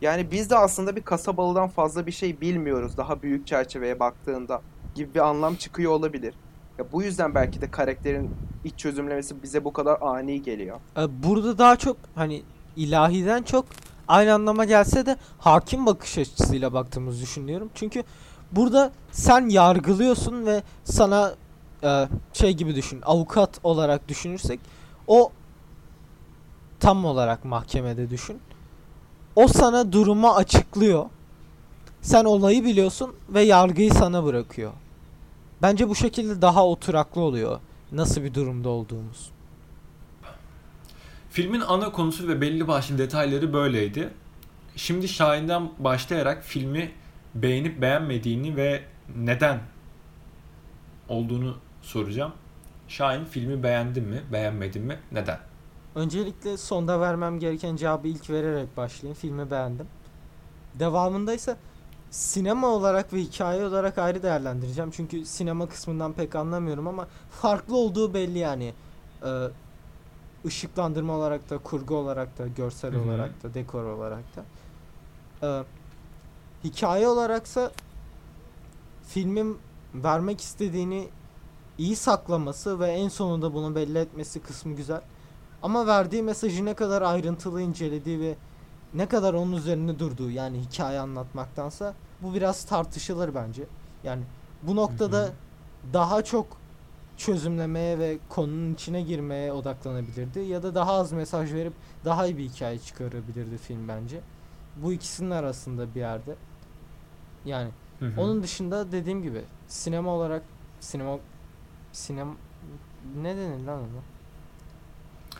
Yani 0.00 0.30
biz 0.30 0.50
de 0.50 0.56
aslında 0.56 0.96
bir 0.96 1.02
kasabalıdan 1.02 1.68
fazla 1.68 2.06
bir 2.06 2.12
şey 2.12 2.40
bilmiyoruz 2.40 2.96
daha 2.96 3.22
büyük 3.22 3.46
çerçeveye 3.46 4.00
baktığında 4.00 4.62
gibi 4.94 5.14
bir 5.14 5.20
anlam 5.20 5.54
çıkıyor 5.56 5.92
olabilir. 5.92 6.34
Ya 6.78 6.84
bu 6.92 7.02
yüzden 7.02 7.34
belki 7.34 7.60
de 7.60 7.70
karakterin 7.70 8.30
iç 8.64 8.74
çözümlemesi 8.76 9.42
bize 9.42 9.64
bu 9.64 9.72
kadar 9.72 9.98
ani 10.00 10.42
geliyor. 10.42 10.76
Ee, 10.98 11.22
Burada 11.22 11.58
daha 11.58 11.76
çok 11.76 11.96
hani 12.14 12.42
ilahiden 12.76 13.42
çok 13.42 13.64
aynı 14.08 14.34
anlama 14.34 14.64
gelse 14.64 15.06
de 15.06 15.16
hakim 15.38 15.86
bakış 15.86 16.18
açısıyla 16.18 16.72
baktığımızı 16.72 17.22
düşünüyorum. 17.22 17.70
Çünkü 17.74 18.02
burada 18.52 18.92
sen 19.12 19.48
yargılıyorsun 19.48 20.46
ve 20.46 20.62
sana 20.84 21.34
e, 21.82 22.08
şey 22.32 22.52
gibi 22.54 22.74
düşün 22.74 23.00
avukat 23.02 23.60
olarak 23.62 24.08
düşünürsek 24.08 24.60
o 25.06 25.32
tam 26.80 27.04
olarak 27.04 27.44
mahkemede 27.44 28.10
düşün. 28.10 28.38
O 29.36 29.48
sana 29.48 29.92
durumu 29.92 30.30
açıklıyor. 30.30 31.04
Sen 32.02 32.24
olayı 32.24 32.64
biliyorsun 32.64 33.14
ve 33.28 33.42
yargıyı 33.42 33.92
sana 33.92 34.24
bırakıyor. 34.24 34.72
Bence 35.64 35.88
bu 35.88 35.94
şekilde 35.94 36.42
daha 36.42 36.66
oturaklı 36.66 37.20
oluyor. 37.20 37.60
Nasıl 37.92 38.22
bir 38.22 38.34
durumda 38.34 38.68
olduğumuz. 38.68 39.30
Filmin 41.30 41.60
ana 41.60 41.92
konusu 41.92 42.28
ve 42.28 42.40
belli 42.40 42.68
başlı 42.68 42.98
detayları 42.98 43.52
böyleydi. 43.52 44.10
Şimdi 44.76 45.08
Şahin'den 45.08 45.70
başlayarak 45.78 46.42
filmi 46.42 46.92
beğenip 47.34 47.82
beğenmediğini 47.82 48.56
ve 48.56 48.82
neden 49.16 49.60
olduğunu 51.08 51.56
soracağım. 51.82 52.32
Şahin 52.88 53.24
filmi 53.24 53.62
beğendin 53.62 54.04
mi, 54.04 54.22
beğenmedin 54.32 54.82
mi, 54.82 54.98
neden? 55.12 55.38
Öncelikle 55.94 56.56
sonda 56.56 57.00
vermem 57.00 57.38
gereken 57.38 57.76
cevabı 57.76 58.08
ilk 58.08 58.30
vererek 58.30 58.76
başlayayım. 58.76 59.18
Filmi 59.20 59.50
beğendim. 59.50 59.86
Devamında 60.74 61.34
ise 61.34 61.56
sinema 62.14 62.66
olarak 62.66 63.12
ve 63.12 63.20
hikaye 63.20 63.64
olarak 63.64 63.98
ayrı 63.98 64.22
değerlendireceğim. 64.22 64.90
Çünkü 64.90 65.24
sinema 65.24 65.68
kısmından 65.68 66.12
pek 66.12 66.34
anlamıyorum 66.34 66.88
ama 66.88 67.08
farklı 67.30 67.76
olduğu 67.76 68.14
belli 68.14 68.38
yani. 68.38 68.74
Ee, 69.24 69.48
ışıklandırma 70.46 71.12
olarak 71.12 71.50
da, 71.50 71.58
kurgu 71.58 71.96
olarak 71.96 72.38
da, 72.38 72.46
görsel 72.46 72.92
Hı 72.92 72.98
hı. 72.98 73.02
olarak 73.02 73.42
da, 73.42 73.54
dekor 73.54 73.84
olarak 73.84 74.24
da. 74.36 74.44
Ee, 75.42 75.64
hikaye 76.64 77.08
olaraksa 77.08 77.72
filmin 79.06 79.58
vermek 79.94 80.40
istediğini 80.40 81.08
iyi 81.78 81.96
saklaması 81.96 82.80
ve 82.80 82.86
en 82.86 83.08
sonunda 83.08 83.54
bunu 83.54 83.74
belli 83.74 83.98
etmesi 83.98 84.40
kısmı 84.40 84.76
güzel. 84.76 85.00
Ama 85.62 85.86
verdiği 85.86 86.22
mesajı 86.22 86.64
ne 86.64 86.74
kadar 86.74 87.02
ayrıntılı 87.02 87.60
incelediği 87.60 88.20
ve 88.20 88.34
ne 88.94 89.06
kadar 89.06 89.34
onun 89.34 89.52
üzerinde 89.52 89.98
durduğu 89.98 90.30
yani 90.30 90.60
hikaye 90.60 91.00
anlatmaktansa 91.00 91.94
bu 92.22 92.34
biraz 92.34 92.64
tartışılır 92.64 93.34
bence. 93.34 93.62
Yani 94.04 94.22
bu 94.62 94.76
noktada 94.76 95.22
Hı 95.22 95.26
hı. 95.26 95.32
daha 95.92 96.24
çok 96.24 96.46
çözümlemeye 97.16 97.98
ve 97.98 98.18
konunun 98.28 98.74
içine 98.74 99.02
girmeye 99.02 99.52
odaklanabilirdi 99.52 100.40
ya 100.40 100.62
da 100.62 100.74
daha 100.74 100.92
az 100.92 101.12
mesaj 101.12 101.52
verip 101.52 101.72
daha 102.04 102.26
iyi 102.26 102.38
bir 102.38 102.48
hikaye 102.48 102.78
çıkarabilirdi 102.78 103.58
film 103.58 103.88
bence. 103.88 104.20
Bu 104.76 104.92
ikisinin 104.92 105.30
arasında 105.30 105.94
bir 105.94 106.00
yerde. 106.00 106.34
Yani 107.44 107.70
Hı 107.98 108.06
hı. 108.06 108.20
onun 108.20 108.42
dışında 108.42 108.92
dediğim 108.92 109.22
gibi 109.22 109.42
sinema 109.68 110.10
olarak 110.10 110.42
sinema 110.80 111.18
sinem 111.92 112.28
ne 113.22 113.36
denir 113.36 113.66
lan 113.66 113.78
ona? 113.78 114.02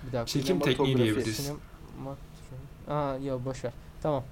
Bir 0.07 0.13
dakika. 0.13 0.41
Çekim 0.41 0.61
tekniği 0.61 0.97
diyebiliriz. 0.97 1.37
Sinema 1.37 1.59
Aa 2.89 3.17
ya 3.17 3.45
boş 3.45 3.65
ver. 3.65 3.73
Tamam. 4.03 4.23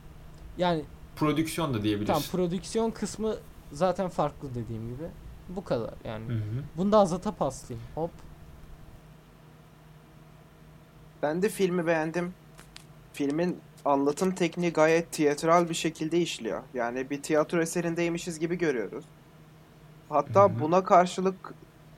Yani 0.59 0.83
Prodüksiyon 1.17 1.75
da 1.75 1.83
diyebiliriz. 1.83 2.15
tam 2.15 2.23
prodüksiyon 2.23 2.91
kısmı 2.91 3.37
zaten 3.73 4.09
farklı 4.09 4.49
dediğim 4.55 4.89
gibi. 4.95 5.05
Bu 5.49 5.65
kadar 5.65 5.95
yani. 6.05 6.29
Hı 6.29 6.33
hı. 6.33 6.63
Bunu 6.77 6.93
da 6.93 6.99
azata 6.99 7.33
paslayayım. 7.35 7.89
Hop. 7.95 8.11
Ben 11.23 11.43
de 11.43 11.49
filmi 11.49 11.87
beğendim. 11.87 12.35
Filmin 13.13 13.59
anlatım 13.85 14.35
tekniği 14.35 14.73
gayet 14.73 15.13
tiyatral 15.13 15.69
bir 15.69 15.75
şekilde 15.75 16.19
işliyor. 16.19 16.63
Yani 16.75 17.11
bir 17.11 17.23
tiyatro 17.23 17.61
eserindeymişiz 17.63 18.39
gibi 18.39 18.59
görüyoruz. 18.59 19.05
Hatta 20.09 20.43
Hı 20.43 20.49
hı. 20.49 20.61
buna 20.61 20.85
karşılık 20.85 21.55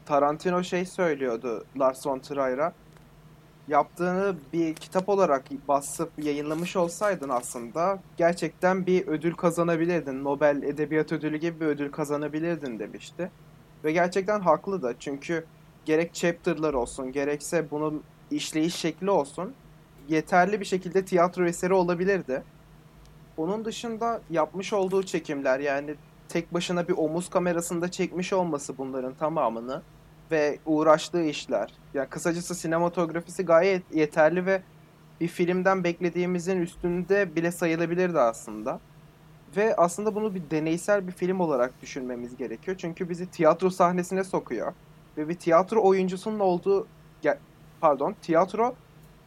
Tarantino 0.06 0.64
şey 0.64 0.86
söylüyordu 0.86 1.64
Lars 1.78 2.06
von 2.06 2.18
Trier'a. 2.18 2.72
Yaptığını 3.68 4.36
bir 4.52 4.74
kitap 4.74 5.08
olarak 5.08 5.44
basıp 5.68 6.12
yayınlamış 6.18 6.76
olsaydın 6.76 7.28
aslında 7.28 7.98
gerçekten 8.16 8.86
bir 8.86 9.06
ödül 9.06 9.34
kazanabilirdin. 9.34 10.24
Nobel 10.24 10.62
Edebiyat 10.62 11.12
Ödülü 11.12 11.36
gibi 11.36 11.60
bir 11.60 11.66
ödül 11.66 11.92
kazanabilirdin 11.92 12.78
demişti. 12.78 13.30
Ve 13.84 13.92
gerçekten 13.92 14.40
haklı 14.40 14.82
da 14.82 14.94
çünkü 14.98 15.44
gerek 15.84 16.14
chapter'lar 16.14 16.74
olsun 16.74 17.12
gerekse 17.12 17.70
bunun 17.70 18.02
işleyiş 18.30 18.74
şekli 18.74 19.10
olsun 19.10 19.54
yeterli 20.08 20.60
bir 20.60 20.64
şekilde 20.64 21.04
tiyatro 21.04 21.46
eseri 21.46 21.74
olabilirdi. 21.74 22.42
Onun 23.36 23.64
dışında 23.64 24.20
yapmış 24.30 24.72
olduğu 24.72 25.02
çekimler 25.02 25.60
yani 25.60 25.94
tek 26.28 26.54
başına 26.54 26.88
bir 26.88 26.94
omuz 26.96 27.30
kamerasında 27.30 27.90
çekmiş 27.90 28.32
olması 28.32 28.78
bunların 28.78 29.14
tamamını 29.14 29.82
ve 30.34 30.58
uğraştığı 30.66 31.22
işler. 31.22 31.72
Yani 31.94 32.08
kısacası 32.08 32.54
sinematografisi 32.54 33.44
gayet 33.44 33.82
yeterli 33.94 34.46
ve 34.46 34.62
bir 35.20 35.28
filmden 35.28 35.84
beklediğimizin 35.84 36.60
üstünde 36.60 37.36
bile 37.36 37.52
sayılabilirdi 37.52 38.18
aslında. 38.18 38.80
Ve 39.56 39.76
aslında 39.76 40.14
bunu 40.14 40.34
bir 40.34 40.42
deneysel 40.50 41.06
bir 41.06 41.12
film 41.12 41.40
olarak 41.40 41.82
düşünmemiz 41.82 42.36
gerekiyor. 42.36 42.76
Çünkü 42.80 43.08
bizi 43.08 43.26
tiyatro 43.26 43.70
sahnesine 43.70 44.24
sokuyor. 44.24 44.72
Ve 45.16 45.28
bir 45.28 45.34
tiyatro 45.34 45.82
oyuncusunun 45.82 46.40
olduğu 46.40 46.86
pardon 47.80 48.14
tiyatro 48.22 48.74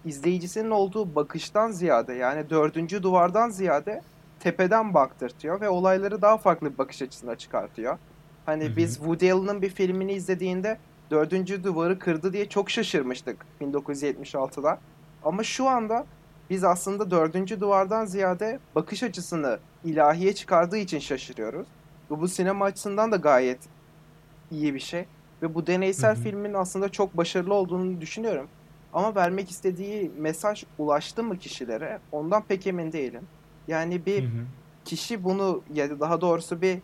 izleyicisinin 0.06 0.72
olduğu 0.72 1.16
bakıştan 1.16 1.72
ziyade 1.72 2.14
yani 2.14 2.50
dördüncü 2.50 3.04
duvardan 3.04 3.50
ziyade 3.50 4.02
tepeden 4.40 4.94
baktırtıyor 4.94 5.62
ve 5.62 5.70
olayları 5.70 6.22
daha 6.22 6.38
farklı 6.38 6.74
bir 6.74 6.78
bakış 6.78 7.02
açısına 7.02 7.36
çıkartıyor. 7.36 7.98
Hani 8.46 8.66
Hı 8.66 8.70
hı. 8.70 8.76
biz 8.76 8.96
Woody 8.96 9.32
Allen'ın 9.32 9.62
bir 9.62 9.70
filmini 9.70 10.14
izlediğinde 10.14 10.78
dördüncü 11.12 11.64
duvarı 11.64 12.00
kırdı 12.00 12.34
diye 12.34 12.50
çok 12.50 12.70
şaşırmıştık 12.70 13.46
1976'da. 13.62 14.80
Ama 15.24 15.44
şu 15.44 15.68
anda 15.68 16.06
biz 16.50 16.64
aslında 16.64 17.12
dördüncü 17.12 17.60
duvardan 17.60 18.06
ziyade 18.06 18.60
bakış 18.76 19.04
açısını 19.04 19.60
ilahiye 19.84 20.36
çıkardığı 20.36 20.78
için 20.78 21.00
şaşırıyoruz. 21.00 21.68
Ve 22.12 22.20
bu 22.22 22.28
sinema 22.28 22.66
açısından 22.66 23.12
da 23.12 23.16
gayet 23.16 23.60
iyi 24.52 24.74
bir 24.74 24.80
şey. 24.80 25.06
Ve 25.42 25.56
bu 25.56 25.68
deneysel 25.68 26.16
Hı 26.16 26.20
hı. 26.20 26.24
filmin 26.24 26.54
aslında 26.54 26.90
çok 26.90 27.18
başarılı 27.18 27.54
olduğunu 27.54 28.02
düşünüyorum. 28.02 28.48
Ama 28.94 29.16
vermek 29.16 29.50
istediği 29.50 30.12
mesaj 30.18 30.64
ulaştı 30.78 31.24
mı 31.24 31.38
kişilere 31.38 32.00
ondan 32.12 32.42
pek 32.42 32.68
emin 32.68 32.92
değilim. 32.92 33.24
Yani 33.68 34.06
bir 34.06 34.24
Hı 34.24 34.28
hı. 34.28 34.46
kişi 34.86 35.24
bunu 35.24 35.62
ya 35.74 35.90
da 35.90 36.00
daha 36.00 36.22
doğrusu 36.22 36.62
bir 36.62 36.80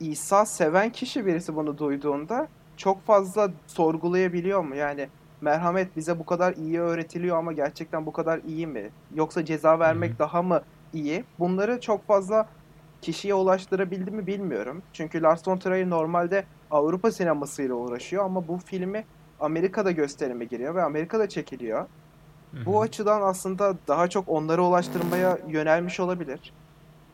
İsa 0.00 0.46
seven 0.46 0.90
kişi 0.90 1.26
birisi 1.26 1.56
bunu 1.56 1.78
duyduğunda 1.78 2.48
çok 2.76 3.06
fazla 3.06 3.50
sorgulayabiliyor 3.66 4.60
mu? 4.64 4.76
Yani 4.76 5.08
merhamet 5.40 5.96
bize 5.96 6.18
bu 6.18 6.26
kadar 6.26 6.54
iyi 6.54 6.80
öğretiliyor 6.80 7.36
ama 7.38 7.52
gerçekten 7.52 8.06
bu 8.06 8.12
kadar 8.12 8.38
iyi 8.38 8.66
mi? 8.66 8.90
Yoksa 9.14 9.44
ceza 9.44 9.78
vermek 9.78 10.10
Hı 10.10 10.14
hı. 10.14 10.18
daha 10.18 10.42
mı 10.42 10.62
iyi? 10.92 11.24
Bunları 11.38 11.80
çok 11.80 12.06
fazla 12.06 12.48
kişiye 13.00 13.34
ulaştırabildi 13.34 14.10
mi 14.10 14.26
bilmiyorum. 14.26 14.82
Çünkü 14.92 15.22
Lars 15.22 15.48
von 15.48 15.58
Trier 15.58 15.90
normalde 15.90 16.44
Avrupa 16.70 17.12
sinemasıyla 17.12 17.74
uğraşıyor 17.74 18.24
ama 18.24 18.48
bu 18.48 18.58
filmi 18.58 19.04
Amerika'da 19.38 19.90
gösterime 19.90 20.44
giriyor 20.44 20.74
ve 20.74 20.82
Amerika'da 20.82 21.28
çekiliyor. 21.28 21.88
Hı 22.54 22.60
hı. 22.60 22.66
Bu 22.66 22.80
açıdan 22.80 23.22
aslında 23.22 23.74
daha 23.88 24.08
çok 24.08 24.28
onlara 24.28 24.62
ulaştırmaya 24.62 25.38
yönelmiş 25.48 26.00
olabilir. 26.00 26.54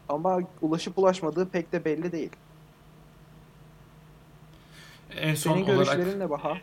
Ama 0.09 0.41
ulaşıp 0.61 0.99
ulaşmadığı 0.99 1.51
pek 1.51 1.73
de 1.73 1.85
belli 1.85 2.13
değil. 2.13 2.37
En 5.17 5.35
son 5.35 5.55
Senin 5.55 5.65
olarak 5.65 5.97
görüşlerin 5.97 6.21
ne 6.21 6.31
Baha? 6.31 6.59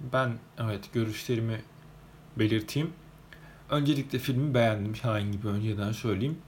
ben 0.00 0.38
evet 0.58 0.92
görüşlerimi 0.92 1.60
belirteyim. 2.36 2.92
Öncelikle 3.70 4.18
filmi 4.18 4.54
beğendim 4.54 4.96
Şahin 4.96 5.32
gibi 5.32 5.48
önceden 5.48 5.92
söyleyeyim. 5.92 6.38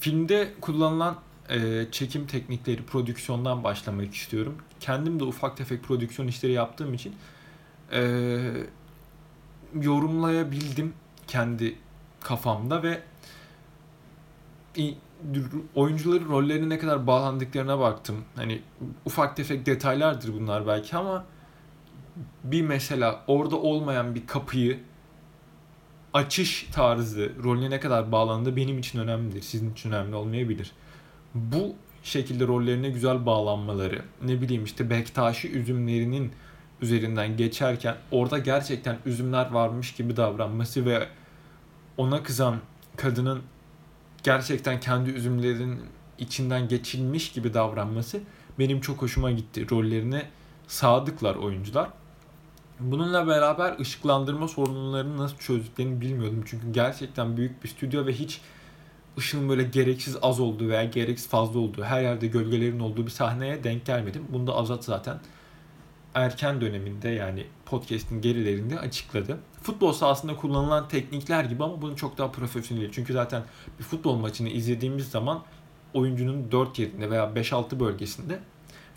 Filmde 0.00 0.52
kullanılan 0.60 1.16
e, 1.48 1.86
çekim 1.92 2.26
teknikleri, 2.26 2.82
prodüksiyondan 2.82 3.64
başlamak 3.64 4.14
istiyorum. 4.14 4.58
Kendim 4.80 5.20
de 5.20 5.24
ufak 5.24 5.56
tefek 5.56 5.82
prodüksiyon 5.82 6.28
işleri 6.28 6.52
yaptığım 6.52 6.94
için 6.94 7.14
e, 7.92 8.02
yorumlayabildim 9.80 10.94
kendi 11.26 11.74
kafamda 12.20 12.82
ve 12.82 13.02
oyuncuların 15.74 16.28
rollerine 16.28 16.68
ne 16.68 16.78
kadar 16.78 17.06
bağlandıklarına 17.06 17.78
baktım. 17.78 18.16
Hani 18.36 18.62
ufak 19.04 19.36
tefek 19.36 19.66
detaylardır 19.66 20.34
bunlar 20.34 20.66
belki 20.66 20.96
ama 20.96 21.24
bir 22.44 22.62
mesela 22.62 23.24
orada 23.26 23.56
olmayan 23.56 24.14
bir 24.14 24.26
kapıyı 24.26 24.78
açış 26.14 26.68
tarzı 26.72 27.32
rolüne 27.42 27.70
ne 27.70 27.80
kadar 27.80 28.12
bağlandığı 28.12 28.56
benim 28.56 28.78
için 28.78 28.98
önemlidir. 28.98 29.42
Sizin 29.42 29.72
için 29.72 29.92
önemli 29.92 30.14
olmayabilir. 30.14 30.72
Bu 31.34 31.74
şekilde 32.02 32.46
rollerine 32.46 32.90
güzel 32.90 33.26
bağlanmaları, 33.26 34.02
ne 34.24 34.40
bileyim 34.40 34.64
işte 34.64 34.90
Bektaşi 34.90 35.52
üzümlerinin 35.52 36.32
üzerinden 36.80 37.36
geçerken 37.36 37.96
orada 38.10 38.38
gerçekten 38.38 38.98
üzümler 39.06 39.50
varmış 39.50 39.92
gibi 39.92 40.16
davranması 40.16 40.86
ve 40.86 41.08
ona 41.96 42.22
kızan 42.22 42.56
kadının 42.96 43.42
gerçekten 44.22 44.80
kendi 44.80 45.10
üzümlerinin 45.10 45.80
içinden 46.18 46.68
geçilmiş 46.68 47.32
gibi 47.32 47.54
davranması 47.54 48.20
benim 48.58 48.80
çok 48.80 49.02
hoşuma 49.02 49.30
gitti. 49.30 49.70
Rollerine 49.70 50.26
sadıklar 50.66 51.34
oyuncular. 51.34 51.90
Bununla 52.80 53.26
beraber 53.26 53.78
ışıklandırma 53.78 54.48
sorunlarını 54.48 55.18
nasıl 55.18 55.36
çözdüklerini 55.36 56.00
bilmiyordum. 56.00 56.42
Çünkü 56.46 56.72
gerçekten 56.72 57.36
büyük 57.36 57.64
bir 57.64 57.68
stüdyo 57.68 58.06
ve 58.06 58.12
hiç 58.12 58.40
ışığın 59.18 59.48
böyle 59.48 59.62
gereksiz 59.62 60.16
az 60.22 60.40
olduğu 60.40 60.68
veya 60.68 60.84
gereksiz 60.84 61.28
fazla 61.28 61.58
olduğu, 61.58 61.82
her 61.82 62.02
yerde 62.02 62.26
gölgelerin 62.26 62.80
olduğu 62.80 63.06
bir 63.06 63.10
sahneye 63.10 63.64
denk 63.64 63.86
gelmedim. 63.86 64.26
Bunu 64.28 64.46
da 64.46 64.54
Azat 64.54 64.84
zaten 64.84 65.20
erken 66.14 66.60
döneminde 66.60 67.08
yani 67.08 67.46
podcast'in 67.66 68.20
gerilerinde 68.20 68.78
açıkladı. 68.78 69.38
Futbol 69.62 69.92
sahasında 69.92 70.36
kullanılan 70.36 70.88
teknikler 70.88 71.44
gibi 71.44 71.64
ama 71.64 71.82
bunun 71.82 71.94
çok 71.94 72.18
daha 72.18 72.32
profesyonel. 72.32 72.92
Çünkü 72.92 73.12
zaten 73.12 73.42
bir 73.78 73.84
futbol 73.84 74.16
maçını 74.16 74.48
izlediğimiz 74.48 75.08
zaman 75.08 75.42
oyuncunun 75.94 76.52
4 76.52 76.78
yerinde 76.78 77.10
veya 77.10 77.24
5-6 77.24 77.80
bölgesinde 77.80 78.38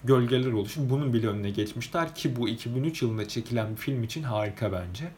gölgeler 0.04 0.52
oluşur. 0.52 0.82
Bunun 0.90 1.14
bile 1.14 1.28
önüne 1.28 1.50
geçmişler 1.50 2.16
ki 2.16 2.36
bu 2.36 2.50
2003 2.50 3.02
yılında 3.02 3.28
çekilen 3.28 3.72
bir 3.72 3.76
film 3.76 4.04
için 4.04 4.24
harika 4.24 4.72
bence. 4.72 5.12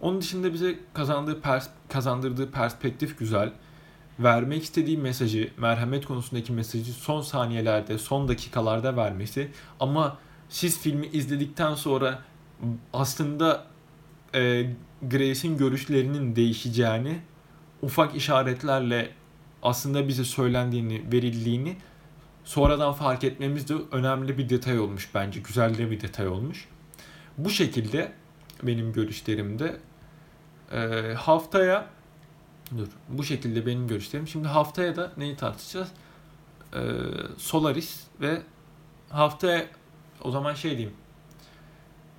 Onun 0.00 0.20
dışında 0.20 0.52
bize 0.52 0.78
kazandığı 0.94 1.40
pers- 1.40 1.68
kazandırdığı 1.88 2.50
perspektif 2.50 3.18
güzel. 3.18 3.52
Vermek 4.18 4.62
istediği 4.62 4.98
mesajı, 4.98 5.50
merhamet 5.56 6.06
konusundaki 6.06 6.52
mesajı 6.52 6.92
son 6.92 7.20
saniyelerde, 7.20 7.98
son 7.98 8.28
dakikalarda 8.28 8.96
vermesi 8.96 9.50
ama 9.80 10.18
siz 10.48 10.80
filmi 10.80 11.06
izledikten 11.06 11.74
sonra 11.74 12.22
aslında 12.92 13.66
e, 14.34 14.70
Grace'in 15.02 15.58
görüşlerinin 15.58 16.36
değişeceğini 16.36 17.20
ufak 17.82 18.16
işaretlerle 18.16 19.10
aslında 19.62 20.08
bize 20.08 20.24
söylendiğini, 20.24 21.12
verildiğini 21.12 21.76
sonradan 22.44 22.92
fark 22.92 23.24
etmemiz 23.24 23.68
de 23.68 23.74
önemli 23.92 24.38
bir 24.38 24.48
detay 24.48 24.78
olmuş 24.78 25.10
bence. 25.14 25.40
Güzel 25.40 25.78
de 25.78 25.90
bir 25.90 26.00
detay 26.00 26.28
olmuş. 26.28 26.68
Bu 27.38 27.50
şekilde 27.50 28.12
benim 28.62 28.92
görüşlerimde 28.92 29.76
e, 30.72 31.12
haftaya 31.14 31.86
dur 32.78 32.88
bu 33.08 33.24
şekilde 33.24 33.66
benim 33.66 33.88
görüşlerim. 33.88 34.28
Şimdi 34.28 34.48
haftaya 34.48 34.96
da 34.96 35.12
neyi 35.16 35.36
tartışacağız? 35.36 35.88
E, 36.74 36.80
Solaris 37.38 38.04
ve 38.20 38.42
haftaya 39.08 39.66
o 40.26 40.30
zaman 40.30 40.54
şey 40.54 40.70
diyeyim. 40.70 40.96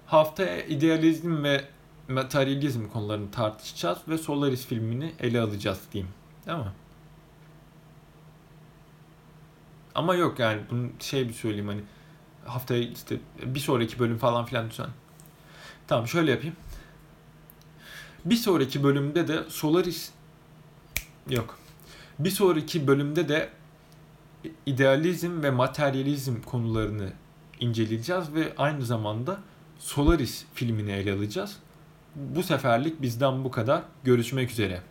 Haftaya 0.06 0.66
idealizm 0.66 1.44
ve 1.44 1.66
materyalizm 2.08 2.88
konularını 2.88 3.32
tartışacağız 3.32 3.98
ve 4.08 4.18
Solaris 4.18 4.66
filmini 4.66 5.14
ele 5.20 5.42
alacağız 5.42 5.82
diyeyim. 5.94 6.14
Değil 6.46 6.58
mi? 6.58 6.72
Ama 9.96 10.16
yok 10.16 10.40
yani 10.40 10.62
bunu 10.72 10.90
şey 11.00 11.28
bir 11.28 11.34
söyleyeyim 11.34 11.68
hani 11.68 11.82
haftaya 12.46 12.82
işte 12.82 13.18
bir 13.44 13.60
sonraki 13.60 14.00
bölüm 14.00 14.18
falan 14.18 14.46
filan 14.46 14.70
düzen. 14.70 14.90
Tamam 15.88 16.08
şöyle 16.08 16.32
yapayım. 16.32 16.56
Bir 18.26 18.36
sonraki 18.36 18.84
bölümde 18.84 19.28
de 19.28 19.44
Solaris 19.50 20.12
yok. 21.30 21.60
Bir 22.20 22.30
sonraki 22.30 22.88
bölümde 22.88 23.30
de 23.30 23.50
idealizm 24.66 25.44
ve 25.44 25.52
materyalizm 25.52 26.42
konularını 26.42 27.14
inceleyeceğiz 27.60 28.34
ve 28.34 28.54
aynı 28.58 28.86
zamanda 28.86 29.38
Solaris 29.80 30.46
filmini 30.54 30.92
ele 30.92 31.14
alacağız. 31.14 31.58
Bu 32.16 32.44
seferlik 32.44 33.02
bizden 33.02 33.44
bu 33.44 33.52
kadar. 33.52 33.84
Görüşmek 34.04 34.52
üzere. 34.52 34.82